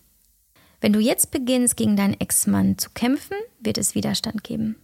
Wenn 0.80 0.92
du 0.92 1.00
jetzt 1.00 1.30
beginnst, 1.30 1.76
gegen 1.76 1.96
deinen 1.96 2.20
Ex-Mann 2.20 2.78
zu 2.78 2.90
kämpfen, 2.90 3.36
wird 3.60 3.78
es 3.78 3.94
Widerstand 3.94 4.44
geben. 4.44 4.76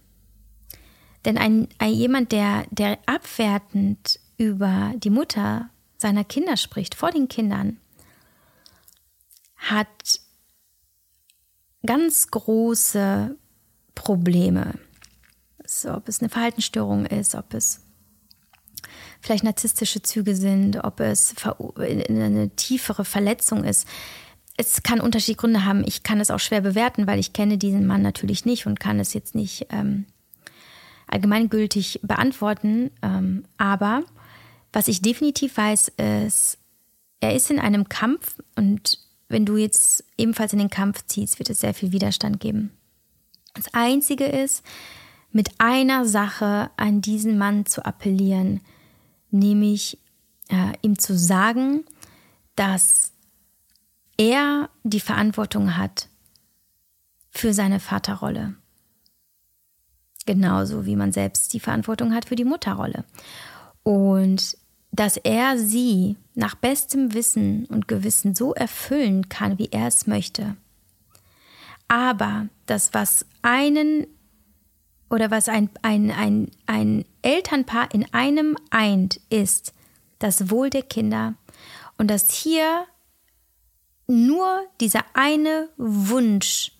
Denn 1.25 1.37
ein, 1.37 1.67
ein 1.79 1.93
jemand, 1.93 2.31
der, 2.31 2.65
der 2.69 2.99
abwertend 3.07 4.19
über 4.37 4.93
die 4.95 5.09
Mutter 5.09 5.69
seiner 5.97 6.23
Kinder 6.23 6.55
spricht, 6.55 6.95
vor 6.95 7.11
den 7.11 7.27
Kindern, 7.27 7.77
hat 9.55 10.19
ganz 11.85 12.29
große 12.29 13.35
Probleme. 13.95 14.75
So, 15.65 15.93
ob 15.93 16.07
es 16.07 16.19
eine 16.19 16.29
Verhaltensstörung 16.29 17.05
ist, 17.07 17.33
ob 17.33 17.53
es 17.53 17.81
vielleicht 19.19 19.43
narzisstische 19.43 20.03
Züge 20.03 20.35
sind, 20.35 20.83
ob 20.83 20.99
es 20.99 21.33
eine 21.77 22.49
tiefere 22.55 23.05
Verletzung 23.05 23.63
ist. 23.63 23.87
Es 24.57 24.83
kann 24.83 25.01
unterschiedliche 25.01 25.39
Gründe 25.39 25.65
haben. 25.65 25.83
Ich 25.85 26.03
kann 26.03 26.19
es 26.19 26.29
auch 26.29 26.39
schwer 26.39 26.61
bewerten, 26.61 27.07
weil 27.07 27.19
ich 27.19 27.33
kenne 27.33 27.57
diesen 27.57 27.87
Mann 27.87 28.03
natürlich 28.03 28.45
nicht 28.45 28.67
und 28.67 28.79
kann 28.79 28.99
es 28.99 29.13
jetzt 29.13 29.33
nicht 29.33 29.67
ähm, 29.71 30.05
allgemeingültig 31.07 31.99
beantworten. 32.03 32.91
Ähm, 33.01 33.45
aber 33.57 34.03
was 34.73 34.87
ich 34.87 35.01
definitiv 35.01 35.57
weiß, 35.57 35.89
ist, 35.97 36.57
er 37.19 37.35
ist 37.35 37.49
in 37.49 37.59
einem 37.59 37.89
Kampf 37.89 38.41
und 38.55 38.99
wenn 39.27 39.45
du 39.45 39.57
jetzt 39.57 40.03
ebenfalls 40.17 40.53
in 40.53 40.59
den 40.59 40.69
Kampf 40.69 41.05
ziehst, 41.07 41.39
wird 41.39 41.49
es 41.49 41.61
sehr 41.61 41.73
viel 41.73 41.91
Widerstand 41.91 42.39
geben. 42.39 42.71
Das 43.53 43.73
Einzige 43.73 44.25
ist, 44.25 44.63
mit 45.31 45.49
einer 45.57 46.05
Sache 46.05 46.69
an 46.77 47.01
diesen 47.01 47.37
Mann 47.37 47.65
zu 47.65 47.85
appellieren, 47.85 48.61
nämlich 49.31 49.97
äh, 50.49 50.73
ihm 50.81 50.99
zu 50.99 51.17
sagen, 51.17 51.83
dass 52.55 53.11
er 54.17 54.69
die 54.83 54.99
Verantwortung 54.99 55.77
hat 55.77 56.07
für 57.31 57.53
seine 57.53 57.79
Vaterrolle. 57.79 58.55
Genauso 60.25 60.85
wie 60.85 60.95
man 60.95 61.11
selbst 61.11 61.53
die 61.53 61.59
Verantwortung 61.59 62.13
hat 62.13 62.25
für 62.25 62.35
die 62.35 62.45
Mutterrolle. 62.45 63.03
Und 63.83 64.57
dass 64.91 65.17
er 65.17 65.57
sie 65.57 66.15
nach 66.33 66.55
bestem 66.55 67.13
Wissen 67.13 67.65
und 67.65 67.87
Gewissen 67.87 68.33
so 68.33 68.53
erfüllen 68.53 69.29
kann, 69.29 69.59
wie 69.59 69.69
er 69.71 69.87
es 69.87 70.07
möchte. 70.07 70.55
Aber 71.87 72.47
das, 72.65 72.93
was 72.93 73.25
einen 73.41 74.07
oder 75.09 75.31
was 75.31 75.49
ein, 75.49 75.69
ein, 75.81 76.11
ein, 76.11 76.51
ein 76.65 77.05
Elternpaar 77.21 77.93
in 77.93 78.11
einem 78.13 78.57
eint, 78.71 79.19
ist 79.29 79.73
das 80.19 80.49
Wohl 80.49 80.69
der 80.69 80.81
Kinder 80.81 81.35
und 81.97 82.09
dass 82.09 82.31
hier 82.31 82.85
nur 84.07 84.65
dieser 84.81 85.03
eine 85.13 85.69
Wunsch 85.77 86.71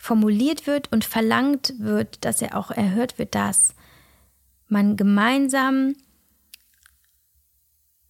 formuliert 0.00 0.66
wird 0.66 0.90
und 0.92 1.04
verlangt 1.04 1.74
wird, 1.78 2.24
dass 2.24 2.40
er 2.40 2.56
auch 2.56 2.70
erhört 2.70 3.18
wird, 3.18 3.34
dass 3.34 3.74
man 4.66 4.96
gemeinsam 4.96 5.94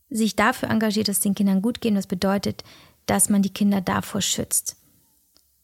sich 0.09 0.36
dafür 0.36 0.70
engagiert, 0.70 1.09
dass 1.09 1.16
es 1.16 1.22
den 1.22 1.34
Kindern 1.34 1.62
gut 1.62 1.80
geht. 1.80 1.97
Das 1.97 2.07
bedeutet, 2.07 2.62
dass 3.07 3.28
man 3.28 3.43
die 3.43 3.53
Kinder 3.53 3.80
davor 3.80 4.20
schützt. 4.20 4.76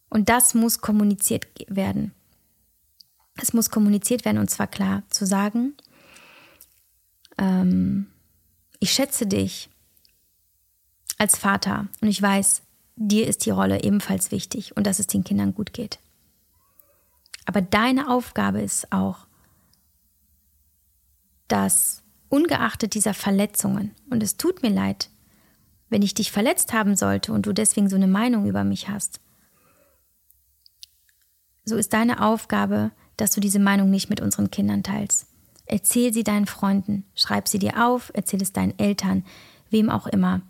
Und 0.09 0.29
das 0.29 0.55
muss 0.55 0.81
kommuniziert 0.81 1.47
werden. 1.69 2.13
Es 3.37 3.53
muss 3.53 3.71
kommuniziert 3.71 4.25
werden 4.25 4.39
und 4.39 4.51
zwar 4.51 4.67
klar 4.67 5.05
zu 5.11 5.27
sagen, 5.27 5.75
ähm, 7.39 8.09
ich 8.81 8.91
schätze 8.91 9.27
dich 9.27 9.69
als 11.19 11.37
Vater 11.39 11.87
und 12.01 12.09
ich 12.09 12.21
weiß, 12.21 12.63
dir 12.97 13.29
ist 13.29 13.47
die 13.47 13.51
Rolle 13.51 13.85
ebenfalls 13.85 14.33
wichtig 14.33 14.77
und 14.77 14.89
dass 14.89 14.99
es 14.99 15.07
den 15.07 15.23
Kindern 15.23 15.55
gut 15.55 15.73
geht. 15.73 16.01
Aber 17.47 17.63
deine 17.63 18.11
Aufgabe 18.11 18.61
ist 18.61 18.93
auch, 18.93 19.27
dass 21.49 22.03
ungeachtet 22.29 22.95
dieser 22.95 23.15
Verletzungen, 23.15 23.93
und 24.11 24.23
es 24.23 24.37
tut 24.37 24.63
mir 24.63 24.71
leid, 24.71 25.11
wenn 25.89 26.03
ich 26.03 26.15
dich 26.15 26.33
verletzt 26.33 26.73
haben 26.73 26.97
sollte 26.97 27.33
und 27.33 27.47
du 27.47 27.53
deswegen 27.53 27.89
so 27.89 27.97
eine 27.97 28.09
Meinung 28.09 28.47
über 28.47 28.65
mich 28.65 28.89
hast, 28.89 29.21
so 31.65 31.77
ist 31.77 31.93
deine 31.93 32.23
Aufgabe, 32.23 32.93
dass 33.17 33.33
du 33.33 33.41
diese 33.41 33.59
Meinung 33.59 33.91
nicht 33.91 34.11
mit 34.11 34.21
unseren 34.21 34.51
Kindern 34.51 34.83
teilst. 34.83 35.27
Erzähl 35.67 36.13
sie 36.13 36.23
deinen 36.23 36.47
Freunden, 36.47 37.05
schreib 37.15 37.49
sie 37.49 37.59
dir 37.59 37.85
auf, 37.85 38.13
erzähl 38.15 38.41
es 38.41 38.53
deinen 38.53 38.79
Eltern, 38.79 39.25
wem 39.71 39.91
auch 39.91 40.07
immer. 40.07 40.43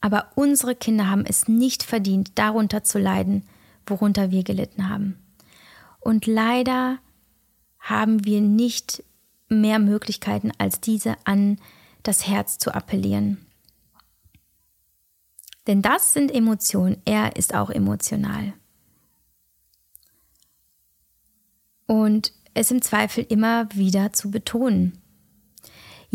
Aber 0.00 0.32
unsere 0.34 0.74
Kinder 0.74 1.10
haben 1.10 1.26
es 1.26 1.46
nicht 1.46 1.82
verdient, 1.82 2.32
darunter 2.36 2.84
zu 2.84 2.98
leiden, 2.98 3.44
worunter 3.86 4.30
wir 4.30 4.44
gelitten 4.44 4.88
haben. 4.88 5.21
Und 6.02 6.26
leider 6.26 6.98
haben 7.78 8.24
wir 8.24 8.40
nicht 8.40 9.02
mehr 9.48 9.78
Möglichkeiten 9.78 10.52
als 10.58 10.80
diese 10.80 11.16
an 11.24 11.58
das 12.02 12.26
Herz 12.26 12.58
zu 12.58 12.74
appellieren. 12.74 13.46
Denn 15.66 15.82
das 15.82 16.12
sind 16.12 16.32
Emotionen, 16.34 17.00
er 17.04 17.36
ist 17.36 17.54
auch 17.54 17.70
emotional. 17.70 18.52
Und 21.86 22.32
es 22.54 22.70
im 22.70 22.82
Zweifel 22.82 23.24
immer 23.28 23.68
wieder 23.74 24.12
zu 24.12 24.30
betonen. 24.30 25.01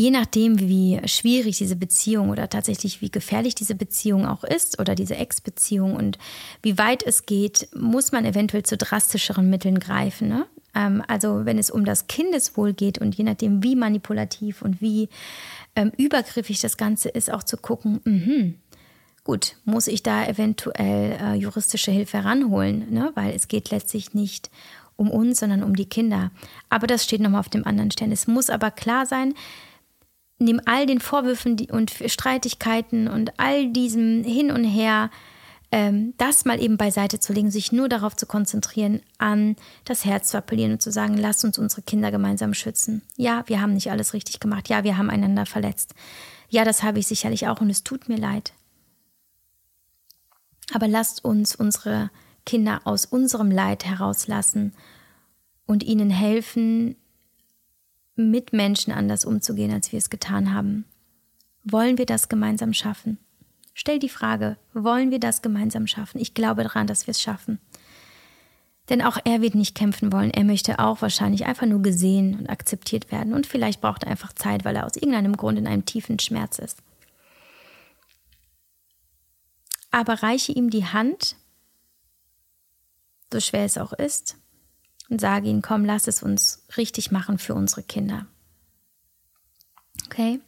Je 0.00 0.12
nachdem, 0.12 0.60
wie 0.60 1.00
schwierig 1.06 1.58
diese 1.58 1.74
Beziehung 1.74 2.30
oder 2.30 2.48
tatsächlich 2.48 3.02
wie 3.02 3.10
gefährlich 3.10 3.56
diese 3.56 3.74
Beziehung 3.74 4.26
auch 4.26 4.44
ist 4.44 4.78
oder 4.78 4.94
diese 4.94 5.16
Ex-Beziehung 5.16 5.96
und 5.96 6.18
wie 6.62 6.78
weit 6.78 7.02
es 7.02 7.26
geht, 7.26 7.68
muss 7.74 8.12
man 8.12 8.24
eventuell 8.24 8.62
zu 8.62 8.76
drastischeren 8.76 9.50
Mitteln 9.50 9.80
greifen. 9.80 10.28
Ne? 10.28 10.46
Ähm, 10.72 11.02
also 11.08 11.46
wenn 11.46 11.58
es 11.58 11.68
um 11.68 11.84
das 11.84 12.06
Kindeswohl 12.06 12.74
geht 12.74 12.98
und 12.98 13.16
je 13.16 13.24
nachdem, 13.24 13.64
wie 13.64 13.74
manipulativ 13.74 14.62
und 14.62 14.80
wie 14.80 15.08
ähm, 15.74 15.90
übergriffig 15.96 16.60
das 16.60 16.76
Ganze 16.76 17.08
ist, 17.08 17.32
auch 17.32 17.42
zu 17.42 17.56
gucken, 17.56 18.00
mh, 18.04 18.52
gut, 19.24 19.56
muss 19.64 19.88
ich 19.88 20.04
da 20.04 20.24
eventuell 20.28 21.18
äh, 21.20 21.34
juristische 21.34 21.90
Hilfe 21.90 22.24
ranholen, 22.24 22.86
ne? 22.92 23.10
weil 23.16 23.34
es 23.34 23.48
geht 23.48 23.72
letztlich 23.72 24.14
nicht 24.14 24.48
um 24.94 25.10
uns, 25.10 25.40
sondern 25.40 25.64
um 25.64 25.74
die 25.74 25.88
Kinder. 25.88 26.30
Aber 26.68 26.86
das 26.86 27.02
steht 27.02 27.20
nochmal 27.20 27.40
auf 27.40 27.48
dem 27.48 27.66
anderen 27.66 27.90
Stern. 27.90 28.12
Es 28.12 28.28
muss 28.28 28.48
aber 28.48 28.70
klar 28.70 29.04
sein, 29.04 29.34
neben 30.38 30.60
all 30.66 30.86
den 30.86 31.00
Vorwürfen 31.00 31.58
und 31.70 31.92
Streitigkeiten 32.06 33.08
und 33.08 33.38
all 33.38 33.70
diesem 33.70 34.22
Hin 34.24 34.50
und 34.50 34.64
Her, 34.64 35.10
ähm, 35.70 36.14
das 36.16 36.44
mal 36.44 36.62
eben 36.62 36.76
beiseite 36.76 37.20
zu 37.20 37.32
legen, 37.32 37.50
sich 37.50 37.72
nur 37.72 37.88
darauf 37.88 38.16
zu 38.16 38.26
konzentrieren, 38.26 39.02
an 39.18 39.56
das 39.84 40.04
Herz 40.04 40.30
zu 40.30 40.38
appellieren 40.38 40.72
und 40.72 40.82
zu 40.82 40.90
sagen, 40.90 41.16
lasst 41.16 41.44
uns 41.44 41.58
unsere 41.58 41.82
Kinder 41.82 42.10
gemeinsam 42.10 42.54
schützen. 42.54 43.02
Ja, 43.16 43.44
wir 43.46 43.60
haben 43.60 43.74
nicht 43.74 43.90
alles 43.90 44.14
richtig 44.14 44.40
gemacht. 44.40 44.68
Ja, 44.68 44.84
wir 44.84 44.96
haben 44.96 45.10
einander 45.10 45.44
verletzt. 45.44 45.94
Ja, 46.48 46.64
das 46.64 46.82
habe 46.82 47.00
ich 47.00 47.06
sicherlich 47.06 47.48
auch 47.48 47.60
und 47.60 47.68
es 47.68 47.84
tut 47.84 48.08
mir 48.08 48.16
leid. 48.16 48.52
Aber 50.72 50.88
lasst 50.88 51.24
uns 51.24 51.54
unsere 51.54 52.10
Kinder 52.46 52.80
aus 52.84 53.04
unserem 53.04 53.50
Leid 53.50 53.84
herauslassen 53.84 54.72
und 55.66 55.82
ihnen 55.82 56.08
helfen, 56.08 56.96
mit 58.18 58.52
Menschen 58.52 58.92
anders 58.92 59.24
umzugehen, 59.24 59.72
als 59.72 59.92
wir 59.92 59.98
es 59.98 60.10
getan 60.10 60.52
haben. 60.52 60.84
Wollen 61.64 61.98
wir 61.98 62.06
das 62.06 62.28
gemeinsam 62.28 62.72
schaffen? 62.72 63.18
Stell 63.74 63.98
die 63.98 64.08
Frage, 64.08 64.56
wollen 64.74 65.10
wir 65.10 65.20
das 65.20 65.40
gemeinsam 65.40 65.86
schaffen? 65.86 66.20
Ich 66.20 66.34
glaube 66.34 66.64
daran, 66.64 66.88
dass 66.88 67.06
wir 67.06 67.12
es 67.12 67.22
schaffen. 67.22 67.60
Denn 68.88 69.02
auch 69.02 69.18
er 69.24 69.42
wird 69.42 69.54
nicht 69.54 69.74
kämpfen 69.74 70.12
wollen. 70.12 70.30
Er 70.30 70.44
möchte 70.44 70.78
auch 70.78 71.02
wahrscheinlich 71.02 71.46
einfach 71.46 71.66
nur 71.66 71.82
gesehen 71.82 72.38
und 72.38 72.48
akzeptiert 72.48 73.12
werden. 73.12 73.34
Und 73.34 73.46
vielleicht 73.46 73.80
braucht 73.80 74.04
er 74.04 74.10
einfach 74.10 74.32
Zeit, 74.32 74.64
weil 74.64 74.76
er 74.76 74.86
aus 74.86 74.96
irgendeinem 74.96 75.36
Grund 75.36 75.58
in 75.58 75.66
einem 75.66 75.84
tiefen 75.84 76.18
Schmerz 76.18 76.58
ist. 76.58 76.82
Aber 79.90 80.22
reiche 80.22 80.52
ihm 80.52 80.70
die 80.70 80.86
Hand, 80.86 81.36
so 83.32 83.40
schwer 83.40 83.64
es 83.64 83.78
auch 83.78 83.92
ist, 83.92 84.36
und 85.08 85.20
sage 85.20 85.48
ihm, 85.48 85.62
komm, 85.62 85.84
lass 85.84 86.06
es 86.06 86.22
uns 86.22 86.64
richtig 86.76 87.10
machen 87.10 87.38
für 87.38 87.54
unsere 87.54 87.82
Kinder. 87.82 88.26
Okay? 90.06 90.40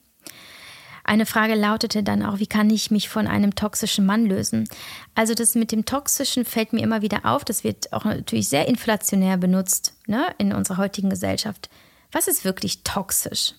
Eine 1.03 1.27
Frage 1.27 1.55
lautete 1.55 2.03
dann 2.03 2.25
auch, 2.25 2.39
wie 2.39 2.47
kann 2.47 2.71
ich 2.71 2.91
mich 2.91 3.09
von 3.09 3.27
einem 3.27 3.55
toxischen 3.55 4.07
Mann 4.07 4.27
lösen? 4.27 4.69
Also 5.15 5.35
das 5.35 5.55
mit 5.55 5.73
dem 5.73 5.85
Toxischen 5.85 6.45
fällt 6.45 6.73
mir 6.73 6.83
immer 6.83 7.03
wieder 7.03 7.25
auf. 7.25 7.45
Das 7.45 7.65
wird 7.65 7.93
auch 7.93 8.05
natürlich 8.05 8.49
sehr 8.49 8.69
inflationär 8.69 9.37
benutzt 9.37 9.95
ne, 10.07 10.33
in 10.39 10.53
unserer 10.53 10.77
heutigen 10.77 11.11
Gesellschaft. 11.11 11.69
Was 12.13 12.29
ist 12.29 12.45
wirklich 12.45 12.85
toxisch? 12.85 13.55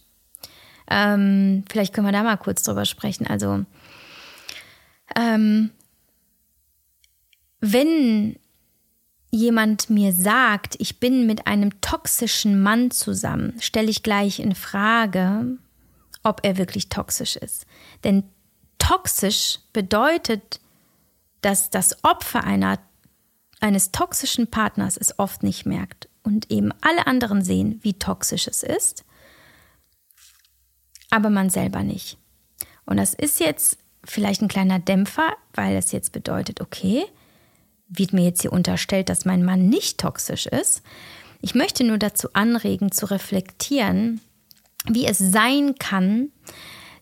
Ähm, 0.89 1.65
vielleicht 1.69 1.93
können 1.93 2.07
wir 2.07 2.13
da 2.13 2.23
mal 2.23 2.37
kurz 2.37 2.63
drüber 2.63 2.85
sprechen. 2.85 3.27
Also 3.27 3.65
ähm, 5.15 5.71
wenn 7.59 8.37
jemand 9.31 9.89
mir 9.89 10.13
sagt, 10.13 10.75
ich 10.79 10.99
bin 10.99 11.25
mit 11.25 11.47
einem 11.47 11.81
toxischen 11.81 12.61
Mann 12.61 12.91
zusammen, 12.91 13.55
stelle 13.59 13.89
ich 13.89 14.03
gleich 14.03 14.39
in 14.39 14.53
Frage, 14.53 15.57
ob 16.21 16.41
er 16.43 16.57
wirklich 16.57 16.89
toxisch 16.89 17.37
ist. 17.37 17.65
Denn 18.03 18.23
toxisch 18.77 19.59
bedeutet, 19.73 20.59
dass 21.41 21.69
das 21.69 22.03
Opfer 22.03 22.43
einer, 22.43 22.77
eines 23.61 23.91
toxischen 23.91 24.47
Partners 24.47 24.97
es 24.97 25.17
oft 25.17 25.43
nicht 25.43 25.65
merkt. 25.65 26.07
und 26.23 26.51
eben 26.51 26.71
alle 26.81 27.07
anderen 27.07 27.43
sehen, 27.43 27.79
wie 27.81 27.95
toxisch 27.95 28.47
es 28.47 28.61
ist, 28.61 29.05
aber 31.09 31.31
man 31.31 31.49
selber 31.49 31.81
nicht. 31.81 32.19
Und 32.85 32.97
das 32.97 33.15
ist 33.15 33.39
jetzt 33.39 33.79
vielleicht 34.03 34.41
ein 34.43 34.47
kleiner 34.47 34.77
Dämpfer, 34.77 35.33
weil 35.53 35.75
es 35.75 35.91
jetzt 35.91 36.11
bedeutet, 36.11 36.61
okay, 36.61 37.05
wird 37.91 38.13
mir 38.13 38.23
jetzt 38.23 38.41
hier 38.41 38.53
unterstellt, 38.53 39.09
dass 39.09 39.25
mein 39.25 39.43
Mann 39.43 39.69
nicht 39.69 39.99
toxisch 39.99 40.47
ist. 40.47 40.81
Ich 41.41 41.55
möchte 41.55 41.83
nur 41.83 41.97
dazu 41.97 42.29
anregen, 42.33 42.91
zu 42.91 43.05
reflektieren, 43.09 44.21
wie 44.85 45.05
es 45.05 45.17
sein 45.17 45.75
kann, 45.77 46.29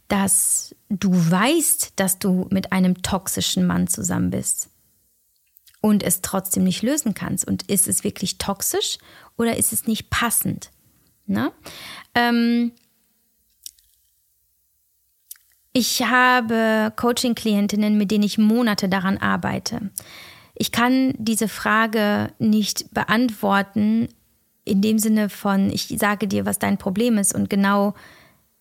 dass 0.08 0.76
du 0.90 1.12
weißt, 1.12 1.94
dass 1.98 2.20
du 2.20 2.48
mit 2.50 2.72
einem 2.72 3.02
toxischen 3.04 3.66
Mann 3.68 3.88
zusammen 3.88 4.32
bist 4.32 4.70
und 5.82 6.04
es 6.04 6.22
trotzdem 6.22 6.64
nicht 6.64 6.82
lösen 6.82 7.14
kannst. 7.14 7.46
Und 7.46 7.64
ist 7.70 7.88
es 7.88 8.04
wirklich 8.04 8.38
toxisch 8.38 8.98
oder 9.38 9.58
ist 9.58 9.72
es 9.72 9.88
nicht 9.88 10.10
passend? 10.10 10.72
Ne? 11.26 11.52
Ähm 12.16 12.72
ich 15.72 16.02
habe 16.02 16.92
Coaching-Klientinnen, 16.96 17.98
mit 17.98 18.10
denen 18.10 18.24
ich 18.24 18.40
Monate 18.40 18.90
daran 18.90 19.18
arbeite. 19.18 19.92
Ich 20.56 20.72
kann 20.72 21.14
diese 21.18 21.47
Frage 21.47 22.32
nicht 22.39 22.93
beantworten 22.93 24.10
in 24.66 24.82
dem 24.82 25.00
Sinne 25.00 25.30
von, 25.30 25.72
ich 25.72 25.88
sage 25.97 26.28
dir, 26.28 26.45
was 26.45 26.60
dein 26.60 26.78
Problem 26.78 27.18
ist 27.18 27.34
und 27.34 27.50
genau 27.50 27.95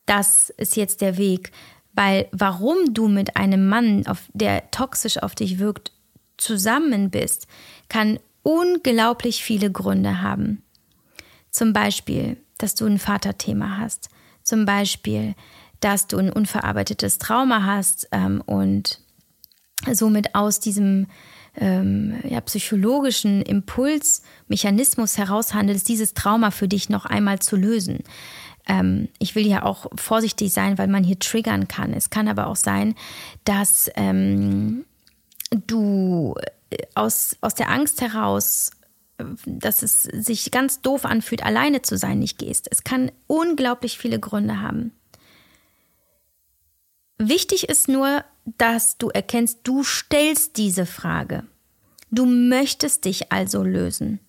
das 0.06 0.50
ist 0.50 0.76
jetzt 0.76 1.00
der 1.00 1.18
Weg. 1.18 1.52
Weil 1.92 2.28
warum 2.32 2.94
du 2.94 3.08
mit 3.08 3.36
einem 3.36 3.68
Mann, 3.68 4.06
auf, 4.06 4.22
der 4.32 4.70
toxisch 4.70 5.18
auf 5.18 5.34
dich 5.34 5.58
wirkt, 5.58 5.92
zusammen 6.36 7.10
bist, 7.10 7.46
kann 7.88 8.18
unglaublich 8.42 9.42
viele 9.42 9.70
Gründe 9.70 10.22
haben. 10.22 10.62
Zum 11.50 11.72
Beispiel, 11.72 12.36
dass 12.56 12.74
du 12.74 12.86
ein 12.86 12.98
Vaterthema 12.98 13.78
hast. 13.78 14.08
Zum 14.42 14.64
Beispiel, 14.64 15.34
dass 15.80 16.06
du 16.06 16.18
ein 16.18 16.32
unverarbeitetes 16.32 17.18
Trauma 17.18 17.64
hast 17.64 18.08
ähm, 18.12 18.42
und 18.46 19.00
somit 19.92 20.34
aus 20.34 20.60
diesem 20.60 21.06
ähm, 21.60 22.20
ja, 22.24 22.40
psychologischen 22.40 23.42
Impulsmechanismus 23.42 25.18
heraushandelst, 25.18 25.88
dieses 25.88 26.14
Trauma 26.14 26.50
für 26.50 26.68
dich 26.68 26.88
noch 26.88 27.04
einmal 27.04 27.40
zu 27.40 27.56
lösen. 27.56 28.00
Ähm, 28.68 29.08
ich 29.18 29.34
will 29.34 29.46
ja 29.46 29.64
auch 29.64 29.86
vorsichtig 29.96 30.52
sein, 30.52 30.78
weil 30.78 30.88
man 30.88 31.04
hier 31.04 31.18
triggern 31.18 31.68
kann. 31.68 31.92
Es 31.92 32.10
kann 32.10 32.28
aber 32.28 32.46
auch 32.46 32.56
sein, 32.56 32.94
dass 33.44 33.90
ähm, 33.96 34.84
du 35.66 36.34
äh, 36.70 36.76
aus, 36.94 37.36
aus 37.40 37.54
der 37.54 37.70
Angst 37.70 38.00
heraus, 38.02 38.70
äh, 39.18 39.24
dass 39.46 39.82
es 39.82 40.02
sich 40.02 40.50
ganz 40.50 40.80
doof 40.82 41.04
anfühlt, 41.06 41.44
alleine 41.44 41.82
zu 41.82 41.96
sein, 41.96 42.18
nicht 42.18 42.38
gehst. 42.38 42.68
Es 42.70 42.84
kann 42.84 43.10
unglaublich 43.26 43.98
viele 43.98 44.20
Gründe 44.20 44.60
haben. 44.60 44.92
Wichtig 47.18 47.68
ist 47.68 47.88
nur, 47.88 48.24
dass 48.56 48.96
du 48.96 49.10
erkennst, 49.10 49.60
du 49.64 49.82
stellst 49.82 50.56
diese 50.56 50.86
Frage. 50.86 51.44
Du 52.10 52.24
möchtest 52.24 53.04
dich 53.04 53.32
also 53.32 53.62
lösen. 53.62 54.20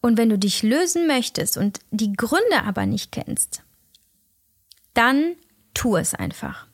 Und 0.00 0.18
wenn 0.18 0.28
du 0.28 0.38
dich 0.38 0.62
lösen 0.62 1.06
möchtest 1.06 1.56
und 1.56 1.80
die 1.90 2.12
Gründe 2.12 2.62
aber 2.64 2.84
nicht 2.84 3.10
kennst, 3.10 3.62
dann 4.92 5.34
tu 5.72 5.96
es 5.96 6.14
einfach. 6.14 6.68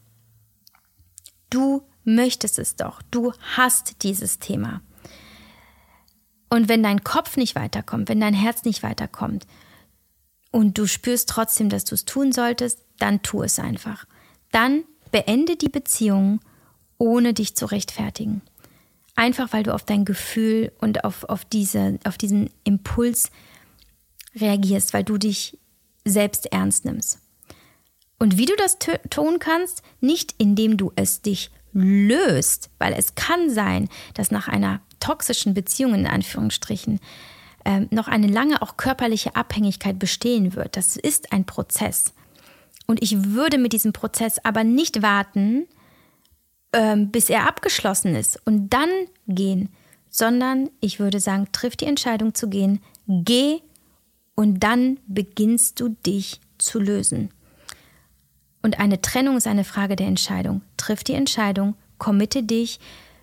Du 1.48 1.82
möchtest 2.04 2.58
es 2.58 2.74
doch. 2.74 3.02
Du 3.10 3.32
hast 3.56 4.02
dieses 4.02 4.40
Thema. 4.40 4.82
Und 6.48 6.68
wenn 6.68 6.82
dein 6.82 7.04
Kopf 7.04 7.36
nicht 7.36 7.54
weiterkommt, 7.54 8.08
wenn 8.08 8.20
dein 8.20 8.34
Herz 8.34 8.64
nicht 8.64 8.82
weiterkommt 8.82 9.46
und 10.50 10.76
du 10.76 10.86
spürst 10.86 11.28
trotzdem, 11.28 11.68
dass 11.68 11.84
du 11.84 11.94
es 11.94 12.04
tun 12.04 12.32
solltest, 12.32 12.80
dann 13.00 13.22
tu 13.22 13.42
es 13.42 13.58
einfach. 13.58 14.06
Dann 14.52 14.84
beende 15.10 15.56
die 15.56 15.68
Beziehung, 15.68 16.40
ohne 16.98 17.34
dich 17.34 17.56
zu 17.56 17.66
rechtfertigen. 17.66 18.42
Einfach 19.16 19.52
weil 19.52 19.64
du 19.64 19.74
auf 19.74 19.84
dein 19.84 20.04
Gefühl 20.04 20.72
und 20.78 21.04
auf, 21.04 21.24
auf, 21.24 21.44
diese, 21.44 21.98
auf 22.04 22.16
diesen 22.16 22.50
Impuls 22.64 23.30
reagierst, 24.34 24.94
weil 24.94 25.04
du 25.04 25.18
dich 25.18 25.58
selbst 26.04 26.46
ernst 26.52 26.84
nimmst. 26.84 27.18
Und 28.18 28.36
wie 28.36 28.46
du 28.46 28.54
das 28.56 28.78
tun 29.08 29.38
kannst, 29.38 29.82
nicht 30.00 30.34
indem 30.38 30.76
du 30.76 30.92
es 30.94 31.22
dich 31.22 31.50
löst, 31.72 32.70
weil 32.78 32.92
es 32.92 33.14
kann 33.14 33.50
sein, 33.50 33.88
dass 34.14 34.30
nach 34.30 34.48
einer 34.48 34.80
toxischen 35.00 35.54
Beziehung 35.54 35.94
in 35.94 36.06
Anführungsstrichen 36.06 37.00
äh, 37.64 37.80
noch 37.90 38.08
eine 38.08 38.26
lange 38.26 38.60
auch 38.62 38.76
körperliche 38.76 39.36
Abhängigkeit 39.36 39.98
bestehen 39.98 40.54
wird. 40.54 40.76
Das 40.76 40.96
ist 40.96 41.32
ein 41.32 41.44
Prozess. 41.44 42.12
Und 42.90 43.04
ich 43.04 43.22
würde 43.22 43.56
mit 43.56 43.72
diesem 43.72 43.92
Prozess 43.92 44.40
aber 44.42 44.64
nicht 44.64 45.00
warten, 45.00 45.68
äh, 46.72 46.96
bis 46.96 47.30
er 47.30 47.46
abgeschlossen 47.46 48.16
ist 48.16 48.44
und 48.44 48.70
dann 48.70 48.88
gehen, 49.28 49.68
sondern 50.08 50.70
ich 50.80 50.98
würde 50.98 51.20
sagen, 51.20 51.46
triff 51.52 51.76
die 51.76 51.84
Entscheidung 51.84 52.34
zu 52.34 52.48
gehen, 52.48 52.80
geh 53.06 53.60
und 54.34 54.58
dann 54.58 54.98
beginnst 55.06 55.78
du 55.78 55.90
dich 56.04 56.40
zu 56.58 56.80
lösen. 56.80 57.30
Und 58.60 58.80
eine 58.80 59.00
Trennung 59.00 59.36
ist 59.36 59.46
eine 59.46 59.62
Frage 59.62 59.94
der 59.94 60.08
Entscheidung. 60.08 60.62
Triff 60.76 61.04
die 61.04 61.14
Entscheidung, 61.14 61.76
committe 61.98 62.42
dich, 62.42 62.80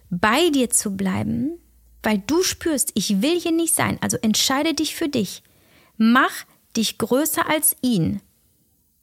bei 0.09 0.49
dir 0.49 0.69
zu 0.69 0.95
bleiben, 0.95 1.59
weil 2.03 2.23
du 2.25 2.41
spürst, 2.41 2.91
ich 2.93 3.21
will 3.21 3.37
hier 3.37 3.51
nicht 3.51 3.75
sein. 3.75 3.97
Also 3.99 4.15
entscheide 4.15 4.73
dich 4.73 4.95
für 4.95 5.09
dich. 5.09 5.43
Mach 5.97 6.45
dich 6.77 6.97
größer 6.97 7.49
als 7.49 7.75
ihn. 7.81 8.21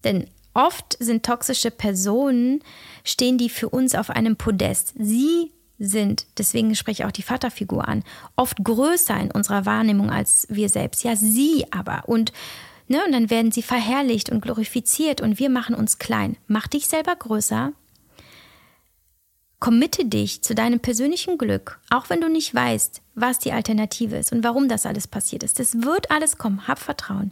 Denn 0.05 0.27
oft 0.55 0.97
sind 0.99 1.25
toxische 1.25 1.71
Personen, 1.71 2.63
stehen 3.05 3.39
die 3.39 3.51
für 3.51 3.69
uns 3.69 3.95
auf 3.95 4.11
einem 4.11 4.37
Podest. 4.37 4.95
Sie 4.99 5.53
sind, 5.79 6.27
deswegen 6.39 6.75
spreche 6.75 7.03
ich 7.03 7.07
auch 7.07 7.13
die 7.13 7.23
Vaterfigur 7.23 7.87
an, 7.87 8.05
oft 8.37 8.63
größer 8.63 9.19
in 9.19 9.31
unserer 9.31 9.67
Wahrnehmung 9.67 10.11
als 10.11 10.47
wir 10.49 10.69
selbst. 10.69 11.05
Ja, 11.05 11.17
sie 11.17 11.67
aber. 11.71 12.05
Und 12.09 12.33
Ne? 12.87 13.03
Und 13.05 13.13
dann 13.13 13.31
werden 13.31 13.53
sie 13.53 13.63
verherrlicht 13.63 14.31
und 14.31 14.43
glorifiziert 14.43 15.21
und 15.21 15.39
wir 15.39 15.49
machen 15.49 15.75
uns 15.75 15.99
klein. 15.99 16.37
Mach 16.47 16.67
dich 16.67 16.87
selber 16.87 17.17
größer. 17.17 17.73
Committe 19.59 20.05
dich 20.05 20.43
zu 20.43 20.55
deinem 20.55 20.81
persönlichen 20.81 21.39
Glück, 21.39 21.81
auch 21.89 22.11
wenn 22.11 22.21
du 22.21 22.29
nicht 22.29 22.55
weißt, 22.55 23.01
was 23.15 23.39
die 23.39 23.53
Alternative 23.53 24.17
ist 24.17 24.33
und 24.33 24.45
warum 24.45 24.69
das 24.69 24.85
alles 24.85 25.07
passiert 25.07 25.43
ist. 25.43 25.59
Das 25.59 25.83
wird 25.83 26.11
alles 26.11 26.37
kommen. 26.37 26.69
Hab 26.69 26.79
Vertrauen. 26.79 27.31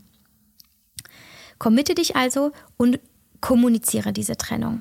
Committe 1.59 1.95
dich 1.95 2.17
also 2.17 2.53
und 2.79 2.99
kommuniziere 3.43 4.15
diese 4.15 4.39
Trennung. 4.39 4.81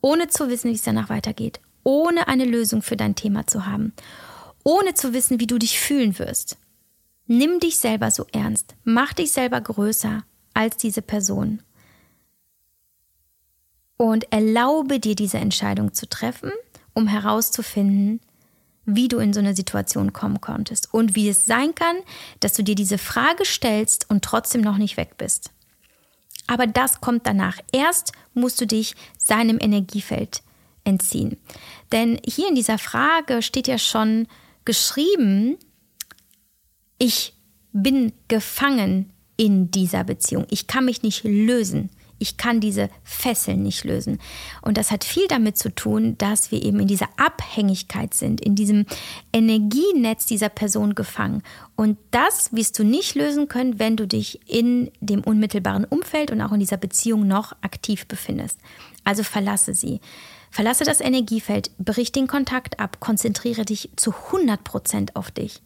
Ohne 0.00 0.28
zu 0.28 0.48
wissen, 0.48 0.70
wie 0.70 0.76
es 0.76 0.82
danach 0.82 1.08
weitergeht. 1.08 1.58
Ohne 1.82 2.28
eine 2.28 2.44
Lösung 2.44 2.82
für 2.82 2.96
dein 2.96 3.16
Thema 3.16 3.48
zu 3.48 3.66
haben. 3.66 3.92
Ohne 4.62 4.94
zu 4.94 5.12
wissen, 5.12 5.40
wie 5.40 5.48
du 5.48 5.58
dich 5.58 5.80
fühlen 5.80 6.20
wirst. 6.20 6.56
Nimm 7.26 7.58
dich 7.58 7.78
selber 7.78 8.12
so 8.12 8.26
ernst. 8.32 8.76
Mach 8.84 9.12
dich 9.12 9.32
selber 9.32 9.60
größer 9.60 10.22
als 10.54 10.76
diese 10.76 11.02
Person. 11.02 11.62
Und 13.96 14.32
erlaube 14.32 15.00
dir 15.00 15.16
diese 15.16 15.38
Entscheidung 15.38 15.92
zu 15.92 16.08
treffen, 16.08 16.52
um 16.94 17.08
herauszufinden, 17.08 18.20
wie 18.84 19.08
du 19.08 19.18
in 19.18 19.32
so 19.32 19.40
eine 19.40 19.54
Situation 19.54 20.12
kommen 20.12 20.40
konntest 20.40 20.94
und 20.94 21.14
wie 21.14 21.28
es 21.28 21.44
sein 21.44 21.74
kann, 21.74 21.96
dass 22.40 22.54
du 22.54 22.62
dir 22.62 22.74
diese 22.74 22.96
Frage 22.96 23.44
stellst 23.44 24.08
und 24.08 24.24
trotzdem 24.24 24.60
noch 24.60 24.78
nicht 24.78 24.96
weg 24.96 25.16
bist. 25.18 25.50
Aber 26.48 26.66
das 26.66 27.00
kommt 27.00 27.26
danach. 27.26 27.58
Erst 27.70 28.12
musst 28.34 28.60
du 28.60 28.66
dich 28.66 28.96
seinem 29.16 29.58
Energiefeld 29.60 30.42
entziehen. 30.82 31.36
Denn 31.92 32.18
hier 32.26 32.48
in 32.48 32.56
dieser 32.56 32.78
Frage 32.78 33.42
steht 33.42 33.68
ja 33.68 33.78
schon 33.78 34.26
geschrieben, 34.64 35.56
ich 36.98 37.34
bin 37.72 38.12
gefangen 38.26 39.12
in 39.36 39.70
dieser 39.70 40.02
Beziehung. 40.02 40.46
Ich 40.50 40.66
kann 40.66 40.84
mich 40.84 41.02
nicht 41.02 41.22
lösen. 41.22 41.90
Ich 42.18 42.36
kann 42.36 42.60
diese 42.60 42.90
Fesseln 43.04 43.62
nicht 43.62 43.84
lösen. 43.84 44.18
Und 44.62 44.76
das 44.76 44.90
hat 44.90 45.04
viel 45.04 45.28
damit 45.28 45.56
zu 45.56 45.74
tun, 45.74 46.16
dass 46.18 46.50
wir 46.50 46.62
eben 46.62 46.80
in 46.80 46.88
dieser 46.88 47.08
Abhängigkeit 47.16 48.14
sind, 48.14 48.40
in 48.40 48.54
diesem 48.54 48.86
Energienetz 49.32 50.26
dieser 50.26 50.48
Person 50.48 50.94
gefangen. 50.94 51.42
Und 51.76 51.98
das 52.10 52.52
wirst 52.52 52.78
du 52.78 52.84
nicht 52.84 53.14
lösen 53.14 53.48
können, 53.48 53.78
wenn 53.78 53.96
du 53.96 54.06
dich 54.06 54.40
in 54.48 54.90
dem 55.00 55.22
unmittelbaren 55.22 55.84
Umfeld 55.84 56.30
und 56.30 56.40
auch 56.40 56.52
in 56.52 56.60
dieser 56.60 56.76
Beziehung 56.76 57.26
noch 57.26 57.52
aktiv 57.62 58.06
befindest. 58.06 58.58
Also 59.04 59.22
verlasse 59.22 59.74
sie. 59.74 60.00
Verlasse 60.50 60.84
das 60.84 61.00
Energiefeld, 61.00 61.70
brich 61.78 62.10
den 62.10 62.26
Kontakt 62.26 62.80
ab, 62.80 63.00
konzentriere 63.00 63.64
dich 63.64 63.90
zu 63.96 64.12
100 64.12 64.64
Prozent 64.64 65.14
auf 65.14 65.30
dich 65.30 65.60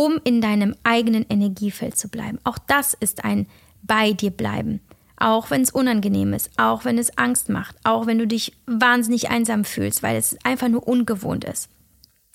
um 0.00 0.18
in 0.24 0.40
deinem 0.40 0.74
eigenen 0.82 1.26
Energiefeld 1.28 1.98
zu 1.98 2.08
bleiben. 2.08 2.38
Auch 2.44 2.58
das 2.58 2.94
ist 2.94 3.24
ein 3.24 3.46
bei 3.82 4.12
dir 4.12 4.30
bleiben. 4.30 4.80
Auch 5.20 5.50
wenn 5.50 5.60
es 5.60 5.70
unangenehm 5.70 6.32
ist, 6.32 6.50
auch 6.56 6.84
wenn 6.84 6.98
es 6.98 7.16
Angst 7.18 7.50
macht, 7.50 7.76
auch 7.84 8.06
wenn 8.06 8.18
du 8.18 8.26
dich 8.26 8.56
wahnsinnig 8.66 9.28
einsam 9.30 9.64
fühlst, 9.64 10.02
weil 10.02 10.16
es 10.16 10.36
einfach 10.44 10.68
nur 10.68 10.88
ungewohnt 10.88 11.44
ist. 11.44 11.68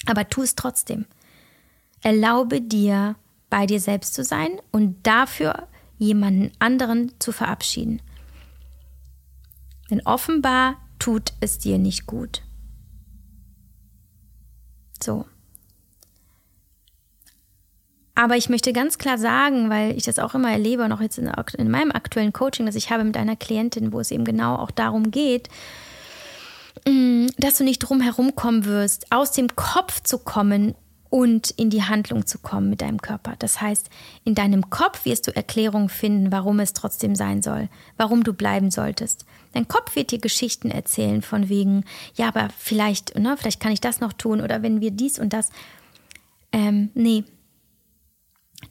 Aber 0.06 0.30
tu 0.30 0.44
es 0.44 0.56
trotzdem. 0.56 1.06
Erlaube 2.04 2.62
dir, 2.62 3.16
bei 3.50 3.66
dir 3.66 3.80
selbst 3.80 4.14
zu 4.14 4.24
sein 4.24 4.62
und 4.72 5.06
dafür 5.08 5.68
jemanden 5.98 6.52
anderen 6.60 7.12
zu 7.20 7.32
verabschieden. 7.32 8.02
Denn 9.90 10.02
offenbar 10.06 10.78
tut 11.00 11.34
es 11.40 11.58
dir 11.58 11.80
nicht 11.80 12.06
gut. 12.06 12.44
So. 15.02 15.26
Aber 18.16 18.38
ich 18.38 18.47
möchte 18.47 18.72
ganz 18.72 18.97
klar 18.97 19.18
sagen, 19.18 19.70
weil 19.70 19.95
ich 19.97 20.03
das 20.03 20.20
auch 20.20 20.34
immer 20.34 20.51
erlebe, 20.51 20.88
noch 20.88 21.01
jetzt 21.01 21.18
in, 21.18 21.30
in, 21.57 21.70
meinem 21.70 21.91
aktuellen 21.91 22.32
Coaching, 22.32 22.66
das 22.66 22.76
ich 22.76 22.89
habe 22.89 23.03
mit 23.03 23.18
einer 23.18 23.36
Klientin, 23.36 23.91
wo 23.91 23.99
es 23.99 24.11
eben 24.11 24.24
genau 24.24 24.55
auch 24.55 24.72
darum 24.72 25.11
geht, 25.11 25.49
mm, 26.88 27.28
dass 27.38 27.57
du 27.57 27.66
nicht 27.66 27.80
drum 27.80 27.99
herum 27.99 28.34
kommen 28.34 28.63
wirst, 28.63 29.11
aus 29.11 29.34
dem 29.34 29.55
Kopf 29.57 30.01
zu 30.01 30.18
kommen 30.18 30.76
und 31.09 31.51
in 31.51 31.70
die 31.70 31.84
Handlung 31.84 32.26
zu 32.26 32.39
kommen 32.39 32.70
mit 32.70 32.82
deinem 32.82 33.01
Körper. 33.01 33.36
Das 33.39 33.61
heißt, 33.61 33.89
in 34.24 34.34
deinem 34.34 34.70
Kopf 34.70 35.05
wirst 35.05 35.28
du 35.28 35.36
Erklärungen 35.36 35.89
finden, 35.89 36.32
warum 36.32 36.59
es 36.59 36.74
trotzdem 36.74 37.16
sein 37.16 37.41
soll, 37.41 37.70
warum 37.97 38.24
du 38.24 38.34
bleiben 38.34 38.72
solltest. 38.72 39.26
Dein 39.53 39.68
Kopf 39.68 39.95
wird 39.95 40.11
dir 40.11 40.20
Geschichten 40.20 40.72
erzählen 40.72 41.22
von 41.22 41.49
wegen, 41.49 41.84
ja, 42.16 42.28
aber 42.30 42.49
vielleicht, 42.57 43.18
ne, 43.18 43.36
vielleicht 43.38 43.61
kann 43.61 43.72
ich 43.72 43.82
das 43.82 43.99
noch 43.99 44.13
tun 44.13 44.41
oder 44.41 44.61
wenn 44.63 44.82
wir 44.82 44.91
dies 44.91 45.20
und 45.20 45.32
das. 45.32 45.49
Ähm, 46.51 46.89
nee, 46.93 47.24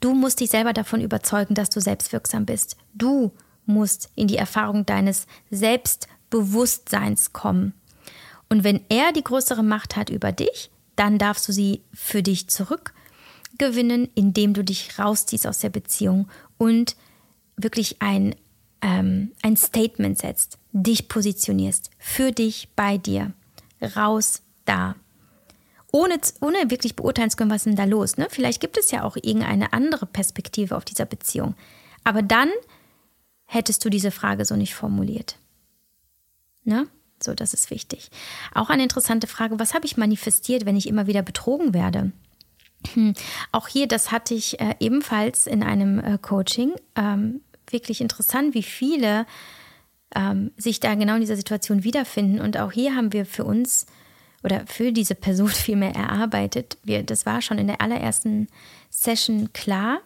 Du 0.04 0.12
musst 0.12 0.40
dich 0.40 0.50
selber 0.50 0.74
davon 0.74 1.00
überzeugen, 1.00 1.54
dass 1.54 1.70
du 1.70 1.80
selbstwirksam 1.80 2.44
bist. 2.44 2.76
Du 2.92 3.32
musst 3.64 4.10
in 4.14 4.28
die 4.28 4.36
Erfahrung 4.36 4.84
deines 4.84 5.26
Selbstbewusstseins 5.50 7.32
kommen. 7.32 7.72
Und 8.50 8.64
wenn 8.64 8.82
er 8.90 9.12
die 9.14 9.24
größere 9.24 9.62
Macht 9.62 9.96
hat 9.96 10.10
über 10.10 10.30
dich, 10.30 10.70
dann 10.94 11.16
darfst 11.16 11.48
du 11.48 11.52
sie 11.52 11.80
für 11.94 12.22
dich 12.22 12.48
zurückgewinnen, 12.48 14.10
indem 14.14 14.52
du 14.52 14.62
dich 14.62 14.98
rausziehst 14.98 15.46
aus 15.46 15.60
der 15.60 15.70
Beziehung 15.70 16.28
und 16.58 16.96
wirklich 17.56 18.02
ein, 18.02 18.34
ähm, 18.82 19.32
ein 19.40 19.56
Statement 19.56 20.18
setzt, 20.18 20.58
dich 20.72 21.08
positionierst, 21.08 21.88
für 21.96 22.30
dich, 22.30 22.68
bei 22.76 22.98
dir, 22.98 23.32
raus 23.96 24.42
da 24.66 24.96
ohne, 25.94 26.18
ohne 26.40 26.70
wirklich 26.70 26.96
beurteilen 26.96 27.30
zu 27.30 27.36
können, 27.36 27.52
was 27.52 27.58
ist 27.58 27.66
denn 27.66 27.76
da 27.76 27.84
los. 27.84 28.16
Ne? 28.16 28.26
Vielleicht 28.28 28.60
gibt 28.60 28.76
es 28.76 28.90
ja 28.90 29.04
auch 29.04 29.14
irgendeine 29.14 29.72
andere 29.72 30.06
Perspektive 30.06 30.76
auf 30.76 30.84
dieser 30.84 31.06
Beziehung. 31.06 31.54
Aber 32.02 32.20
dann 32.20 32.50
hättest 33.44 33.84
du 33.84 33.90
diese 33.90 34.10
Frage 34.10 34.44
so 34.44 34.56
nicht 34.56 34.74
formuliert. 34.74 35.36
Ne? 36.64 36.88
So, 37.22 37.32
das 37.32 37.54
ist 37.54 37.70
wichtig. 37.70 38.10
Auch 38.54 38.70
eine 38.70 38.82
interessante 38.82 39.28
Frage, 39.28 39.60
was 39.60 39.72
habe 39.72 39.86
ich 39.86 39.96
manifestiert, 39.96 40.66
wenn 40.66 40.76
ich 40.76 40.88
immer 40.88 41.06
wieder 41.06 41.22
betrogen 41.22 41.74
werde? 41.74 42.10
Hm. 42.94 43.14
Auch 43.52 43.68
hier, 43.68 43.86
das 43.86 44.10
hatte 44.10 44.34
ich 44.34 44.58
äh, 44.58 44.74
ebenfalls 44.80 45.46
in 45.46 45.62
einem 45.62 46.00
äh, 46.00 46.18
Coaching. 46.18 46.72
Ähm, 46.96 47.40
wirklich 47.70 48.00
interessant, 48.00 48.52
wie 48.54 48.64
viele 48.64 49.26
ähm, 50.16 50.50
sich 50.56 50.80
da 50.80 50.96
genau 50.96 51.14
in 51.14 51.20
dieser 51.20 51.36
Situation 51.36 51.84
wiederfinden. 51.84 52.40
Und 52.40 52.58
auch 52.58 52.72
hier 52.72 52.96
haben 52.96 53.12
wir 53.12 53.26
für 53.26 53.44
uns 53.44 53.86
oder 54.44 54.64
für 54.66 54.92
diese 54.92 55.14
Person 55.14 55.48
vielmehr 55.48 55.94
erarbeitet. 55.94 56.78
Wir, 56.84 57.02
das 57.02 57.26
war 57.26 57.42
schon 57.42 57.58
in 57.58 57.66
der 57.66 57.80
allerersten 57.80 58.48
Session 58.90 59.52
klar. 59.52 60.00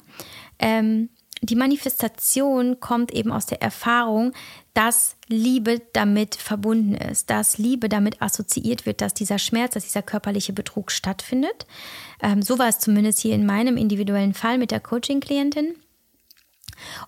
Ähm, 0.59 1.11
die 1.43 1.55
Manifestation 1.55 2.80
kommt 2.80 3.12
eben 3.12 3.30
aus 3.30 3.47
der 3.47 3.62
Erfahrung, 3.62 4.32
dass 4.74 5.16
Liebe 5.28 5.82
damit 5.93 6.34
verbunden 6.34 6.95
ist, 6.95 7.30
dass 7.30 7.59
Liebe 7.59 7.89
damit 7.89 8.20
assoziiert 8.22 8.86
wird, 8.86 9.01
dass 9.01 9.14
dieser 9.14 9.39
Schmerz, 9.39 9.74
dass 9.74 9.84
dieser 9.84 10.03
körperliche 10.03 10.53
Betrug 10.53 10.91
stattfindet. 10.91 11.66
Ähm, 12.22 12.43
so 12.43 12.59
war 12.59 12.68
es 12.68 12.78
zumindest 12.78 13.20
hier 13.20 13.34
in 13.34 13.47
meinem 13.47 13.76
individuellen 13.76 14.34
Fall 14.34 14.59
mit 14.59 14.70
der 14.70 14.80
Coaching-Klientin. 14.80 15.76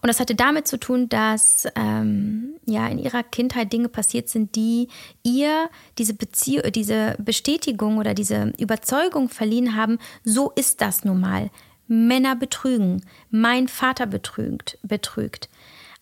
Und 0.03 0.09
das 0.09 0.21
hatte 0.21 0.35
damit 0.35 0.69
zu 0.69 0.79
tun, 0.79 1.09
dass 1.09 1.67
ähm, 1.77 2.55
ja 2.67 2.87
in 2.89 2.99
ihrer 2.99 3.23
Kindheit 3.23 3.73
Dinge 3.73 3.89
passiert 3.89 4.29
sind, 4.29 4.55
die 4.57 4.89
ihr 5.23 5.69
diese 5.99 6.15
Beziehung, 6.15 6.73
diese 6.73 7.17
Bestätigung 7.19 7.99
oder 7.99 8.15
diese 8.15 8.53
Überzeugung 8.59 9.29
verliehen 9.29 9.77
haben, 9.77 9.99
so 10.25 10.51
ist 10.55 10.81
das 10.81 11.05
nun 11.05 11.21
mal. 11.21 11.51
Männer 11.87 12.37
betrügen, 12.37 13.05
mein 13.31 13.67
Vater 13.67 14.07
betrügt, 14.07 14.79
betrügt. 14.83 15.49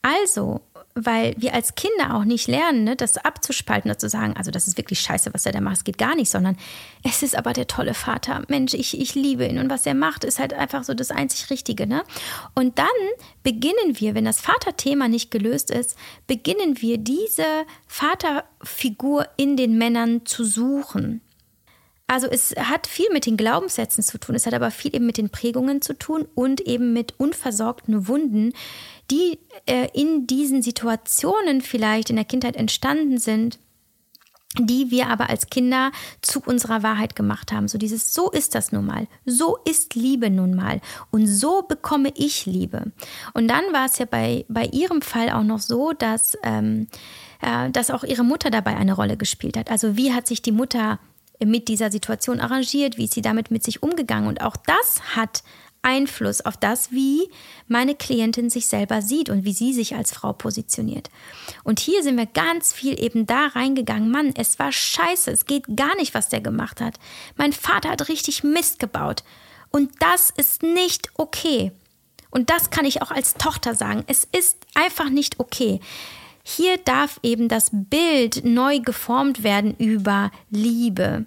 Also 0.03 0.61
weil 0.95 1.35
wir 1.39 1.55
als 1.55 1.75
Kinder 1.75 2.15
auch 2.15 2.25
nicht 2.25 2.49
lernen, 2.49 2.85
ne, 2.85 2.97
das 2.97 3.19
abzuspalten 3.19 3.91
und 3.91 4.01
zu 4.01 4.09
sagen, 4.09 4.35
also 4.37 4.51
das 4.51 4.67
ist 4.67 4.77
wirklich 4.77 5.01
scheiße, 5.01 5.33
was 5.33 5.47
er 5.47 5.53
da 5.53 5.61
macht, 5.61 5.79
es 5.79 5.85
geht 5.85 5.99
gar 5.99 6.15
nicht, 6.15 6.31
sondern 6.31 6.57
es 7.05 7.23
ist 7.23 7.37
aber 7.37 7.53
der 7.53 7.67
tolle 7.67 7.95
Vater. 7.95 8.43
Mensch, 8.49 8.75
ich, 8.75 8.99
ich 9.01 9.15
liebe 9.15 9.47
ihn 9.47 9.59
und 9.59 9.71
was 9.71 9.87
er 9.87 9.95
macht, 9.95 10.25
ist 10.25 10.39
halt 10.39 10.53
einfach 10.53 10.85
so 10.85 10.95
das 10.95 11.11
einzig 11.11 11.51
Richtige. 11.51 11.87
Ne? 11.87 12.03
Und 12.55 12.79
dann 12.79 12.87
beginnen 13.43 13.99
wir, 13.99 14.15
wenn 14.15 14.25
das 14.25 14.41
Vaterthema 14.41 15.09
nicht 15.09 15.31
gelöst 15.31 15.71
ist, 15.71 15.97
beginnen 16.27 16.81
wir 16.81 16.99
diese 16.99 17.45
Vaterfigur 17.87 19.27
in 19.37 19.57
den 19.57 19.79
Männern 19.79 20.27
zu 20.27 20.45
suchen. 20.45 21.21
Also 22.09 22.27
es 22.27 22.55
hat 22.57 22.87
viel 22.87 23.11
mit 23.13 23.27
den 23.27 23.37
Glaubenssätzen 23.37 24.03
zu 24.03 24.19
tun, 24.19 24.35
es 24.35 24.47
hat 24.47 24.55
aber 24.55 24.71
viel 24.71 24.97
eben 24.97 25.05
mit 25.05 25.19
den 25.19 25.29
Prägungen 25.29 25.83
zu 25.83 25.93
tun 25.93 26.27
und 26.35 26.63
eben 26.63 26.95
mit 26.95 27.15
unversorgten 27.19 28.09
Wunden, 28.09 28.55
die 29.11 29.39
äh, 29.67 29.89
in 29.93 30.27
diesen 30.27 30.63
Situationen 30.63 31.61
vielleicht 31.61 32.09
in 32.09 32.17
der 32.17 32.25
Kindheit 32.25 32.57
entstanden 32.57 33.19
sind, 33.19 33.59
die 34.59 34.91
wir 34.91 35.09
aber 35.09 35.29
als 35.29 35.49
Kinder 35.51 35.93
zu 36.23 36.41
unserer 36.41 36.83
Wahrheit 36.83 37.15
gemacht 37.15 37.53
haben. 37.53 37.69
So 37.69 37.77
dieses, 37.77 38.15
so 38.15 38.31
ist 38.31 38.55
das 38.55 38.73
nun 38.73 38.87
mal. 38.87 39.07
So 39.27 39.59
ist 39.69 39.95
Liebe 39.95 40.31
nun 40.31 40.55
mal. 40.55 40.81
Und 41.11 41.27
so 41.27 41.63
bekomme 41.63 42.11
ich 42.17 42.47
Liebe. 42.47 42.91
Und 43.35 43.49
dann 43.49 43.65
war 43.73 43.85
es 43.85 43.99
ja 43.99 44.07
bei, 44.07 44.47
bei 44.49 44.65
ihrem 44.65 45.03
Fall 45.03 45.29
auch 45.29 45.45
noch 45.45 45.61
so, 45.61 45.93
dass, 45.93 46.39
ähm, 46.43 46.89
äh, 47.43 47.71
dass 47.71 47.91
auch 47.91 48.03
ihre 48.03 48.25
Mutter 48.25 48.51
dabei 48.51 48.77
eine 48.77 48.95
Rolle 48.95 49.19
gespielt 49.19 49.59
hat. 49.59 49.71
Also 49.71 49.99
wie 49.99 50.15
hat 50.15 50.27
sich 50.27 50.41
die 50.41 50.53
Mutter 50.53 50.99
mit 51.45 51.69
dieser 51.69 51.91
Situation 51.91 52.41
arrangiert? 52.41 52.97
Wie 52.97 53.05
ist 53.05 53.15
sie 53.15 53.23
damit 53.23 53.51
mit 53.51 53.63
sich 53.65 53.83
umgegangen? 53.83 54.29
Und 54.29 54.43
auch 54.43 54.57
das 54.57 55.17
hat 55.17 55.43
Einfluss 55.83 56.41
auf 56.41 56.57
das, 56.57 56.91
wie 56.93 57.31
meine 57.67 57.95
Klientin 57.95 58.51
sich 58.51 58.67
selber 58.67 59.01
sieht 59.01 59.31
und 59.31 59.45
wie 59.45 59.53
sie 59.53 59.73
sich 59.73 59.95
als 59.95 60.13
Frau 60.13 60.33
positioniert. 60.33 61.09
Und 61.65 61.81
hier 61.81 62.03
sind 62.03 62.17
wir 62.17 62.27
ganz 62.27 62.73
viel 62.73 63.03
eben 63.03 63.27
da 63.27 63.47
reingegangen. 63.47 64.11
Mann, 64.11 64.35
es 64.37 64.59
war 64.59 64.73
scheiße, 64.73 65.31
es 65.31 65.47
geht 65.47 65.77
gar 65.77 65.95
nicht, 65.97 66.15
was 66.15 66.29
der 66.29 66.41
gemacht 66.41 66.81
hat. 66.81 66.99
Mein 67.37 67.53
Vater 67.53 67.91
hat 67.91 68.09
richtig 68.09 68.43
Mist 68.43 68.79
gebaut. 68.79 69.23
Und 69.71 69.91
das 70.01 70.31
ist 70.31 70.63
nicht 70.63 71.11
okay. 71.15 71.73
Und 72.31 72.51
das 72.51 72.71
kann 72.71 72.85
ich 72.85 73.03
auch 73.03 73.11
als 73.11 73.35
Tochter 73.35 73.75
sagen. 73.75 74.05
Es 74.07 74.27
ist 74.31 74.57
einfach 74.75 75.09
nicht 75.09 75.41
okay. 75.41 75.81
Hier 76.51 76.79
darf 76.79 77.21
eben 77.23 77.49
das 77.49 77.69
Bild 77.71 78.43
neu 78.43 78.81
geformt 78.81 79.43
werden 79.43 79.75
über 79.77 80.31
Liebe 80.49 81.27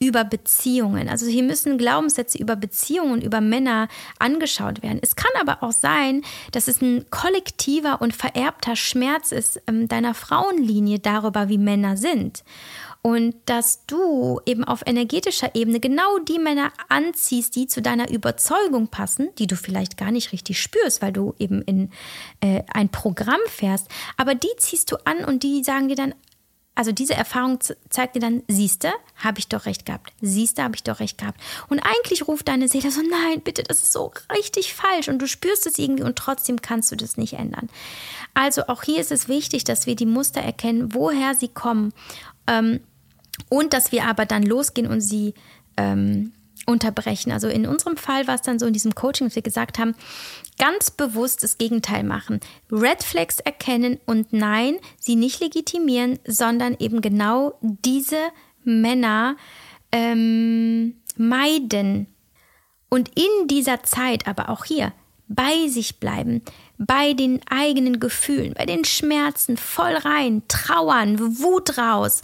über 0.00 0.24
Beziehungen. 0.24 1.08
Also 1.08 1.26
hier 1.26 1.42
müssen 1.42 1.76
Glaubenssätze 1.76 2.38
über 2.38 2.54
Beziehungen, 2.54 3.20
über 3.20 3.40
Männer 3.40 3.88
angeschaut 4.18 4.82
werden. 4.82 5.00
Es 5.02 5.16
kann 5.16 5.30
aber 5.40 5.62
auch 5.62 5.72
sein, 5.72 6.22
dass 6.52 6.68
es 6.68 6.80
ein 6.80 7.06
kollektiver 7.10 8.00
und 8.00 8.14
vererbter 8.14 8.76
Schmerz 8.76 9.32
ist 9.32 9.60
ähm, 9.66 9.88
deiner 9.88 10.14
Frauenlinie 10.14 11.00
darüber, 11.00 11.48
wie 11.48 11.58
Männer 11.58 11.96
sind. 11.96 12.44
Und 13.02 13.36
dass 13.46 13.86
du 13.86 14.40
eben 14.44 14.64
auf 14.64 14.82
energetischer 14.84 15.54
Ebene 15.54 15.80
genau 15.80 16.18
die 16.18 16.38
Männer 16.38 16.72
anziehst, 16.88 17.54
die 17.56 17.66
zu 17.66 17.80
deiner 17.80 18.10
Überzeugung 18.10 18.88
passen, 18.88 19.30
die 19.38 19.46
du 19.46 19.56
vielleicht 19.56 19.96
gar 19.96 20.10
nicht 20.10 20.32
richtig 20.32 20.60
spürst, 20.60 21.00
weil 21.00 21.12
du 21.12 21.34
eben 21.38 21.62
in 21.62 21.90
äh, 22.40 22.62
ein 22.72 22.88
Programm 22.88 23.40
fährst, 23.46 23.88
aber 24.16 24.34
die 24.34 24.48
ziehst 24.58 24.90
du 24.90 24.96
an 25.04 25.24
und 25.24 25.42
die 25.42 25.62
sagen 25.62 25.88
dir 25.88 25.96
dann, 25.96 26.14
also 26.78 26.92
diese 26.92 27.14
Erfahrung 27.14 27.58
zeigt 27.90 28.14
dir 28.14 28.20
dann, 28.20 28.44
siehste, 28.46 28.92
habe 29.16 29.40
ich 29.40 29.48
doch 29.48 29.66
recht 29.66 29.84
gehabt. 29.84 30.12
Siehste, 30.20 30.62
habe 30.62 30.76
ich 30.76 30.84
doch 30.84 31.00
recht 31.00 31.18
gehabt. 31.18 31.40
Und 31.68 31.80
eigentlich 31.80 32.28
ruft 32.28 32.46
deine 32.46 32.68
Seele 32.68 32.92
so, 32.92 33.00
nein, 33.00 33.40
bitte, 33.40 33.64
das 33.64 33.82
ist 33.82 33.90
so 33.90 34.12
richtig 34.32 34.74
falsch. 34.74 35.08
Und 35.08 35.18
du 35.18 35.26
spürst 35.26 35.66
es 35.66 35.76
irgendwie 35.76 36.04
und 36.04 36.14
trotzdem 36.14 36.62
kannst 36.62 36.92
du 36.92 36.96
das 36.96 37.16
nicht 37.16 37.32
ändern. 37.32 37.68
Also 38.32 38.68
auch 38.68 38.84
hier 38.84 39.00
ist 39.00 39.10
es 39.10 39.26
wichtig, 39.26 39.64
dass 39.64 39.86
wir 39.86 39.96
die 39.96 40.06
Muster 40.06 40.40
erkennen, 40.40 40.94
woher 40.94 41.34
sie 41.34 41.48
kommen. 41.48 41.92
Ähm, 42.48 42.80
und 43.48 43.72
dass 43.72 43.92
wir 43.92 44.04
aber 44.04 44.26
dann 44.26 44.42
losgehen 44.42 44.90
und 44.90 45.00
sie 45.00 45.34
ähm, 45.76 46.32
unterbrechen. 46.66 47.32
Also 47.32 47.48
in 47.48 47.66
unserem 47.66 47.96
Fall 47.96 48.26
war 48.26 48.34
es 48.34 48.42
dann 48.42 48.58
so 48.58 48.66
in 48.66 48.72
diesem 48.72 48.94
Coaching, 48.94 49.26
dass 49.26 49.36
wir 49.36 49.42
gesagt 49.42 49.78
haben, 49.78 49.94
ganz 50.58 50.90
bewusst 50.90 51.42
das 51.42 51.56
Gegenteil 51.56 52.02
machen. 52.02 52.40
Red 52.70 53.02
Flags 53.02 53.40
erkennen 53.40 53.98
und 54.06 54.32
nein, 54.32 54.76
sie 54.98 55.16
nicht 55.16 55.40
legitimieren, 55.40 56.18
sondern 56.26 56.76
eben 56.78 57.00
genau 57.00 57.58
diese 57.60 58.18
Männer 58.64 59.36
ähm, 59.92 60.96
meiden. 61.16 62.06
Und 62.90 63.10
in 63.16 63.48
dieser 63.48 63.82
Zeit, 63.82 64.26
aber 64.26 64.48
auch 64.48 64.64
hier, 64.64 64.92
bei 65.28 65.68
sich 65.68 66.00
bleiben, 66.00 66.42
bei 66.78 67.12
den 67.12 67.40
eigenen 67.48 68.00
Gefühlen, 68.00 68.54
bei 68.54 68.66
den 68.66 68.84
Schmerzen 68.84 69.56
voll 69.56 69.94
rein, 69.94 70.42
trauern, 70.48 71.18
Wut 71.38 71.78
raus, 71.78 72.22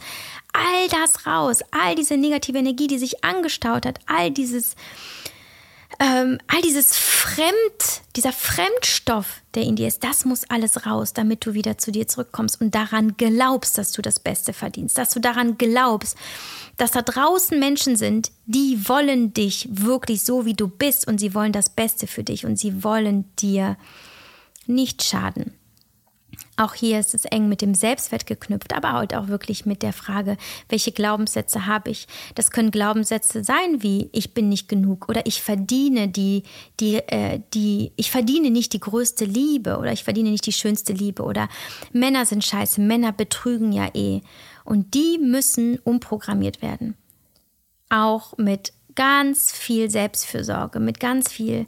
all 0.52 0.88
das 0.88 1.26
raus, 1.26 1.60
all 1.70 1.94
diese 1.94 2.16
negative 2.16 2.58
Energie, 2.58 2.86
die 2.86 2.98
sich 2.98 3.24
angestaut 3.24 3.86
hat, 3.86 3.98
all 4.06 4.30
dieses 4.30 4.76
ähm, 6.00 6.38
all 6.46 6.60
dieses 6.62 6.96
Fremd, 6.96 8.02
dieser 8.16 8.32
Fremdstoff, 8.32 9.42
der 9.54 9.62
in 9.62 9.76
dir 9.76 9.88
ist, 9.88 10.02
das 10.02 10.24
muss 10.24 10.48
alles 10.48 10.86
raus, 10.86 11.12
damit 11.12 11.46
du 11.46 11.54
wieder 11.54 11.78
zu 11.78 11.92
dir 11.92 12.08
zurückkommst 12.08 12.60
und 12.60 12.74
daran 12.74 13.16
glaubst, 13.16 13.78
dass 13.78 13.92
du 13.92 14.02
das 14.02 14.20
Beste 14.20 14.52
verdienst, 14.52 14.98
dass 14.98 15.10
du 15.10 15.20
daran 15.20 15.58
glaubst, 15.58 16.16
dass 16.76 16.90
da 16.90 17.02
draußen 17.02 17.58
Menschen 17.58 17.96
sind, 17.96 18.32
die 18.46 18.88
wollen 18.88 19.32
dich 19.32 19.68
wirklich 19.70 20.22
so, 20.24 20.44
wie 20.44 20.54
du 20.54 20.68
bist 20.68 21.06
und 21.06 21.18
sie 21.18 21.34
wollen 21.34 21.52
das 21.52 21.70
Beste 21.70 22.06
für 22.06 22.24
dich 22.24 22.44
und 22.44 22.58
sie 22.58 22.82
wollen 22.82 23.24
dir 23.38 23.76
nicht 24.66 25.04
schaden. 25.04 25.54
Auch 26.56 26.74
hier 26.74 27.00
ist 27.00 27.14
es 27.14 27.24
eng 27.24 27.48
mit 27.48 27.62
dem 27.62 27.74
Selbstwert 27.74 28.26
geknüpft, 28.26 28.74
aber 28.74 28.92
halt 28.92 29.14
auch 29.14 29.26
wirklich 29.26 29.66
mit 29.66 29.82
der 29.82 29.92
Frage, 29.92 30.36
welche 30.68 30.92
Glaubenssätze 30.92 31.66
habe 31.66 31.90
ich? 31.90 32.06
Das 32.36 32.52
können 32.52 32.70
Glaubenssätze 32.70 33.42
sein 33.42 33.82
wie 33.82 34.08
ich 34.12 34.34
bin 34.34 34.48
nicht 34.48 34.68
genug 34.68 35.08
oder 35.08 35.26
ich 35.26 35.42
verdiene 35.42 36.08
die, 36.08 36.44
die, 36.78 36.96
äh, 36.96 37.40
die, 37.54 37.92
ich 37.96 38.10
verdiene 38.10 38.50
nicht 38.50 38.72
die 38.72 38.80
größte 38.80 39.24
Liebe 39.24 39.78
oder 39.78 39.92
ich 39.92 40.04
verdiene 40.04 40.30
nicht 40.30 40.46
die 40.46 40.52
schönste 40.52 40.92
Liebe 40.92 41.24
oder 41.24 41.48
Männer 41.92 42.24
sind 42.24 42.44
scheiße, 42.44 42.80
Männer 42.80 43.12
betrügen 43.12 43.72
ja 43.72 43.88
eh. 43.94 44.20
Und 44.64 44.94
die 44.94 45.18
müssen 45.18 45.78
umprogrammiert 45.80 46.62
werden. 46.62 46.96
Auch 47.90 48.36
mit 48.38 48.72
ganz 48.94 49.52
viel 49.52 49.90
Selbstfürsorge, 49.90 50.78
mit 50.80 51.00
ganz 51.00 51.32
viel 51.32 51.66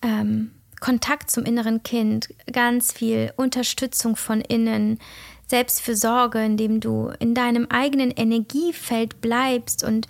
ähm, 0.00 0.52
Kontakt 0.82 1.30
zum 1.30 1.44
inneren 1.44 1.84
Kind, 1.84 2.34
ganz 2.52 2.92
viel 2.92 3.32
Unterstützung 3.36 4.16
von 4.16 4.40
innen, 4.40 4.98
Selbstfürsorge, 5.46 6.44
indem 6.44 6.80
du 6.80 7.12
in 7.20 7.36
deinem 7.36 7.66
eigenen 7.70 8.10
Energiefeld 8.10 9.20
bleibst 9.20 9.84
und 9.84 10.08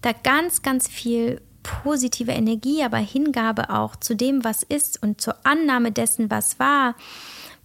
da 0.00 0.12
ganz, 0.12 0.62
ganz 0.62 0.88
viel 0.88 1.42
positive 1.62 2.32
Energie, 2.32 2.82
aber 2.82 2.96
Hingabe 2.96 3.68
auch 3.68 3.96
zu 3.96 4.16
dem, 4.16 4.44
was 4.44 4.62
ist 4.62 5.02
und 5.02 5.20
zur 5.20 5.36
Annahme 5.44 5.92
dessen, 5.92 6.30
was 6.30 6.58
war, 6.58 6.94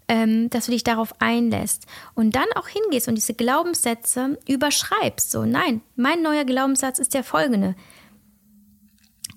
ähm, 0.09 0.49
dass 0.49 0.65
du 0.65 0.73
dich 0.73 0.83
darauf 0.83 1.13
einlässt 1.21 1.85
und 2.13 2.35
dann 2.35 2.47
auch 2.55 2.67
hingehst 2.67 3.07
und 3.07 3.15
diese 3.15 3.35
Glaubenssätze 3.35 4.37
überschreibst. 4.49 5.31
So, 5.31 5.45
nein, 5.45 5.79
mein 5.95 6.21
neuer 6.21 6.43
Glaubenssatz 6.43 6.99
ist 6.99 7.13
der 7.13 7.23
folgende. 7.23 7.75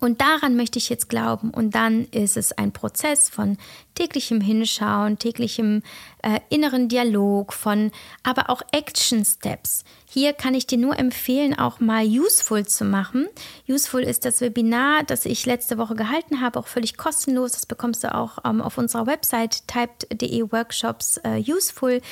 Und 0.02 0.20
daran 0.20 0.56
möchte 0.56 0.80
ich 0.80 0.88
jetzt 0.88 1.08
glauben. 1.08 1.50
Und 1.50 1.76
dann 1.76 2.06
ist 2.06 2.36
es 2.36 2.50
ein 2.50 2.72
Prozess 2.72 3.28
von 3.28 3.56
täglichem 3.94 4.40
Hinschauen, 4.40 5.18
täglichem 5.18 5.82
äh, 6.22 6.40
inneren 6.48 6.88
Dialog, 6.88 7.52
von 7.52 7.90
aber 8.22 8.50
auch 8.50 8.62
Action 8.72 9.24
Steps. 9.24 9.84
Hier 10.08 10.34
kann 10.34 10.54
ich 10.54 10.66
dir 10.66 10.76
nur 10.76 10.98
empfehlen, 10.98 11.58
auch 11.58 11.80
mal 11.80 12.04
Useful 12.06 12.66
zu 12.66 12.84
machen. 12.84 13.28
Useful 13.66 14.02
ist 14.02 14.26
das 14.26 14.42
Webinar, 14.42 15.04
das 15.04 15.24
ich 15.24 15.46
letzte 15.46 15.78
Woche 15.78 15.94
gehalten 15.94 16.42
habe, 16.42 16.58
auch 16.58 16.66
völlig 16.66 16.98
kostenlos. 16.98 17.52
Das 17.52 17.64
bekommst 17.64 18.04
du 18.04 18.14
auch 18.14 18.38
ähm, 18.44 18.60
auf 18.60 18.76
unserer 18.76 19.06
Website 19.06 19.66
typed.de 19.68 20.52
Workshops 20.52 21.18
äh, 21.24 21.40
Useful. 21.40 22.02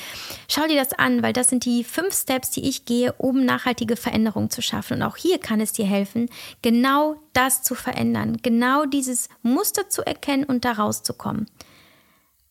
Schau 0.49 0.67
dir 0.67 0.77
das 0.77 0.95
an, 0.95 1.23
weil 1.23 1.35
das 1.35 1.49
sind 1.49 1.67
die 1.67 1.85
fünf 1.85 2.15
Steps, 2.15 2.51
die 2.51 2.67
ich 2.69 2.87
gehe, 2.87 3.13
um 3.13 3.45
nachhaltige 3.45 3.97
Veränderungen 3.97 4.49
zu 4.49 4.63
schaffen. 4.63 4.95
Und 4.95 5.03
auch 5.03 5.17
hier 5.17 5.39
kann 5.39 5.61
es 5.61 5.73
dir 5.73 5.87
helfen, 5.87 6.31
genau 6.63 7.17
das 7.33 7.63
zu 7.63 7.75
verändern, 7.75 8.39
genau 8.43 8.87
dieses 8.87 9.29
Muster 9.43 9.89
zu 9.89 10.03
erkennen 10.07 10.45
und 10.45 10.65
da 10.65 10.73
rauszukommen. 10.73 11.47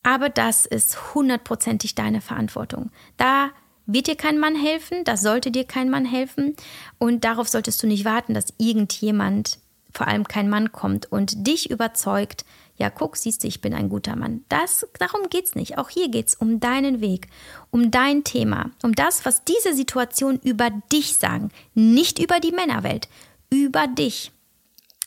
Aber 0.02 0.28
das 0.28 0.66
ist 0.66 1.14
hundertprozentig 1.14 1.94
deine 1.94 2.20
Verantwortung. 2.20 2.90
Da 3.16 3.50
wird 3.86 4.06
dir 4.06 4.16
kein 4.16 4.38
Mann 4.38 4.54
helfen, 4.54 5.04
da 5.04 5.16
sollte 5.16 5.50
dir 5.50 5.64
kein 5.64 5.90
Mann 5.90 6.04
helfen 6.04 6.54
und 6.98 7.24
darauf 7.24 7.48
solltest 7.48 7.82
du 7.82 7.86
nicht 7.86 8.04
warten, 8.04 8.34
dass 8.34 8.54
irgendjemand, 8.58 9.58
vor 9.92 10.06
allem 10.06 10.24
kein 10.28 10.48
Mann 10.48 10.72
kommt 10.72 11.10
und 11.10 11.46
dich 11.46 11.70
überzeugt, 11.70 12.44
ja, 12.76 12.88
guck, 12.88 13.16
siehst 13.16 13.42
du, 13.42 13.48
ich 13.48 13.60
bin 13.60 13.74
ein 13.74 13.90
guter 13.90 14.16
Mann. 14.16 14.44
Das, 14.48 14.86
darum 14.98 15.28
geht's 15.28 15.54
nicht. 15.54 15.76
Auch 15.76 15.90
hier 15.90 16.08
geht's 16.08 16.34
um 16.34 16.60
deinen 16.60 17.02
Weg, 17.02 17.28
um 17.70 17.90
dein 17.90 18.24
Thema, 18.24 18.70
um 18.82 18.94
das, 18.94 19.26
was 19.26 19.44
diese 19.44 19.74
Situation 19.74 20.40
über 20.42 20.70
dich 20.90 21.16
sagen. 21.16 21.50
Nicht 21.74 22.18
über 22.18 22.40
die 22.40 22.52
Männerwelt, 22.52 23.10
über 23.50 23.86
dich. 23.86 24.32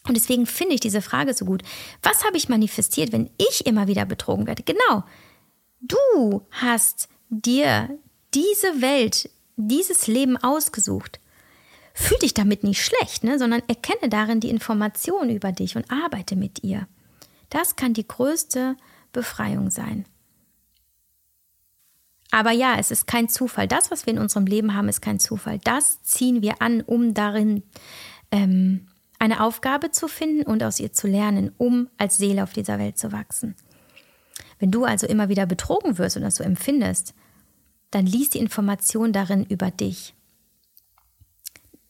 Und 0.08 0.16
deswegen 0.16 0.46
finde 0.46 0.76
ich 0.76 0.82
diese 0.82 1.02
Frage 1.02 1.34
so 1.34 1.46
gut. 1.46 1.64
Was 2.02 2.26
habe 2.26 2.38
ich 2.38 2.50
manifestiert, 2.50 3.12
wenn 3.12 3.30
ich 3.38 3.66
immer 3.66 3.88
wieder 3.88 4.06
betrogen 4.06 4.48
werde? 4.48 4.64
Genau. 4.64 5.04
Du 5.80 6.42
hast 6.52 7.08
dir 7.30 7.98
diese 8.34 8.82
Welt, 8.82 9.30
dieses 9.56 10.08
Leben 10.08 10.38
ausgesucht. 10.38 11.20
Fühl 11.94 12.18
dich 12.20 12.34
damit 12.34 12.64
nicht 12.64 12.84
schlecht, 12.84 13.24
ne, 13.24 13.38
sondern 13.38 13.62
erkenne 13.68 14.10
darin 14.10 14.40
die 14.40 14.50
Information 14.50 15.30
über 15.30 15.52
dich 15.52 15.76
und 15.76 15.90
arbeite 15.92 16.36
mit 16.36 16.64
ihr. 16.64 16.88
Das 17.50 17.76
kann 17.76 17.94
die 17.94 18.08
größte 18.08 18.76
Befreiung 19.12 19.70
sein. 19.70 20.06
Aber 22.32 22.50
ja, 22.50 22.78
es 22.80 22.90
ist 22.90 23.06
kein 23.06 23.30
Zufall. 23.30 23.68
Das, 23.68 23.92
was 23.92 24.08
wir 24.08 24.14
in 24.14 24.20
unserem 24.20 24.48
Leben 24.48 24.74
haben, 24.74 24.90
ist 24.90 25.02
kein 25.02 25.20
Zufall. 25.20 25.60
Das 25.60 26.02
ziehen 26.02 26.42
wir 26.42 26.64
an, 26.64 26.82
um 26.82 27.14
darin 27.14 27.62
ähm, 28.32 28.88
eine 29.24 29.40
Aufgabe 29.42 29.90
zu 29.90 30.10
finden 30.10 30.44
und 30.44 30.62
aus 30.64 30.82
ihr 30.82 30.92
zu 30.92 31.08
lernen, 31.08 31.54
um 31.58 31.88
als 31.98 32.18
Seele 32.18 32.44
auf 32.44 32.52
dieser 32.52 32.78
Welt 32.78 32.98
zu 32.98 33.14
wachsen. 33.14 33.56
Wenn 34.60 34.70
du 34.70 34.84
also 34.84 35.08
immer 35.08 35.30
wieder 35.30 35.46
betrogen 35.46 35.98
wirst 35.98 36.18
und 36.18 36.24
das 36.24 36.36
so 36.36 36.44
empfindest, 36.44 37.14
dann 37.90 38.06
lies 38.06 38.32
die 38.32 38.40
Information 38.40 39.14
darin 39.14 39.46
über 39.46 39.72
dich. 39.72 40.14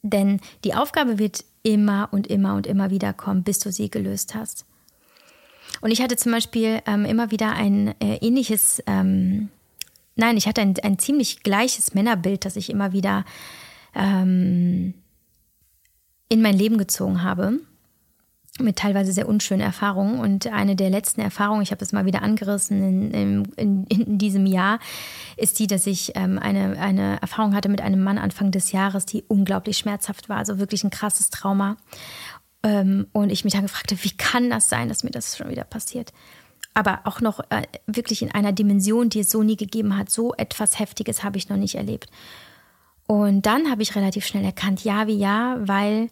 Denn 0.04 0.42
die 0.64 0.76
Aufgabe 0.76 1.18
wird 1.18 1.44
immer 1.64 2.10
und 2.12 2.28
immer 2.28 2.54
und 2.54 2.68
immer 2.68 2.92
wieder 2.92 3.14
kommen, 3.14 3.42
bis 3.42 3.58
du 3.58 3.72
sie 3.72 3.90
gelöst 3.90 4.36
hast. 4.36 4.68
Und 5.82 5.90
ich 5.90 6.04
hatte 6.04 6.18
zum 6.18 6.34
Beispiel 6.34 6.84
ähm, 6.86 7.04
immer 7.04 7.32
wieder 7.32 7.54
ein 7.54 8.00
äh, 8.00 8.18
ähnliches, 8.18 8.84
ähm, 8.86 9.50
nein, 10.16 10.38
ich 10.38 10.48
hatte 10.48 10.62
ein, 10.62 10.76
ein 10.84 11.00
ziemlich 11.00 11.42
gleiches 11.42 11.96
Männerbild, 11.96 12.46
das 12.46 12.58
ich 12.58 12.70
immer 12.70 12.94
wieder 12.94 13.26
ähm, 13.96 14.94
in 16.30 16.42
mein 16.42 16.58
Leben 16.58 16.78
gezogen 16.78 17.24
habe 17.24 17.60
mit 18.60 18.78
teilweise 18.78 19.14
sehr 19.14 19.28
unschönen 19.28 19.62
Erfahrungen. 19.62 20.20
Und 20.20 20.48
eine 20.48 20.76
der 20.76 20.90
letzten 20.90 21.22
Erfahrungen, 21.22 21.64
ich 21.64 21.72
habe 21.72 21.84
es 21.84 21.92
mal 21.92 22.06
wieder 22.06 22.22
angerissen 22.22 23.12
in, 23.12 23.46
in, 23.56 23.86
in, 23.86 24.18
diesem 24.18 24.46
Jahr, 24.46 24.80
ist 25.38 25.58
die, 25.58 25.68
dass 25.68 25.88
ich 25.88 26.12
ähm, 26.16 26.38
eine, 26.38 26.78
eine 26.80 27.20
Erfahrung 27.22 27.56
hatte 27.56 27.70
mit 27.70 27.82
einem 27.82 28.04
Mann 28.04 28.20
Anfang 28.20 28.52
des 28.52 28.72
Jahres, 28.72 29.06
die 29.06 29.24
unglaublich 29.28 29.78
schmerzhaft 29.78 30.30
war, 30.30 30.38
also 30.38 30.60
wirklich 30.60 30.84
ein 30.84 30.92
krasses 30.92 31.32
Trauma. 31.32 31.78
Ähm, 32.62 33.08
und 33.12 33.32
ich 33.32 33.44
mich 33.44 33.54
dann 33.54 33.64
gefragt 33.64 33.92
habe, 33.92 34.04
wie 34.04 34.16
kann 34.16 34.50
das 34.52 34.70
sein, 34.70 34.88
dass 34.88 35.04
mir 35.04 35.12
das 35.12 35.36
schon 35.36 35.50
wieder 35.50 35.64
passiert? 35.64 36.14
Aber 36.76 37.02
auch 37.06 37.22
noch 37.22 37.40
äh, 37.50 37.64
wirklich 37.88 38.22
in 38.22 38.32
einer 38.32 38.52
Dimension, 38.52 39.10
die 39.10 39.22
es 39.22 39.32
so 39.32 39.42
nie 39.44 39.58
gegeben 39.58 39.98
hat. 39.98 40.10
So 40.10 40.34
etwas 40.36 40.80
Heftiges 40.80 41.24
habe 41.24 41.38
ich 41.38 41.50
noch 41.50 41.58
nicht 41.58 41.76
erlebt. 41.76 42.10
Und 43.08 43.46
dann 43.46 43.70
habe 43.70 43.82
ich 43.82 43.96
relativ 43.96 44.26
schnell 44.26 44.46
erkannt, 44.46 44.84
ja 44.84 45.08
wie 45.08 45.18
ja, 45.18 45.58
weil 45.60 46.10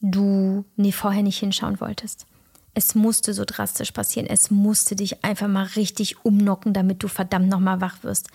du 0.00 0.64
nee, 0.76 0.92
vorher 0.92 1.22
nicht 1.22 1.38
hinschauen 1.38 1.80
wolltest. 1.80 2.26
Es 2.74 2.94
musste 2.94 3.32
so 3.32 3.44
drastisch 3.44 3.92
passieren. 3.92 4.26
Es 4.28 4.50
musste 4.50 4.96
dich 4.96 5.24
einfach 5.24 5.48
mal 5.48 5.66
richtig 5.76 6.24
umnocken, 6.24 6.72
damit 6.72 7.02
du 7.02 7.08
verdammt 7.08 7.48
nochmal 7.48 7.80
wach 7.80 8.02
wirst. 8.02 8.28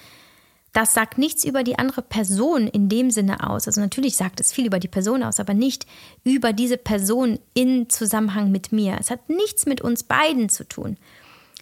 Das 0.71 0.93
sagt 0.93 1.17
nichts 1.17 1.43
über 1.43 1.63
die 1.63 1.79
andere 1.79 2.01
Person 2.01 2.67
in 2.67 2.89
dem 2.89 3.11
Sinne 3.11 3.49
aus. 3.49 3.67
Also 3.67 3.81
natürlich 3.81 4.15
sagt 4.15 4.39
es 4.39 4.53
viel 4.53 4.67
über 4.67 4.79
die 4.79 4.87
Person 4.87 5.23
aus, 5.23 5.39
aber 5.39 5.53
nicht 5.53 5.85
über 6.23 6.53
diese 6.53 6.77
Person 6.77 7.39
in 7.53 7.89
Zusammenhang 7.89 8.51
mit 8.51 8.71
mir. 8.71 8.97
Es 8.99 9.09
hat 9.09 9.29
nichts 9.29 9.65
mit 9.65 9.81
uns 9.81 10.03
beiden 10.03 10.47
zu 10.47 10.67
tun. 10.67 10.97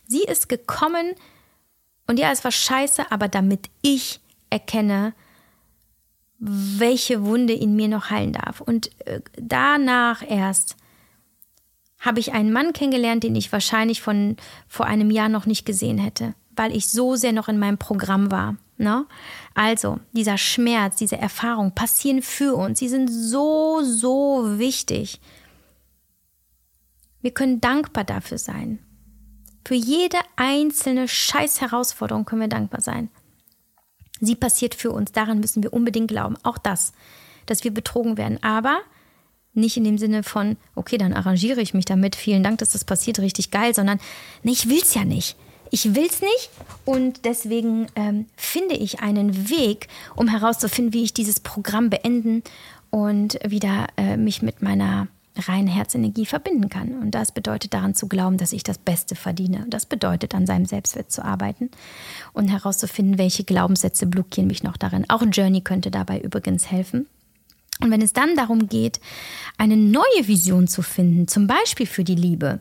Sie 0.07 0.23
ist 0.23 0.49
gekommen 0.49 1.13
und 2.05 2.19
ja, 2.19 2.31
es 2.31 2.43
war 2.43 2.51
scheiße, 2.51 3.11
aber 3.11 3.27
damit 3.27 3.69
ich 3.81 4.19
erkenne, 4.49 5.13
welche 6.39 7.23
Wunde 7.23 7.53
in 7.53 7.75
mir 7.75 7.87
noch 7.87 8.09
heilen 8.09 8.33
darf. 8.33 8.61
Und 8.61 8.91
äh, 9.07 9.21
danach 9.35 10.23
erst 10.27 10.75
habe 11.99 12.19
ich 12.19 12.33
einen 12.33 12.51
Mann 12.51 12.73
kennengelernt, 12.73 13.23
den 13.23 13.35
ich 13.35 13.51
wahrscheinlich 13.51 14.01
von 14.01 14.37
vor 14.67 14.85
einem 14.85 15.09
Jahr 15.09 15.29
noch 15.29 15.45
nicht 15.45 15.65
gesehen 15.65 15.97
hätte, 15.97 16.35
weil 16.55 16.75
ich 16.75 16.87
so 16.89 17.15
sehr 17.15 17.33
noch 17.33 17.47
in 17.47 17.57
meinem 17.57 17.77
Programm 17.77 18.31
war. 18.31 18.55
Ne? 18.77 19.05
Also, 19.55 19.99
dieser 20.11 20.37
Schmerz, 20.37 20.97
diese 20.97 21.17
Erfahrung 21.17 21.73
passieren 21.73 22.21
für 22.21 22.55
uns. 22.55 22.77
Sie 22.77 22.89
sind 22.89 23.07
so, 23.09 23.81
so 23.81 24.59
wichtig. 24.59 25.19
Wir 27.21 27.31
können 27.31 27.59
dankbar 27.59 28.03
dafür 28.03 28.37
sein. 28.37 28.79
Für 29.65 29.73
jede 29.73 30.19
einzelne 30.35 31.07
Scheiß-Herausforderung 31.07 32.25
können 32.25 32.41
wir 32.41 32.47
dankbar 32.47 32.81
sein. 32.81 33.09
Sie 34.19 34.35
passiert 34.35 34.75
für 34.75 34.91
uns. 34.91 35.11
Daran 35.11 35.39
müssen 35.39 35.63
wir 35.63 35.73
unbedingt 35.73 36.09
glauben. 36.09 36.37
Auch 36.43 36.57
das, 36.57 36.93
dass 37.45 37.63
wir 37.63 37.73
betrogen 37.73 38.17
werden. 38.17 38.41
Aber 38.43 38.79
nicht 39.53 39.77
in 39.77 39.83
dem 39.83 39.97
Sinne 39.97 40.23
von, 40.23 40.57
okay, 40.75 40.97
dann 40.97 41.13
arrangiere 41.13 41.61
ich 41.61 41.73
mich 41.73 41.85
damit. 41.85 42.15
Vielen 42.15 42.43
Dank, 42.43 42.59
dass 42.59 42.71
das 42.71 42.85
passiert. 42.85 43.19
Richtig 43.19 43.51
geil. 43.51 43.73
Sondern, 43.73 43.99
nee, 44.43 44.51
ich 44.51 44.69
will 44.69 44.79
es 44.81 44.93
ja 44.93 45.03
nicht. 45.03 45.35
Ich 45.69 45.95
will 45.95 46.05
es 46.05 46.21
nicht 46.21 46.49
und 46.85 47.25
deswegen 47.25 47.87
ähm, 47.95 48.27
finde 48.37 48.75
ich 48.75 49.01
einen 49.01 49.49
Weg, 49.49 49.89
um 50.15 50.29
herauszufinden, 50.29 50.93
wie 50.93 51.03
ich 51.03 51.13
dieses 51.13 51.41
Programm 51.41 51.89
beenden 51.89 52.41
und 52.89 53.37
wieder 53.45 53.87
äh, 53.97 54.15
mich 54.15 54.41
mit 54.41 54.61
meiner 54.61 55.07
reine 55.47 55.69
Herzenergie 55.69 56.25
verbinden 56.25 56.69
kann. 56.69 56.97
Und 56.99 57.11
das 57.11 57.31
bedeutet 57.31 57.73
daran 57.73 57.95
zu 57.95 58.07
glauben, 58.07 58.37
dass 58.37 58.53
ich 58.53 58.63
das 58.63 58.77
Beste 58.77 59.15
verdiene. 59.15 59.65
Das 59.69 59.85
bedeutet, 59.85 60.35
an 60.35 60.45
seinem 60.45 60.65
Selbstwert 60.65 61.11
zu 61.11 61.23
arbeiten 61.23 61.69
und 62.33 62.47
herauszufinden, 62.47 63.17
welche 63.17 63.43
Glaubenssätze 63.43 64.05
blockieren 64.05 64.47
mich 64.47 64.63
noch 64.63 64.77
darin. 64.77 65.09
Auch 65.09 65.23
Journey 65.31 65.61
könnte 65.61 65.91
dabei 65.91 66.19
übrigens 66.19 66.71
helfen. 66.71 67.07
Und 67.81 67.91
wenn 67.91 68.01
es 68.01 68.13
dann 68.13 68.35
darum 68.35 68.67
geht, 68.67 68.99
eine 69.57 69.77
neue 69.77 70.03
Vision 70.27 70.67
zu 70.67 70.81
finden, 70.81 71.27
zum 71.27 71.47
Beispiel 71.47 71.85
für 71.85 72.03
die 72.03 72.15
Liebe, 72.15 72.59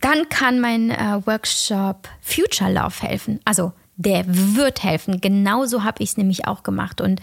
dann 0.00 0.28
kann 0.28 0.60
mein 0.60 0.90
äh, 0.90 1.20
Workshop 1.26 2.08
Future 2.20 2.72
Love 2.72 3.00
helfen. 3.00 3.40
Also 3.44 3.72
der 3.96 4.24
wird 4.26 4.82
helfen. 4.82 5.20
Genauso 5.20 5.84
habe 5.84 6.02
ich 6.02 6.10
es 6.10 6.16
nämlich 6.16 6.46
auch 6.46 6.62
gemacht. 6.62 7.00
Und 7.00 7.20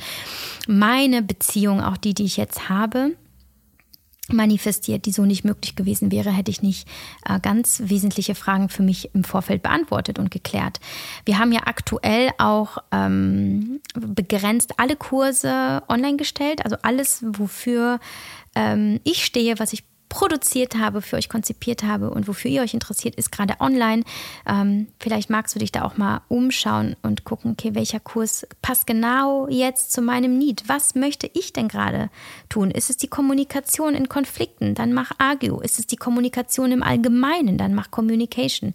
meine 0.67 1.21
Beziehung, 1.21 1.81
auch 1.81 1.97
die, 1.97 2.13
die 2.13 2.25
ich 2.25 2.37
jetzt 2.37 2.69
habe, 2.69 3.11
manifestiert, 4.33 5.05
die 5.05 5.11
so 5.11 5.25
nicht 5.25 5.43
möglich 5.43 5.75
gewesen 5.75 6.11
wäre, 6.11 6.31
hätte 6.31 6.51
ich 6.51 6.61
nicht 6.61 6.87
äh, 7.27 7.39
ganz 7.39 7.81
wesentliche 7.85 8.35
Fragen 8.35 8.69
für 8.69 8.83
mich 8.83 9.13
im 9.13 9.23
Vorfeld 9.23 9.63
beantwortet 9.63 10.19
und 10.19 10.31
geklärt. 10.31 10.79
Wir 11.25 11.37
haben 11.39 11.51
ja 11.51 11.61
aktuell 11.65 12.29
auch 12.37 12.77
ähm, 12.91 13.81
begrenzt 13.93 14.73
alle 14.77 14.95
Kurse 14.95 15.83
online 15.87 16.17
gestellt, 16.17 16.63
also 16.63 16.77
alles, 16.81 17.23
wofür 17.25 17.99
ähm, 18.55 18.99
ich 19.03 19.25
stehe, 19.25 19.59
was 19.59 19.73
ich 19.73 19.83
produziert 20.11 20.75
habe, 20.75 21.01
für 21.01 21.15
euch 21.15 21.29
konzipiert 21.29 21.83
habe 21.83 22.09
und 22.09 22.27
wofür 22.27 22.51
ihr 22.51 22.61
euch 22.61 22.73
interessiert, 22.73 23.15
ist 23.15 23.31
gerade 23.31 23.55
online. 23.61 24.03
Ähm, 24.45 24.87
vielleicht 24.99 25.29
magst 25.29 25.55
du 25.55 25.59
dich 25.59 25.71
da 25.71 25.83
auch 25.83 25.95
mal 25.95 26.19
umschauen 26.27 26.97
und 27.01 27.23
gucken, 27.23 27.51
okay, 27.51 27.75
welcher 27.75 28.01
Kurs 28.01 28.45
passt 28.61 28.85
genau 28.85 29.47
jetzt 29.47 29.93
zu 29.93 30.01
meinem 30.01 30.37
Need? 30.37 30.63
Was 30.67 30.95
möchte 30.95 31.31
ich 31.33 31.53
denn 31.53 31.69
gerade 31.69 32.09
tun? 32.49 32.71
Ist 32.71 32.89
es 32.89 32.97
die 32.97 33.07
Kommunikation 33.07 33.95
in 33.95 34.09
Konflikten? 34.09 34.75
Dann 34.75 34.91
mach 34.91 35.13
Argue. 35.17 35.63
Ist 35.63 35.79
es 35.79 35.87
die 35.87 35.95
Kommunikation 35.95 36.73
im 36.73 36.83
Allgemeinen? 36.83 37.57
Dann 37.57 37.73
mach 37.73 37.89
Communication. 37.89 38.73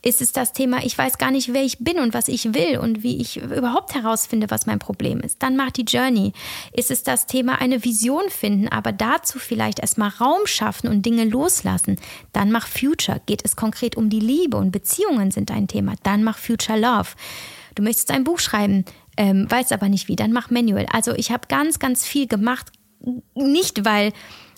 Ist 0.00 0.22
es 0.22 0.32
das 0.32 0.54
Thema, 0.54 0.82
ich 0.84 0.96
weiß 0.96 1.18
gar 1.18 1.30
nicht, 1.30 1.52
wer 1.52 1.64
ich 1.64 1.80
bin 1.80 1.98
und 1.98 2.14
was 2.14 2.28
ich 2.28 2.54
will 2.54 2.78
und 2.78 3.02
wie 3.02 3.20
ich 3.20 3.36
überhaupt 3.36 3.94
herausfinde, 3.94 4.50
was 4.50 4.64
mein 4.64 4.78
Problem 4.78 5.20
ist? 5.20 5.42
Dann 5.42 5.54
mach 5.54 5.70
die 5.70 5.84
Journey. 5.84 6.32
Ist 6.72 6.90
es 6.90 7.02
das 7.02 7.26
Thema, 7.26 7.60
eine 7.60 7.84
Vision 7.84 8.30
finden, 8.30 8.68
aber 8.68 8.92
dazu 8.92 9.38
vielleicht 9.38 9.78
erstmal 9.78 10.08
Raum 10.08 10.46
schaffen? 10.46 10.61
Schaffen 10.62 10.88
und 10.88 11.04
Dinge 11.04 11.24
loslassen. 11.24 11.96
Dann 12.32 12.52
mach 12.52 12.66
Future. 12.66 13.20
Geht 13.26 13.44
es 13.44 13.56
konkret 13.56 13.96
um 13.96 14.10
die 14.10 14.20
Liebe 14.20 14.56
und 14.56 14.70
Beziehungen 14.70 15.30
sind 15.30 15.50
ein 15.50 15.66
Thema. 15.66 15.94
Dann 16.02 16.22
mach 16.22 16.38
Future 16.38 16.78
Love. 16.78 17.10
Du 17.74 17.82
möchtest 17.82 18.10
ein 18.10 18.24
Buch 18.24 18.38
schreiben, 18.38 18.84
ähm, 19.16 19.50
weißt 19.50 19.72
aber 19.72 19.88
nicht 19.88 20.08
wie. 20.08 20.16
Dann 20.16 20.32
mach 20.32 20.50
Manual. 20.50 20.86
Also 20.92 21.14
ich 21.14 21.32
habe 21.32 21.48
ganz, 21.48 21.78
ganz 21.78 22.06
viel 22.06 22.28
gemacht. 22.28 22.70
Nicht, 23.34 23.84
weil 23.84 24.12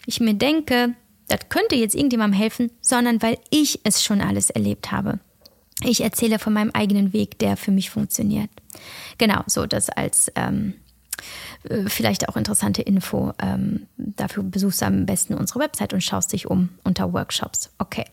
ich 0.07 0.21
mir 0.21 0.35
denke, 0.35 0.95
das 1.29 1.49
könnte 1.49 1.77
jetzt 1.77 1.95
irgendjemandem 1.95 2.39
helfen, 2.39 2.71
sondern 2.83 3.23
weil 3.23 3.39
ich 3.51 3.81
es 3.85 4.05
schon 4.05 4.21
alles 4.21 4.51
erlebt 4.51 4.93
habe. 4.93 5.21
Ich 5.83 6.03
erzähle 6.03 6.39
von 6.39 6.53
meinem 6.53 6.71
eigenen 6.73 7.13
Weg, 7.13 7.39
der 7.39 7.57
für 7.57 7.71
mich 7.71 7.89
funktioniert. 7.91 8.51
Genau, 9.17 9.43
so 9.47 9.67
das 9.67 9.89
als 9.89 10.31
ähm, 10.37 10.75
äh, 10.75 10.84
vielleicht 11.87 12.29
auch 12.29 12.37
interessante 12.37 12.83
Info. 12.83 13.33
Ähm, 13.41 13.87
dafür 13.97 14.43
besuchst 14.43 14.83
du 14.83 14.87
am 14.87 15.07
besten 15.07 15.35
unsere 15.35 15.61
Website 15.61 15.95
und 15.95 16.03
schaust 16.03 16.33
dich 16.33 16.47
um 16.47 16.71
unter 16.85 17.13
Workshops. 17.13 17.71
Okay. 17.79 18.05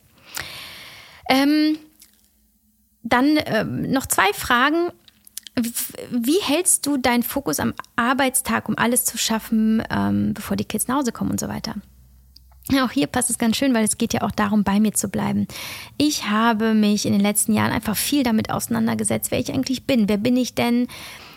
Ähm, 1.30 1.78
dann 3.04 3.38
ähm, 3.46 3.92
noch 3.92 4.06
zwei 4.06 4.32
Fragen. 4.34 4.92
Wie 6.10 6.42
hältst 6.42 6.86
du 6.86 6.98
deinen 6.98 7.24
Fokus 7.24 7.60
am 7.60 7.74
Arbeitstag, 7.96 8.70
um 8.70 8.78
alles 8.78 9.06
zu 9.06 9.18
schaffen, 9.18 9.84
ähm, 9.90 10.34
bevor 10.34 10.56
die 10.56 10.66
Kids 10.66 10.88
nach 10.88 10.98
Hause 10.98 11.12
kommen 11.12 11.32
und 11.32 11.40
so 11.40 11.50
weiter? 11.50 11.76
Auch 12.80 12.92
hier 12.92 13.08
passt 13.08 13.30
es 13.30 13.38
ganz 13.38 13.58
schön, 13.58 13.74
weil 13.74 13.84
es 13.84 13.98
geht 13.98 14.14
ja 14.14 14.22
auch 14.22 14.32
darum, 14.32 14.64
bei 14.64 14.80
mir 14.80 14.94
zu 14.94 15.10
bleiben. 15.10 15.48
Ich 15.98 16.30
habe 16.30 16.74
mich 16.74 17.06
in 17.06 17.12
den 17.12 17.22
letzten 17.22 17.54
Jahren 17.54 17.72
einfach 17.72 17.98
viel 17.98 18.24
damit 18.24 18.50
auseinandergesetzt, 18.50 19.32
wer 19.32 19.40
ich 19.40 19.52
eigentlich 19.52 19.86
bin. 19.86 20.08
Wer 20.08 20.18
bin 20.18 20.38
ich 20.38 20.56
denn? 20.56 20.88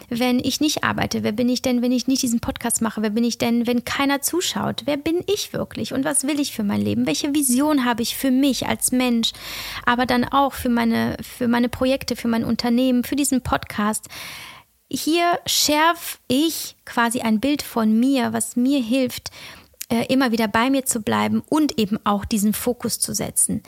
Wenn 0.08 0.38
ich 0.38 0.60
nicht 0.60 0.84
arbeite? 0.84 1.22
Wer 1.22 1.32
bin 1.32 1.48
ich 1.48 1.62
denn, 1.62 1.82
wenn 1.82 1.92
ich 1.92 2.06
nicht 2.06 2.22
diesen 2.22 2.40
Podcast 2.40 2.82
mache? 2.82 3.02
Wer 3.02 3.10
bin 3.10 3.24
ich 3.24 3.38
denn, 3.38 3.66
wenn 3.66 3.84
keiner 3.84 4.20
zuschaut? 4.20 4.82
Wer 4.84 4.96
bin 4.96 5.22
ich 5.26 5.52
wirklich? 5.52 5.92
Und 5.92 6.04
was 6.04 6.24
will 6.24 6.40
ich 6.40 6.52
für 6.52 6.64
mein 6.64 6.80
Leben? 6.80 7.06
Welche 7.06 7.34
Vision 7.34 7.84
habe 7.84 8.02
ich 8.02 8.16
für 8.16 8.30
mich 8.30 8.66
als 8.66 8.92
Mensch? 8.92 9.32
Aber 9.84 10.06
dann 10.06 10.24
auch 10.24 10.52
für 10.52 10.68
meine, 10.68 11.16
für 11.22 11.48
meine 11.48 11.68
Projekte, 11.68 12.16
für 12.16 12.28
mein 12.28 12.44
Unternehmen, 12.44 13.04
für 13.04 13.16
diesen 13.16 13.42
Podcast. 13.42 14.08
Hier 14.90 15.38
schärfe 15.46 16.18
ich 16.28 16.76
quasi 16.84 17.20
ein 17.20 17.40
Bild 17.40 17.62
von 17.62 17.98
mir, 17.98 18.32
was 18.32 18.56
mir 18.56 18.80
hilft, 18.80 19.30
äh, 19.88 20.06
immer 20.12 20.32
wieder 20.32 20.48
bei 20.48 20.70
mir 20.70 20.84
zu 20.84 21.00
bleiben 21.00 21.42
und 21.48 21.78
eben 21.78 21.98
auch 22.04 22.24
diesen 22.24 22.52
Fokus 22.52 23.00
zu 23.00 23.14
setzen. 23.14 23.62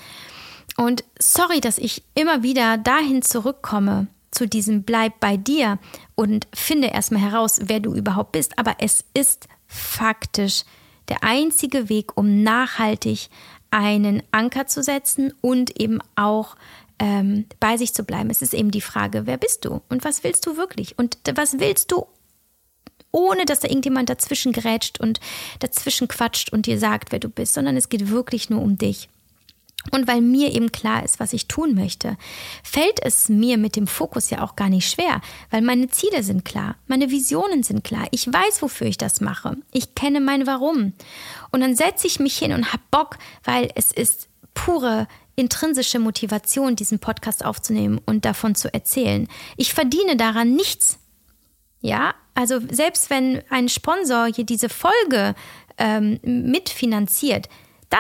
Und 0.77 1.05
sorry, 1.19 1.61
dass 1.61 1.79
ich 1.79 2.03
immer 2.15 2.43
wieder 2.43 2.79
dahin 2.79 3.23
zurückkomme, 3.23 4.09
zu 4.31 4.47
diesem 4.47 4.83
Bleib 4.83 5.19
bei 5.21 5.37
dir 5.37 5.79
und 6.17 6.49
finde 6.53 6.89
erstmal 6.89 7.23
heraus, 7.23 7.61
wer 7.63 7.79
du 7.79 7.95
überhaupt 7.95 8.33
bist. 8.33 8.59
Aber 8.59 8.77
es 8.81 9.05
ist 9.15 9.47
faktisch 9.69 10.65
der 11.09 11.23
einzige 11.23 11.89
Weg, 11.89 12.17
um 12.17 12.43
nachhaltig 12.43 13.29
einen 13.71 14.23
Anker 14.33 14.67
zu 14.67 14.83
setzen 14.83 15.33
und 15.41 15.79
eben 15.81 16.01
auch 16.17 16.57
ähm, 16.99 17.47
bei 17.61 17.77
sich 17.77 17.95
zu 17.95 18.05
bleiben. 18.05 18.31
Es 18.31 18.43
ist 18.43 18.55
eben 18.55 18.71
die 18.71 18.81
Frage, 18.81 19.27
wer 19.27 19.37
bist 19.37 19.65
du 19.65 19.83
und 19.89 20.05
was 20.05 20.25
willst 20.25 20.47
du 20.47 20.57
wirklich 20.57 20.99
und 20.99 21.19
was 21.35 21.61
willst 21.61 21.93
du, 21.93 22.07
ohne 23.13 23.45
dass 23.45 23.61
da 23.61 23.69
irgendjemand 23.69 24.09
dazwischen 24.09 24.53
grätscht 24.53 24.99
und 24.99 25.21
dazwischen 25.59 26.09
quatscht 26.09 26.53
und 26.53 26.67
dir 26.67 26.79
sagt, 26.79 27.13
wer 27.13 27.19
du 27.19 27.29
bist, 27.29 27.55
sondern 27.55 27.77
es 27.77 27.89
geht 27.89 28.11
wirklich 28.11 28.51
nur 28.51 28.63
um 28.63 28.79
dich. 28.79 29.09
Und 29.93 30.09
weil 30.09 30.21
mir 30.21 30.53
eben 30.53 30.73
klar 30.73 31.05
ist, 31.05 31.21
was 31.21 31.33
ich 31.33 31.49
tun 31.49 31.75
möchte, 31.75 32.17
fällt 32.65 33.01
es 33.03 33.29
mir 33.29 33.57
mit 33.57 33.77
dem 33.77 33.87
Fokus 33.87 34.31
ja 34.31 34.43
auch 34.43 34.57
gar 34.57 34.69
nicht 34.69 34.91
schwer, 34.91 35.21
weil 35.51 35.63
meine 35.63 35.89
Ziele 35.89 36.23
sind 36.23 36.45
klar, 36.45 36.77
meine 36.87 37.11
Visionen 37.11 37.63
sind 37.63 37.85
klar, 37.85 38.07
ich 38.11 38.27
weiß, 38.27 38.63
wofür 38.63 38.89
ich 38.89 38.99
das 38.99 39.21
mache, 39.21 39.57
ich 39.73 39.95
kenne 39.95 40.21
mein 40.21 40.47
Warum. 40.47 40.93
Und 41.51 41.61
dann 41.61 41.77
setze 41.77 42.07
ich 42.07 42.19
mich 42.19 42.37
hin 42.37 42.53
und 42.53 42.73
hab 42.73 42.91
Bock, 42.91 43.19
weil 43.45 43.71
es 43.75 43.93
ist 43.93 44.29
pure 44.55 45.07
intrinsische 45.37 45.99
Motivation, 45.99 46.77
diesen 46.77 46.99
Podcast 46.99 47.45
aufzunehmen 47.45 48.01
und 48.07 48.25
davon 48.25 48.55
zu 48.55 48.73
erzählen. 48.73 49.29
Ich 49.57 49.75
verdiene 49.75 50.17
daran 50.17 50.55
nichts. 50.55 50.99
Ja, 51.83 52.15
also 52.35 52.59
selbst 52.71 53.11
wenn 53.11 53.43
ein 53.51 53.69
Sponsor 53.69 54.27
hier 54.35 54.45
diese 54.45 54.71
Folge 54.71 55.35
ähm, 55.79 56.19
mitfinanziert, 56.25 57.49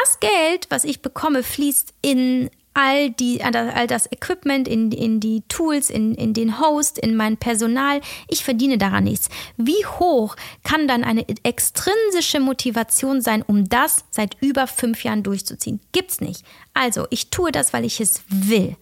das 0.00 0.20
Geld, 0.20 0.66
was 0.70 0.84
ich 0.84 1.00
bekomme, 1.00 1.42
fließt 1.42 1.94
in 2.02 2.50
all, 2.74 3.10
die, 3.10 3.42
all 3.42 3.86
das 3.86 4.10
Equipment, 4.12 4.68
in, 4.68 4.92
in 4.92 5.18
die 5.18 5.42
Tools, 5.48 5.88
in, 5.88 6.14
in 6.14 6.34
den 6.34 6.60
Host, 6.60 6.98
in 6.98 7.16
mein 7.16 7.38
Personal. 7.38 8.02
Ich 8.28 8.44
verdiene 8.44 8.76
daran 8.76 9.04
nichts. 9.04 9.30
Wie 9.56 9.86
hoch 9.86 10.36
kann 10.62 10.86
dann 10.86 11.02
eine 11.02 11.24
extrinsische 11.42 12.38
Motivation 12.38 13.22
sein, 13.22 13.42
um 13.42 13.68
das 13.68 14.04
seit 14.10 14.36
über 14.42 14.66
fünf 14.66 15.04
Jahren 15.04 15.22
durchzuziehen? 15.22 15.80
Gibt's 15.92 16.20
nicht. 16.20 16.44
Also, 16.74 17.06
ich 17.08 17.30
tue 17.30 17.50
das, 17.50 17.72
weil 17.72 17.86
ich 17.86 18.00
es 18.00 18.22
will. 18.28 18.76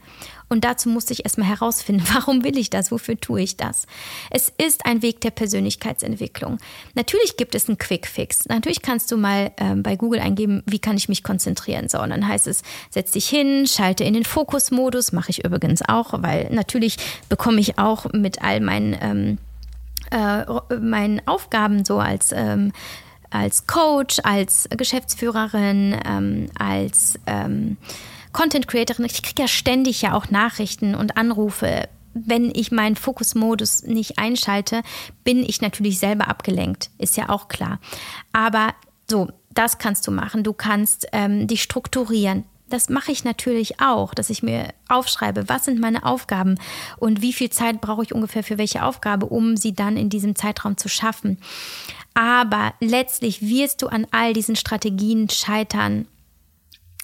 Und 0.49 0.65
dazu 0.65 0.89
musste 0.89 1.13
ich 1.13 1.25
erstmal 1.25 1.49
herausfinden, 1.49 2.05
warum 2.13 2.45
will 2.45 2.59
ich 2.59 2.71
das, 2.71 2.91
wofür 2.91 3.19
tue 3.19 3.43
ich 3.43 3.57
das. 3.57 3.87
Es 4.31 4.53
ist 4.57 4.87
ein 4.87 5.03
Weg 5.03 5.21
der 5.21 5.31
Persönlichkeitsentwicklung. 5.31 6.59
Natürlich 6.95 7.37
gibt 7.37 7.55
es 7.55 7.69
einen 7.69 7.79
Quick-Fix. 7.79 8.47
Natürlich 8.49 8.83
kannst 8.83 9.11
du 9.11 9.17
mal 9.17 9.53
ähm, 9.57 9.83
bei 9.83 9.97
Google 9.97 10.21
eingeben, 10.21 10.63
wie 10.67 10.79
kann 10.79 10.97
ich 10.97 11.09
mich 11.09 11.23
konzentrieren. 11.23 11.89
So, 11.89 12.01
und 12.01 12.11
dann 12.11 12.27
heißt 12.27 12.47
es, 12.47 12.63
setz 12.91 13.13
dich 13.13 13.29
hin, 13.29 13.67
schalte 13.67 14.05
in 14.05 14.15
den 14.15 14.25
Fokusmodus, 14.25 15.13
mache 15.13 15.31
ich 15.31 15.45
übrigens 15.45 15.83
auch, 15.89 16.15
weil 16.23 16.49
natürlich 16.51 16.97
bekomme 17.29 17.61
ich 17.61 17.79
auch 17.79 18.13
mit 18.13 18.43
all 18.43 18.61
meinen, 18.61 18.97
ähm, 19.01 19.39
äh, 20.11 20.77
meinen 20.77 21.27
Aufgaben 21.27 21.85
so 21.85 21.99
als 21.99 22.33
ähm, 22.33 22.73
als 23.35 23.67
Coach, 23.67 24.21
als 24.23 24.69
Geschäftsführerin, 24.71 25.97
ähm, 26.07 26.47
als 26.57 27.19
ähm, 27.27 27.77
Content 28.35 28.67
Creatorin, 28.67 29.05
ich 29.07 29.23
kriege 29.23 29.43
ja 29.43 29.49
ständig 29.49 30.03
ja 30.03 30.13
auch 30.13 30.29
Nachrichten 30.29 30.95
und 30.95 31.17
Anrufe. 31.17 31.89
Wenn 32.15 32.53
ich 32.55 32.73
meinen 32.73 32.97
Fokusmodus 32.97 33.85
nicht 33.85 34.19
einschalte, 34.19 34.83
bin 35.23 35.43
ich 35.43 35.61
natürlich 35.61 35.99
selber 35.99 36.29
abgelenkt, 36.29 36.91
ist 36.99 37.17
ja 37.17 37.29
auch 37.29 37.49
klar. 37.49 37.79
Aber 38.33 38.75
so, 39.09 39.29
das 39.51 39.79
kannst 39.79 40.07
du 40.07 40.11
machen. 40.11 40.43
Du 40.43 40.53
kannst 40.53 41.07
ähm, 41.13 41.47
dich 41.47 41.63
strukturieren. 41.63 42.45
Das 42.69 42.89
mache 42.89 43.13
ich 43.13 43.23
natürlich 43.23 43.81
auch, 43.81 44.15
dass 44.15 44.31
ich 44.31 44.43
mir 44.43 44.69
aufschreibe, 44.89 45.49
was 45.49 45.67
sind 45.67 45.79
meine 45.79 46.05
Aufgaben 46.05 46.57
und 46.97 47.23
wie 47.23 47.33
viel 47.33 47.51
Zeit 47.51 47.81
brauche 47.81 48.03
ich 48.03 48.15
ungefähr 48.15 48.43
für 48.43 48.59
welche 48.59 48.85
Aufgabe, 48.85 49.27
um 49.27 49.57
sie 49.57 49.75
dann 49.75 49.97
in 49.97 50.09
diesem 50.09 50.35
Zeitraum 50.35 50.77
zu 50.77 50.89
schaffen. 50.89 51.39
Aber 52.15 52.75
letztlich 52.81 53.43
wirst 53.43 53.83
du 53.83 53.87
an 53.87 54.09
all 54.11 54.33
diesen 54.33 54.57
Strategien 54.57 55.29
scheitern 55.29 56.09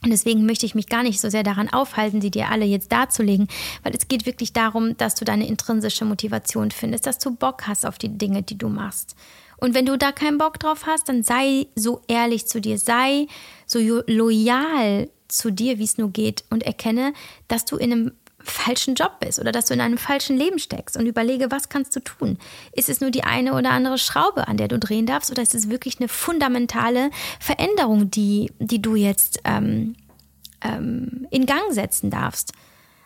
und 0.03 0.11
deswegen 0.11 0.47
möchte 0.47 0.65
ich 0.65 0.75
mich 0.75 0.89
gar 0.89 1.03
nicht 1.03 1.21
so 1.21 1.29
sehr 1.29 1.43
daran 1.43 1.69
aufhalten, 1.69 2.21
sie 2.21 2.31
dir 2.31 2.49
alle 2.49 2.65
jetzt 2.65 2.91
darzulegen, 2.91 3.49
weil 3.83 3.95
es 3.95 4.09
geht 4.09 4.25
wirklich 4.25 4.53
darum, 4.53 4.97
dass 4.97 5.15
du 5.15 5.25
deine 5.25 5.47
intrinsische 5.47 6.05
Motivation 6.05 6.71
findest, 6.71 7.07
dass 7.07 7.19
du 7.19 7.35
Bock 7.35 7.67
hast 7.67 7.85
auf 7.85 7.99
die 7.99 8.09
Dinge, 8.09 8.43
die 8.43 8.57
du 8.57 8.69
machst. 8.69 9.15
Und 9.59 9.75
wenn 9.75 9.85
du 9.85 9.99
da 9.99 10.11
keinen 10.11 10.39
Bock 10.39 10.59
drauf 10.59 10.87
hast, 10.87 11.09
dann 11.11 11.23
sei 11.23 11.67
so 11.75 12.01
ehrlich 12.09 12.47
zu 12.47 12.63
dir, 12.63 12.79
sei 12.79 13.27
so 13.67 13.79
loyal 14.07 15.11
zu 15.29 15.53
dir, 15.53 15.79
wie 15.79 15.85
es 15.85 15.99
nur 15.99 16.11
geht 16.11 16.45
und 16.49 16.63
erkenne, 16.63 17.13
dass 17.47 17.67
du 17.67 17.77
in 17.77 17.93
einem 17.93 18.13
falschen 18.51 18.95
Job 18.95 19.21
bist 19.21 19.39
oder 19.39 19.53
dass 19.53 19.67
du 19.67 19.75
in 19.75 19.81
einem 19.81 19.99
falschen 19.99 20.37
Leben 20.37 20.59
steckst 20.59 20.97
und 20.97 21.07
überlege, 21.07 21.51
was 21.51 21.69
kannst 21.69 21.95
du 21.97 22.01
tun? 22.01 22.39
Ist 22.73 22.89
es 22.89 23.01
nur 23.01 23.11
die 23.11 23.25
eine 23.25 23.55
oder 23.55 23.71
andere 23.71 23.99
Schraube, 23.99 24.49
an 24.49 24.57
der 24.57 24.69
du 24.69 24.79
drehen 24.79 25.07
darfst 25.07 25.31
oder 25.31 25.43
ist 25.43 25.55
es 25.55 25.71
wirklich 25.71 25.99
eine 25.99 26.09
fundamentale 26.09 27.11
Veränderung, 27.39 28.11
die, 28.11 28.53
die 28.59 28.83
du 28.83 28.97
jetzt 28.97 29.41
ähm, 29.45 29.97
ähm, 30.63 31.27
in 31.31 31.47
Gang 31.47 31.73
setzen 31.73 32.11
darfst? 32.11 32.53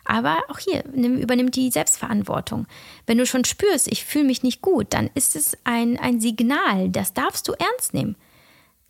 Aber 0.03 0.37
auch 0.49 0.59
hier 0.59 0.83
nimm, 0.93 1.17
übernimmt 1.17 1.55
die 1.55 1.71
Selbstverantwortung. 1.71 2.67
Wenn 3.07 3.17
du 3.17 3.25
schon 3.25 3.43
spürst, 3.43 3.87
ich 3.91 4.05
fühle 4.05 4.25
mich 4.25 4.43
nicht 4.43 4.61
gut, 4.61 4.87
dann 4.93 5.09
ist 5.15 5.35
es 5.35 5.57
ein, 5.63 5.97
ein 5.97 6.19
Signal, 6.19 6.89
das 6.89 7.13
darfst 7.13 7.47
du 7.47 7.53
ernst 7.53 7.93
nehmen 7.93 8.15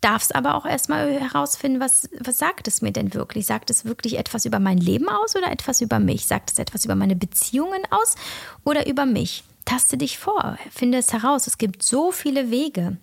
darfst 0.00 0.34
aber 0.34 0.54
auch 0.54 0.66
erstmal 0.66 1.12
herausfinden, 1.12 1.80
was, 1.80 2.08
was 2.20 2.38
sagt 2.38 2.68
es 2.68 2.82
mir 2.82 2.92
denn 2.92 3.14
wirklich? 3.14 3.46
Sagt 3.46 3.70
es 3.70 3.84
wirklich 3.84 4.18
etwas 4.18 4.44
über 4.44 4.58
mein 4.58 4.78
Leben 4.78 5.08
aus 5.08 5.36
oder 5.36 5.50
etwas 5.50 5.80
über 5.80 5.98
mich? 5.98 6.26
Sagt 6.26 6.50
es 6.52 6.58
etwas 6.58 6.84
über 6.84 6.94
meine 6.94 7.16
Beziehungen 7.16 7.82
aus 7.90 8.16
oder 8.64 8.86
über 8.86 9.06
mich? 9.06 9.44
Taste 9.64 9.96
dich 9.96 10.18
vor, 10.18 10.58
finde 10.70 10.98
es 10.98 11.12
heraus. 11.12 11.46
Es 11.46 11.58
gibt 11.58 11.82
so 11.82 12.12
viele 12.12 12.50
Wege. 12.50 12.98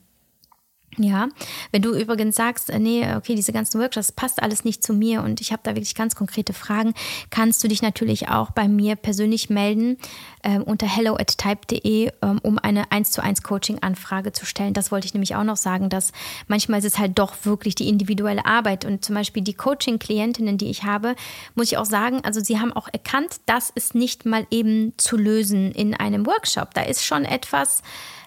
Ja, 0.97 1.29
wenn 1.71 1.81
du 1.81 1.93
übrigens 1.93 2.35
sagst, 2.35 2.69
äh, 2.69 2.79
nee, 2.79 3.05
okay, 3.15 3.35
diese 3.35 3.51
ganzen 3.51 3.81
Workshops 3.81 4.11
passt 4.11 4.41
alles 4.41 4.63
nicht 4.63 4.83
zu 4.83 4.93
mir 4.93 5.23
und 5.23 5.41
ich 5.41 5.51
habe 5.51 5.61
da 5.63 5.71
wirklich 5.71 5.95
ganz 5.95 6.15
konkrete 6.15 6.53
Fragen, 6.53 6.93
kannst 7.29 7.63
du 7.63 7.67
dich 7.67 7.81
natürlich 7.81 8.29
auch 8.29 8.51
bei 8.51 8.67
mir 8.67 8.95
persönlich 8.95 9.49
melden 9.49 9.97
äh, 10.43 10.59
unter 10.59 10.85
hello 10.85 11.15
at 11.15 11.37
type.de, 11.37 12.11
ähm, 12.21 12.39
um 12.43 12.59
eine 12.59 12.91
1 12.91 13.11
zu 13.11 13.23
1 13.23 13.43
Coaching-Anfrage 13.43 14.33
zu 14.33 14.45
stellen. 14.45 14.73
Das 14.73 14.91
wollte 14.91 15.07
ich 15.07 15.13
nämlich 15.13 15.35
auch 15.35 15.43
noch 15.43 15.57
sagen, 15.57 15.89
dass 15.89 16.11
manchmal 16.47 16.79
ist 16.79 16.85
es 16.85 16.99
halt 16.99 17.17
doch 17.17 17.33
wirklich 17.43 17.75
die 17.75 17.89
individuelle 17.89 18.45
Arbeit 18.45 18.85
und 18.85 19.03
zum 19.03 19.15
Beispiel 19.15 19.43
die 19.43 19.53
Coaching-Klientinnen, 19.53 20.57
die 20.57 20.69
ich 20.69 20.83
habe, 20.83 21.15
muss 21.55 21.71
ich 21.71 21.77
auch 21.77 21.85
sagen, 21.85 22.21
also 22.23 22.39
sie 22.39 22.59
haben 22.59 22.73
auch 22.73 22.89
erkannt, 22.91 23.37
das 23.45 23.69
ist 23.69 23.95
nicht 23.95 24.25
mal 24.25 24.45
eben 24.51 24.93
zu 24.97 25.17
lösen 25.17 25.71
in 25.71 25.95
einem 25.95 26.25
Workshop. 26.25 26.73
Da 26.73 26.81
ist 26.81 27.03
schon 27.03 27.25
etwas, 27.25 27.81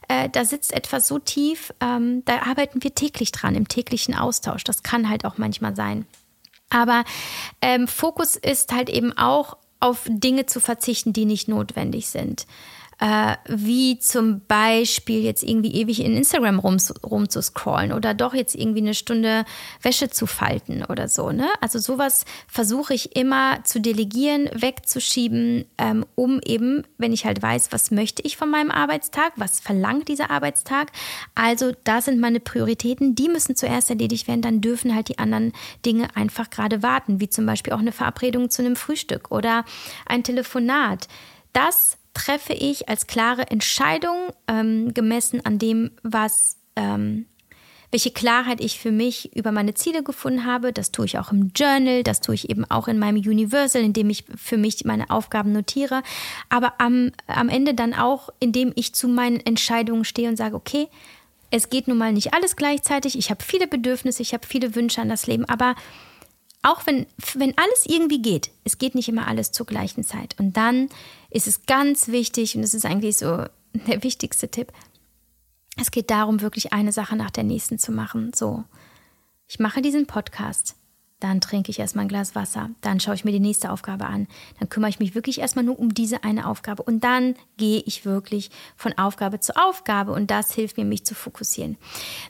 äh, 0.08 0.28
da 0.28 0.44
sitzt 0.44 0.72
etwas 0.72 1.06
so 1.06 1.18
tief, 1.18 1.72
ähm, 1.80 2.24
da 2.24 2.42
arbeiten 2.42 2.82
wir 2.82 2.94
täglich 2.94 3.32
dran, 3.32 3.54
im 3.54 3.68
täglichen 3.68 4.14
Austausch. 4.14 4.64
Das 4.64 4.82
kann 4.82 5.08
halt 5.08 5.24
auch 5.24 5.38
manchmal 5.38 5.74
sein. 5.76 6.06
Aber 6.70 7.04
ähm, 7.62 7.86
Fokus 7.86 8.36
ist 8.36 8.72
halt 8.72 8.90
eben 8.90 9.16
auch 9.16 9.56
auf 9.78 10.04
Dinge 10.08 10.46
zu 10.46 10.60
verzichten, 10.60 11.12
die 11.12 11.26
nicht 11.26 11.48
notwendig 11.48 12.08
sind 12.08 12.46
äh, 12.98 13.36
wie 13.46 13.98
zum 13.98 14.40
Beispiel 14.46 15.22
jetzt 15.22 15.42
irgendwie 15.42 15.74
ewig 15.74 16.02
in 16.02 16.16
Instagram 16.16 16.58
rum, 16.58 16.78
rumzuscrollen 17.04 17.92
oder 17.92 18.14
doch 18.14 18.32
jetzt 18.32 18.54
irgendwie 18.54 18.80
eine 18.80 18.94
Stunde 18.94 19.44
Wäsche 19.82 20.08
zu 20.08 20.26
falten 20.26 20.82
oder 20.84 21.08
so. 21.08 21.30
Ne? 21.30 21.48
Also 21.60 21.78
sowas 21.78 22.24
versuche 22.48 22.94
ich 22.94 23.14
immer 23.14 23.62
zu 23.64 23.80
delegieren, 23.80 24.48
wegzuschieben, 24.54 25.66
ähm, 25.76 26.06
um 26.14 26.40
eben, 26.44 26.84
wenn 26.96 27.12
ich 27.12 27.26
halt 27.26 27.42
weiß, 27.42 27.68
was 27.70 27.90
möchte 27.90 28.22
ich 28.22 28.38
von 28.38 28.50
meinem 28.50 28.70
Arbeitstag, 28.70 29.32
was 29.36 29.60
verlangt 29.60 30.08
dieser 30.08 30.30
Arbeitstag. 30.30 30.90
Also 31.34 31.72
da 31.84 32.00
sind 32.00 32.18
meine 32.18 32.40
Prioritäten, 32.40 33.14
die 33.14 33.28
müssen 33.28 33.56
zuerst 33.56 33.90
erledigt 33.90 34.26
werden, 34.26 34.42
dann 34.42 34.62
dürfen 34.62 34.94
halt 34.94 35.08
die 35.08 35.18
anderen 35.18 35.52
Dinge 35.84 36.16
einfach 36.16 36.48
gerade 36.48 36.82
warten, 36.82 37.20
wie 37.20 37.28
zum 37.28 37.44
Beispiel 37.44 37.74
auch 37.74 37.78
eine 37.78 37.92
Verabredung 37.92 38.48
zu 38.48 38.62
einem 38.62 38.76
Frühstück 38.76 39.30
oder 39.30 39.66
ein 40.06 40.24
Telefonat. 40.24 41.08
Das 41.52 41.98
treffe 42.16 42.54
ich 42.54 42.88
als 42.88 43.06
klare 43.06 43.50
Entscheidung 43.50 44.28
ähm, 44.48 44.94
gemessen 44.94 45.44
an 45.44 45.58
dem, 45.58 45.90
was, 46.02 46.56
ähm, 46.74 47.26
welche 47.90 48.10
Klarheit 48.10 48.62
ich 48.62 48.78
für 48.78 48.90
mich 48.90 49.36
über 49.36 49.52
meine 49.52 49.74
Ziele 49.74 50.02
gefunden 50.02 50.46
habe. 50.46 50.72
Das 50.72 50.92
tue 50.92 51.04
ich 51.04 51.18
auch 51.18 51.30
im 51.30 51.50
Journal, 51.54 52.02
das 52.02 52.22
tue 52.22 52.34
ich 52.34 52.48
eben 52.48 52.64
auch 52.70 52.88
in 52.88 52.98
meinem 52.98 53.18
Universal, 53.18 53.82
indem 53.82 54.08
ich 54.08 54.24
für 54.34 54.56
mich 54.56 54.82
meine 54.86 55.10
Aufgaben 55.10 55.52
notiere. 55.52 56.02
Aber 56.48 56.72
am, 56.78 57.12
am 57.26 57.50
Ende 57.50 57.74
dann 57.74 57.92
auch, 57.92 58.30
indem 58.40 58.72
ich 58.76 58.94
zu 58.94 59.08
meinen 59.08 59.40
Entscheidungen 59.40 60.06
stehe 60.06 60.30
und 60.30 60.36
sage, 60.36 60.56
okay, 60.56 60.88
es 61.50 61.68
geht 61.68 61.86
nun 61.86 61.98
mal 61.98 62.14
nicht 62.14 62.32
alles 62.32 62.56
gleichzeitig. 62.56 63.18
Ich 63.18 63.28
habe 63.28 63.44
viele 63.44 63.66
Bedürfnisse, 63.66 64.22
ich 64.22 64.32
habe 64.32 64.46
viele 64.46 64.74
Wünsche 64.74 65.02
an 65.02 65.10
das 65.10 65.26
Leben, 65.26 65.44
aber 65.44 65.74
auch 66.62 66.86
wenn, 66.86 67.06
wenn 67.34 67.56
alles 67.56 67.86
irgendwie 67.86 68.20
geht, 68.20 68.50
es 68.64 68.78
geht 68.78 68.94
nicht 68.94 69.08
immer 69.08 69.28
alles 69.28 69.52
zur 69.52 69.66
gleichen 69.66 70.04
Zeit. 70.04 70.36
Und 70.38 70.56
dann 70.56 70.88
ist 71.30 71.46
es 71.46 71.66
ganz 71.66 72.08
wichtig, 72.08 72.56
und 72.56 72.62
das 72.62 72.74
ist 72.74 72.84
eigentlich 72.84 73.16
so 73.18 73.44
der 73.72 74.02
wichtigste 74.02 74.48
Tipp, 74.48 74.72
es 75.78 75.90
geht 75.90 76.10
darum, 76.10 76.40
wirklich 76.40 76.72
eine 76.72 76.92
Sache 76.92 77.16
nach 77.16 77.30
der 77.30 77.44
nächsten 77.44 77.78
zu 77.78 77.92
machen. 77.92 78.32
So, 78.34 78.64
ich 79.46 79.58
mache 79.58 79.82
diesen 79.82 80.06
Podcast. 80.06 80.74
Dann 81.20 81.40
trinke 81.40 81.70
ich 81.70 81.78
erstmal 81.78 82.04
ein 82.04 82.08
Glas 82.08 82.34
Wasser. 82.34 82.68
Dann 82.82 83.00
schaue 83.00 83.14
ich 83.14 83.24
mir 83.24 83.32
die 83.32 83.40
nächste 83.40 83.70
Aufgabe 83.70 84.04
an. 84.04 84.28
Dann 84.60 84.68
kümmere 84.68 84.90
ich 84.90 84.98
mich 84.98 85.14
wirklich 85.14 85.40
erstmal 85.40 85.64
nur 85.64 85.78
um 85.78 85.94
diese 85.94 86.24
eine 86.24 86.46
Aufgabe. 86.46 86.82
Und 86.82 87.04
dann 87.04 87.36
gehe 87.56 87.80
ich 87.86 88.04
wirklich 88.04 88.50
von 88.76 88.92
Aufgabe 88.98 89.40
zu 89.40 89.56
Aufgabe. 89.56 90.12
Und 90.12 90.30
das 90.30 90.52
hilft 90.52 90.76
mir, 90.76 90.84
mich 90.84 91.06
zu 91.06 91.14
fokussieren. 91.14 91.78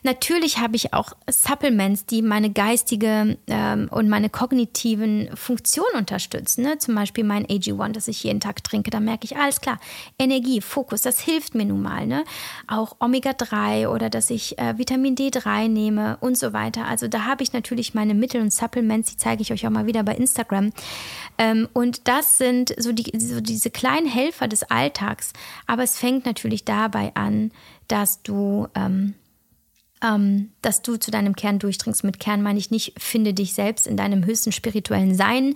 Natürlich 0.04 0.58
habe 0.58 0.76
ich 0.76 0.94
auch 0.94 1.14
Supplements, 1.28 2.06
die 2.06 2.22
meine 2.22 2.50
geistige 2.50 3.36
ähm, 3.48 3.88
und 3.90 4.08
meine 4.08 4.30
kognitiven 4.30 5.30
Funktionen 5.34 5.96
unterstützen. 5.96 6.62
Ne? 6.62 6.78
Zum 6.78 6.94
Beispiel 6.94 7.24
mein 7.24 7.44
AG1, 7.44 7.90
das 7.90 8.06
ich 8.06 8.22
jeden 8.22 8.38
Tag 8.38 8.62
trinke. 8.62 8.90
Da 8.90 9.00
merke 9.00 9.24
ich, 9.24 9.36
alles 9.36 9.60
klar, 9.60 9.80
Energie, 10.16 10.60
Fokus, 10.60 11.02
das 11.02 11.18
hilft 11.18 11.56
mir 11.56 11.64
nun 11.64 11.82
mal. 11.82 12.06
Ne? 12.06 12.24
Auch 12.68 12.94
Omega-3 13.00 13.88
oder 13.88 14.10
dass 14.10 14.30
ich 14.30 14.56
äh, 14.60 14.78
Vitamin 14.78 15.16
D3 15.16 15.66
nehme 15.66 16.18
und 16.20 16.38
so 16.38 16.52
weiter. 16.52 16.84
Also 16.84 17.08
da 17.08 17.24
habe 17.24 17.42
ich 17.42 17.52
natürlich 17.52 17.92
meine 17.92 18.14
Mittel 18.14 18.40
und 18.40 18.52
Supplements 18.52 18.75
Supplements, 18.76 19.10
die 19.10 19.16
zeige 19.16 19.42
ich 19.42 19.52
euch 19.52 19.66
auch 19.66 19.70
mal 19.70 19.86
wieder 19.86 20.02
bei 20.02 20.14
Instagram. 20.14 20.72
Ähm, 21.38 21.68
und 21.72 22.08
das 22.08 22.38
sind 22.38 22.74
so, 22.78 22.92
die, 22.92 23.10
so 23.18 23.40
diese 23.40 23.70
kleinen 23.70 24.06
Helfer 24.06 24.48
des 24.48 24.64
Alltags. 24.64 25.32
Aber 25.66 25.82
es 25.82 25.98
fängt 25.98 26.26
natürlich 26.26 26.64
dabei 26.64 27.12
an, 27.14 27.52
dass 27.88 28.22
du 28.22 28.68
ähm, 28.74 29.14
ähm, 30.02 30.50
dass 30.60 30.82
du 30.82 30.98
zu 30.98 31.10
deinem 31.10 31.34
Kern 31.34 31.58
durchdringst. 31.58 32.04
Mit 32.04 32.20
Kern 32.20 32.42
meine 32.42 32.58
ich 32.58 32.70
nicht, 32.70 32.92
finde 32.98 33.32
dich 33.32 33.54
selbst 33.54 33.86
in 33.86 33.96
deinem 33.96 34.26
höchsten 34.26 34.52
spirituellen 34.52 35.14
Sein. 35.14 35.54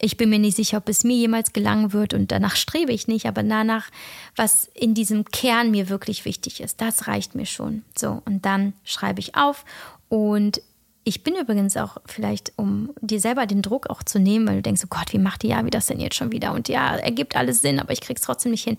Ich 0.00 0.16
bin 0.16 0.28
mir 0.28 0.40
nicht 0.40 0.56
sicher, 0.56 0.78
ob 0.78 0.88
es 0.88 1.04
mir 1.04 1.14
jemals 1.14 1.52
gelangen 1.52 1.92
wird 1.92 2.12
und 2.12 2.32
danach 2.32 2.56
strebe 2.56 2.92
ich 2.92 3.06
nicht, 3.06 3.26
aber 3.26 3.44
danach, 3.44 3.88
was 4.34 4.68
in 4.74 4.94
diesem 4.94 5.24
Kern 5.24 5.70
mir 5.70 5.88
wirklich 5.88 6.24
wichtig 6.24 6.60
ist, 6.60 6.80
das 6.80 7.06
reicht 7.06 7.36
mir 7.36 7.46
schon. 7.46 7.84
So, 7.96 8.22
und 8.24 8.44
dann 8.44 8.72
schreibe 8.82 9.20
ich 9.20 9.36
auf 9.36 9.64
und 10.08 10.60
ich 11.08 11.22
bin 11.22 11.36
übrigens 11.36 11.76
auch 11.76 11.98
vielleicht, 12.04 12.52
um 12.56 12.90
dir 13.00 13.20
selber 13.20 13.46
den 13.46 13.62
Druck 13.62 13.88
auch 13.90 14.02
zu 14.02 14.18
nehmen, 14.18 14.48
weil 14.48 14.56
du 14.56 14.62
denkst, 14.62 14.82
oh 14.84 14.88
Gott, 14.90 15.12
wie 15.12 15.18
macht 15.18 15.44
die 15.44 15.48
ja, 15.48 15.64
wie 15.64 15.70
das 15.70 15.86
denn 15.86 16.00
jetzt 16.00 16.16
schon 16.16 16.32
wieder? 16.32 16.52
Und 16.52 16.68
ja, 16.68 16.96
ergibt 16.96 17.36
alles 17.36 17.62
Sinn, 17.62 17.78
aber 17.78 17.92
ich 17.92 18.00
krieg's 18.00 18.22
trotzdem 18.22 18.50
nicht 18.50 18.64
hin. 18.64 18.76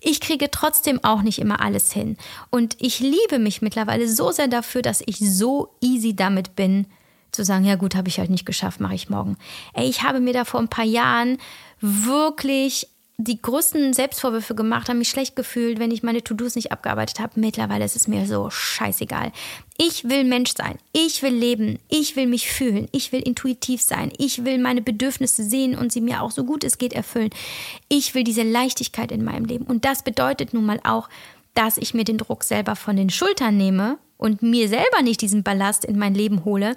Ich 0.00 0.20
kriege 0.20 0.52
trotzdem 0.52 1.02
auch 1.02 1.22
nicht 1.22 1.40
immer 1.40 1.60
alles 1.60 1.92
hin. 1.92 2.16
Und 2.50 2.76
ich 2.78 3.00
liebe 3.00 3.40
mich 3.40 3.60
mittlerweile 3.60 4.08
so 4.08 4.30
sehr 4.30 4.46
dafür, 4.46 4.82
dass 4.82 5.02
ich 5.04 5.18
so 5.18 5.74
easy 5.80 6.14
damit 6.14 6.54
bin, 6.54 6.86
zu 7.32 7.44
sagen, 7.44 7.64
ja 7.64 7.74
gut, 7.74 7.96
habe 7.96 8.08
ich 8.08 8.20
halt 8.20 8.30
nicht 8.30 8.46
geschafft, 8.46 8.78
mache 8.78 8.94
ich 8.94 9.10
morgen. 9.10 9.36
Ey, 9.72 9.88
ich 9.88 10.04
habe 10.04 10.20
mir 10.20 10.32
da 10.32 10.44
vor 10.44 10.60
ein 10.60 10.68
paar 10.68 10.84
Jahren 10.84 11.38
wirklich 11.80 12.86
die 13.16 13.40
größten 13.40 13.92
Selbstvorwürfe 13.92 14.54
gemacht, 14.54 14.88
habe 14.88 14.98
mich 14.98 15.08
schlecht 15.08 15.36
gefühlt, 15.36 15.78
wenn 15.78 15.92
ich 15.92 16.02
meine 16.02 16.24
To-Dos 16.24 16.56
nicht 16.56 16.72
abgearbeitet 16.72 17.20
habe. 17.20 17.38
Mittlerweile 17.38 17.84
ist 17.84 17.94
es 17.94 18.08
mir 18.08 18.26
so 18.26 18.50
scheißegal. 18.50 19.30
Ich 19.76 20.04
will 20.04 20.22
Mensch 20.22 20.52
sein. 20.56 20.78
Ich 20.92 21.22
will 21.22 21.34
leben. 21.34 21.80
Ich 21.88 22.14
will 22.14 22.28
mich 22.28 22.48
fühlen. 22.48 22.88
Ich 22.92 23.10
will 23.10 23.20
intuitiv 23.20 23.82
sein. 23.82 24.12
Ich 24.18 24.44
will 24.44 24.58
meine 24.58 24.82
Bedürfnisse 24.82 25.42
sehen 25.42 25.76
und 25.76 25.92
sie 25.92 26.00
mir 26.00 26.22
auch 26.22 26.30
so 26.30 26.44
gut 26.44 26.62
es 26.62 26.78
geht 26.78 26.92
erfüllen. 26.92 27.30
Ich 27.88 28.14
will 28.14 28.22
diese 28.22 28.44
Leichtigkeit 28.44 29.10
in 29.10 29.24
meinem 29.24 29.46
Leben. 29.46 29.64
Und 29.64 29.84
das 29.84 30.04
bedeutet 30.04 30.54
nun 30.54 30.64
mal 30.64 30.80
auch, 30.84 31.08
dass 31.54 31.76
ich 31.76 31.92
mir 31.92 32.04
den 32.04 32.18
Druck 32.18 32.44
selber 32.44 32.76
von 32.76 32.96
den 32.96 33.10
Schultern 33.10 33.56
nehme 33.56 33.98
und 34.16 34.42
mir 34.42 34.68
selber 34.68 35.02
nicht 35.02 35.20
diesen 35.20 35.42
Ballast 35.42 35.84
in 35.84 35.98
mein 35.98 36.14
Leben 36.14 36.44
hole, 36.44 36.76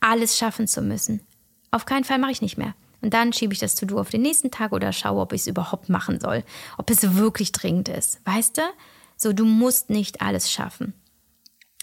alles 0.00 0.36
schaffen 0.36 0.68
zu 0.68 0.82
müssen. 0.82 1.20
Auf 1.70 1.86
keinen 1.86 2.04
Fall 2.04 2.18
mache 2.18 2.32
ich 2.32 2.42
nicht 2.42 2.58
mehr. 2.58 2.74
Und 3.00 3.14
dann 3.14 3.32
schiebe 3.32 3.52
ich 3.52 3.58
das 3.58 3.74
To-Do 3.74 3.98
auf 3.98 4.10
den 4.10 4.22
nächsten 4.22 4.50
Tag 4.50 4.72
oder 4.72 4.92
schaue, 4.92 5.20
ob 5.20 5.32
ich 5.32 5.42
es 5.42 5.46
überhaupt 5.46 5.88
machen 5.88 6.20
soll. 6.20 6.42
Ob 6.78 6.90
es 6.90 7.14
wirklich 7.16 7.52
dringend 7.52 7.88
ist. 7.88 8.20
Weißt 8.24 8.58
du? 8.58 8.62
So, 9.16 9.32
du 9.32 9.44
musst 9.44 9.90
nicht 9.90 10.22
alles 10.22 10.50
schaffen. 10.50 10.94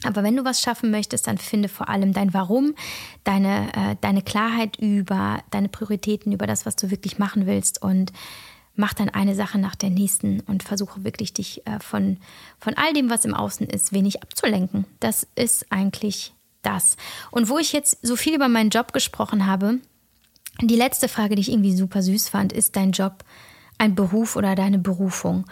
Aber 0.03 0.23
wenn 0.23 0.35
du 0.35 0.43
was 0.43 0.61
schaffen 0.61 0.91
möchtest, 0.91 1.27
dann 1.27 1.37
finde 1.37 1.69
vor 1.69 1.89
allem 1.89 2.13
dein 2.13 2.33
Warum, 2.33 2.73
deine, 3.23 3.71
äh, 3.73 3.95
deine 4.01 4.21
Klarheit 4.21 4.77
über 4.77 5.43
deine 5.51 5.69
Prioritäten, 5.69 6.31
über 6.31 6.47
das, 6.47 6.65
was 6.65 6.75
du 6.75 6.89
wirklich 6.89 7.19
machen 7.19 7.45
willst 7.45 7.81
und 7.81 8.11
mach 8.75 8.93
dann 8.93 9.09
eine 9.09 9.35
Sache 9.35 9.59
nach 9.59 9.75
der 9.75 9.89
nächsten 9.89 10.39
und 10.41 10.63
versuche 10.63 11.03
wirklich 11.03 11.33
dich 11.33 11.65
äh, 11.67 11.79
von, 11.79 12.17
von 12.59 12.73
all 12.75 12.93
dem, 12.93 13.09
was 13.09 13.25
im 13.25 13.33
Außen 13.33 13.67
ist, 13.67 13.91
wenig 13.91 14.23
abzulenken. 14.23 14.85
Das 14.99 15.27
ist 15.35 15.71
eigentlich 15.71 16.33
das. 16.61 16.95
Und 17.31 17.49
wo 17.49 17.59
ich 17.59 17.73
jetzt 17.73 17.99
so 18.01 18.15
viel 18.15 18.35
über 18.35 18.47
meinen 18.47 18.69
Job 18.69 18.93
gesprochen 18.93 19.45
habe, 19.45 19.79
die 20.61 20.75
letzte 20.75 21.07
Frage, 21.07 21.35
die 21.35 21.41
ich 21.41 21.51
irgendwie 21.51 21.75
super 21.75 22.01
süß 22.01 22.29
fand, 22.29 22.53
ist 22.53 22.75
dein 22.75 22.91
Job 22.91 23.23
ein 23.77 23.95
Beruf 23.95 24.35
oder 24.35 24.55
deine 24.55 24.79
Berufung? 24.79 25.45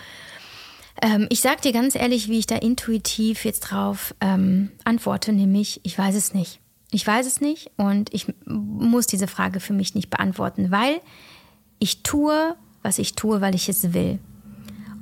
Ähm, 1.01 1.27
ich 1.29 1.41
sag 1.41 1.61
dir 1.61 1.71
ganz 1.71 1.95
ehrlich, 1.95 2.27
wie 2.27 2.39
ich 2.39 2.47
da 2.47 2.55
intuitiv 2.55 3.45
jetzt 3.45 3.61
drauf 3.61 4.13
ähm, 4.21 4.71
antworte, 4.83 5.31
nämlich 5.31 5.79
ich 5.83 5.97
weiß 5.97 6.15
es 6.15 6.33
nicht. 6.33 6.59
Ich 6.91 7.05
weiß 7.05 7.27
es 7.27 7.39
nicht 7.39 7.71
und 7.77 8.13
ich 8.13 8.33
muss 8.45 9.05
diese 9.05 9.27
Frage 9.27 9.59
für 9.59 9.73
mich 9.73 9.93
nicht 9.93 10.09
beantworten, 10.09 10.71
weil 10.71 11.01
ich 11.77 12.01
tue, 12.01 12.55
was 12.81 12.97
ich 12.97 13.13
tue, 13.13 13.41
weil 13.41 13.55
ich 13.55 13.69
es 13.69 13.93
will. 13.93 14.19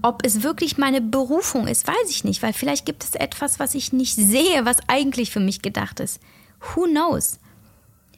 Ob 0.02 0.26
es 0.26 0.44
wirklich 0.44 0.78
meine 0.78 1.02
Berufung 1.02 1.68
ist, 1.68 1.88
weiß 1.88 2.10
ich 2.10 2.24
nicht, 2.24 2.44
weil 2.44 2.53
vielleicht 2.53 2.86
gibt 2.86 3.03
es 3.03 3.15
etwas, 3.15 3.60
was 3.60 3.74
ich 3.74 3.94
nicht 3.94 4.15
sehe, 4.15 4.65
was 4.65 4.78
eigentlich 4.88 5.32
für 5.32 5.40
mich 5.40 5.61
gedacht 5.61 5.99
ist. 5.99 6.19
Who 6.60 6.84
knows? 6.84 7.40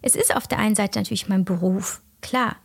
Es 0.02 0.16
ist 0.16 0.36
auf 0.36 0.48
der 0.48 0.60
einen 0.60 0.76
Seite 0.76 1.00
natürlich 1.00 1.30
mein 1.30 1.46
Beruf, 1.46 2.02
klar. 2.22 2.56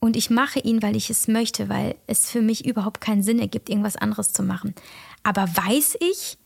Und 0.00 0.16
ich 0.16 0.30
mache 0.30 0.58
ihn, 0.60 0.82
weil 0.82 0.96
ich 0.96 1.10
es 1.10 1.28
möchte, 1.28 1.68
weil 1.68 1.94
es 2.06 2.30
für 2.30 2.40
mich 2.40 2.64
überhaupt 2.64 3.02
keinen 3.02 3.22
Sinn 3.22 3.38
ergibt, 3.38 3.68
irgendwas 3.68 3.96
anderes 3.96 4.32
zu 4.32 4.42
machen. 4.42 4.74
Aber 5.22 5.42
weiß 5.42 5.98
ich 6.00 6.38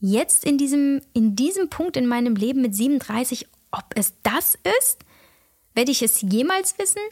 jetzt 0.00 0.44
in 0.44 0.56
diesem, 0.56 1.02
in 1.12 1.36
diesem 1.36 1.68
Punkt 1.68 1.98
in 1.98 2.06
meinem 2.06 2.34
Leben 2.34 2.62
mit 2.62 2.74
37, 2.74 3.46
ob 3.70 3.84
es 3.94 4.14
das 4.22 4.58
ist? 4.80 5.04
Werde 5.74 5.90
ich 5.90 6.02
es 6.02 6.22
jemals 6.22 6.78
wissen? 6.78 7.02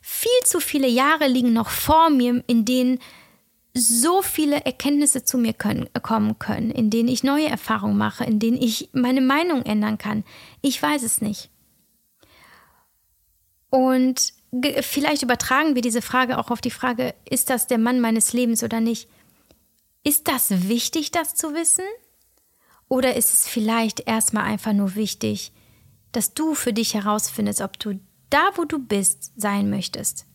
Viel 0.00 0.30
zu 0.44 0.58
viele 0.58 0.88
Jahre 0.88 1.28
liegen 1.28 1.52
noch 1.52 1.68
vor 1.68 2.10
mir, 2.10 2.42
in 2.48 2.64
denen 2.64 2.98
so 3.72 4.22
viele 4.22 4.64
Erkenntnisse 4.64 5.24
zu 5.24 5.38
mir 5.38 5.52
können, 5.52 5.88
kommen 6.02 6.40
können, 6.40 6.72
in 6.72 6.90
denen 6.90 7.08
ich 7.08 7.22
neue 7.22 7.48
Erfahrungen 7.48 7.96
mache, 7.96 8.24
in 8.24 8.40
denen 8.40 8.60
ich 8.60 8.88
meine 8.92 9.20
Meinung 9.20 9.62
ändern 9.62 9.96
kann. 9.96 10.24
Ich 10.60 10.82
weiß 10.82 11.04
es 11.04 11.20
nicht. 11.20 11.50
Und 13.68 14.32
vielleicht 14.80 15.22
übertragen 15.22 15.74
wir 15.74 15.82
diese 15.82 16.02
Frage 16.02 16.38
auch 16.38 16.50
auf 16.50 16.60
die 16.60 16.70
Frage, 16.70 17.14
ist 17.28 17.50
das 17.50 17.66
der 17.66 17.78
Mann 17.78 18.00
meines 18.00 18.32
Lebens 18.32 18.62
oder 18.62 18.80
nicht? 18.80 19.08
Ist 20.02 20.28
das 20.28 20.68
wichtig, 20.68 21.10
das 21.10 21.34
zu 21.34 21.54
wissen? 21.54 21.84
Oder 22.88 23.14
ist 23.16 23.32
es 23.32 23.46
vielleicht 23.46 24.00
erstmal 24.00 24.44
einfach 24.44 24.72
nur 24.72 24.96
wichtig, 24.96 25.52
dass 26.12 26.34
du 26.34 26.54
für 26.54 26.72
dich 26.72 26.94
herausfindest, 26.94 27.60
ob 27.60 27.78
du 27.78 28.00
da, 28.30 28.50
wo 28.56 28.64
du 28.64 28.78
bist, 28.80 29.32
sein 29.36 29.70
möchtest? 29.70 30.26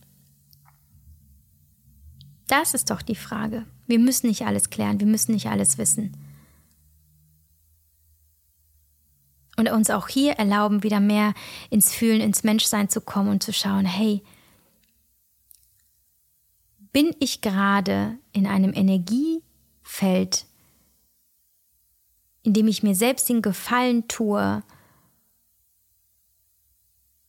Das 2.48 2.74
ist 2.74 2.90
doch 2.90 3.02
die 3.02 3.16
Frage. 3.16 3.66
Wir 3.86 3.98
müssen 3.98 4.28
nicht 4.28 4.46
alles 4.46 4.70
klären, 4.70 5.00
wir 5.00 5.06
müssen 5.06 5.32
nicht 5.32 5.48
alles 5.48 5.78
wissen. 5.78 6.16
Und 9.56 9.70
uns 9.70 9.88
auch 9.90 10.08
hier 10.08 10.32
erlauben, 10.34 10.82
wieder 10.82 11.00
mehr 11.00 11.32
ins 11.70 11.94
Fühlen, 11.94 12.20
ins 12.20 12.44
Menschsein 12.44 12.88
zu 12.90 13.00
kommen 13.00 13.30
und 13.30 13.42
zu 13.42 13.52
schauen, 13.52 13.86
hey, 13.86 14.22
bin 16.92 17.14
ich 17.18 17.40
gerade 17.40 18.18
in 18.32 18.46
einem 18.46 18.72
Energiefeld, 18.74 20.46
in 22.42 22.52
dem 22.52 22.68
ich 22.68 22.82
mir 22.82 22.94
selbst 22.94 23.28
den 23.28 23.42
Gefallen 23.42 24.08
tue, 24.08 24.62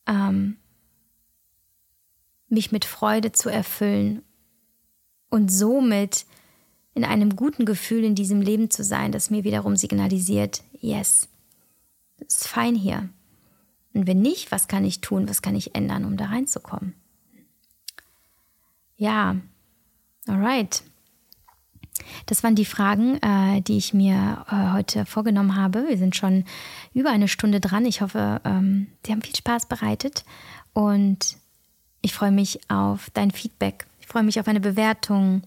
ähm, 0.06 0.56
mich 2.48 2.72
mit 2.72 2.84
Freude 2.84 3.32
zu 3.32 3.50
erfüllen 3.50 4.22
und 5.28 5.52
somit 5.52 6.24
in 6.94 7.04
einem 7.04 7.36
guten 7.36 7.64
Gefühl 7.64 8.04
in 8.04 8.14
diesem 8.14 8.40
Leben 8.40 8.70
zu 8.70 8.82
sein, 8.82 9.12
das 9.12 9.30
mir 9.30 9.44
wiederum 9.44 9.76
signalisiert, 9.76 10.62
yes, 10.80 11.28
ist 12.26 12.48
fein 12.48 12.74
hier. 12.74 13.08
Und 13.94 14.06
wenn 14.06 14.20
nicht, 14.20 14.52
was 14.52 14.68
kann 14.68 14.84
ich 14.84 15.00
tun, 15.00 15.28
was 15.28 15.42
kann 15.42 15.56
ich 15.56 15.74
ändern, 15.74 16.04
um 16.04 16.16
da 16.16 16.26
reinzukommen? 16.26 16.94
Ja, 18.96 19.36
alright. 20.26 20.82
Das 22.26 22.44
waren 22.44 22.54
die 22.54 22.64
Fragen, 22.64 23.18
äh, 23.22 23.60
die 23.60 23.76
ich 23.76 23.92
mir 23.92 24.44
äh, 24.48 24.72
heute 24.72 25.04
vorgenommen 25.04 25.56
habe. 25.56 25.88
Wir 25.88 25.98
sind 25.98 26.14
schon 26.14 26.44
über 26.94 27.10
eine 27.10 27.28
Stunde 27.28 27.60
dran. 27.60 27.84
Ich 27.86 28.00
hoffe, 28.00 28.40
ähm, 28.44 28.88
Sie 29.04 29.12
haben 29.12 29.22
viel 29.22 29.34
Spaß 29.34 29.66
bereitet 29.66 30.24
und 30.72 31.36
ich 32.02 32.14
freue 32.14 32.30
mich 32.30 32.60
auf 32.70 33.10
dein 33.10 33.30
Feedback 33.32 33.87
freue 34.08 34.22
mich 34.22 34.40
auf 34.40 34.48
eine 34.48 34.60
Bewertung 34.60 35.42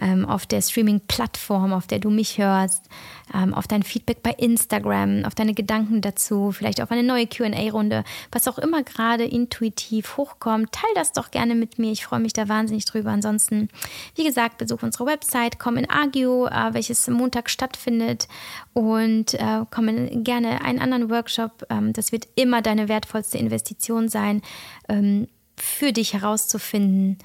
ähm, 0.00 0.26
auf 0.26 0.44
der 0.46 0.60
Streaming-Plattform, 0.60 1.72
auf 1.72 1.86
der 1.86 2.00
du 2.00 2.10
mich 2.10 2.38
hörst, 2.38 2.88
ähm, 3.32 3.54
auf 3.54 3.68
dein 3.68 3.82
Feedback 3.82 4.22
bei 4.22 4.32
Instagram, 4.32 5.24
auf 5.24 5.34
deine 5.34 5.54
Gedanken 5.54 6.00
dazu, 6.00 6.50
vielleicht 6.50 6.80
auf 6.80 6.90
eine 6.90 7.04
neue 7.04 7.26
QA-Runde, 7.26 8.04
was 8.32 8.48
auch 8.48 8.58
immer 8.58 8.82
gerade 8.82 9.24
intuitiv 9.24 10.16
hochkommt. 10.16 10.72
Teil 10.72 10.90
das 10.94 11.12
doch 11.12 11.30
gerne 11.30 11.54
mit 11.54 11.78
mir. 11.78 11.92
Ich 11.92 12.04
freue 12.04 12.20
mich 12.20 12.32
da 12.32 12.48
wahnsinnig 12.48 12.84
drüber. 12.84 13.10
Ansonsten, 13.10 13.68
wie 14.16 14.24
gesagt, 14.24 14.58
besuch 14.58 14.82
unsere 14.82 15.06
Website, 15.06 15.58
komm 15.58 15.76
in 15.76 15.88
Agio, 15.88 16.46
äh, 16.46 16.74
welches 16.74 17.06
Montag 17.08 17.48
stattfindet 17.50 18.26
und 18.72 19.34
äh, 19.34 19.64
komm 19.70 19.88
in 19.88 20.24
gerne 20.24 20.64
einen 20.64 20.80
anderen 20.80 21.08
Workshop. 21.08 21.66
Ähm, 21.70 21.92
das 21.92 22.10
wird 22.10 22.26
immer 22.34 22.62
deine 22.62 22.88
wertvollste 22.88 23.38
Investition 23.38 24.08
sein, 24.08 24.42
ähm, 24.88 25.28
für 25.56 25.92
dich 25.92 26.14
herauszufinden, 26.14 27.18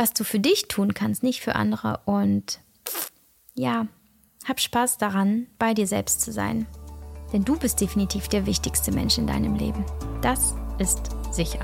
was 0.00 0.14
du 0.14 0.24
für 0.24 0.40
dich 0.40 0.66
tun 0.66 0.94
kannst, 0.94 1.22
nicht 1.22 1.42
für 1.42 1.56
andere. 1.56 2.00
Und 2.06 2.60
ja, 3.54 3.86
hab 4.48 4.58
Spaß 4.58 4.96
daran, 4.96 5.46
bei 5.58 5.74
dir 5.74 5.86
selbst 5.86 6.22
zu 6.22 6.32
sein. 6.32 6.66
Denn 7.34 7.44
du 7.44 7.58
bist 7.58 7.82
definitiv 7.82 8.26
der 8.28 8.46
wichtigste 8.46 8.92
Mensch 8.92 9.18
in 9.18 9.26
deinem 9.26 9.56
Leben. 9.56 9.84
Das 10.22 10.54
ist 10.78 11.10
sicher. 11.32 11.60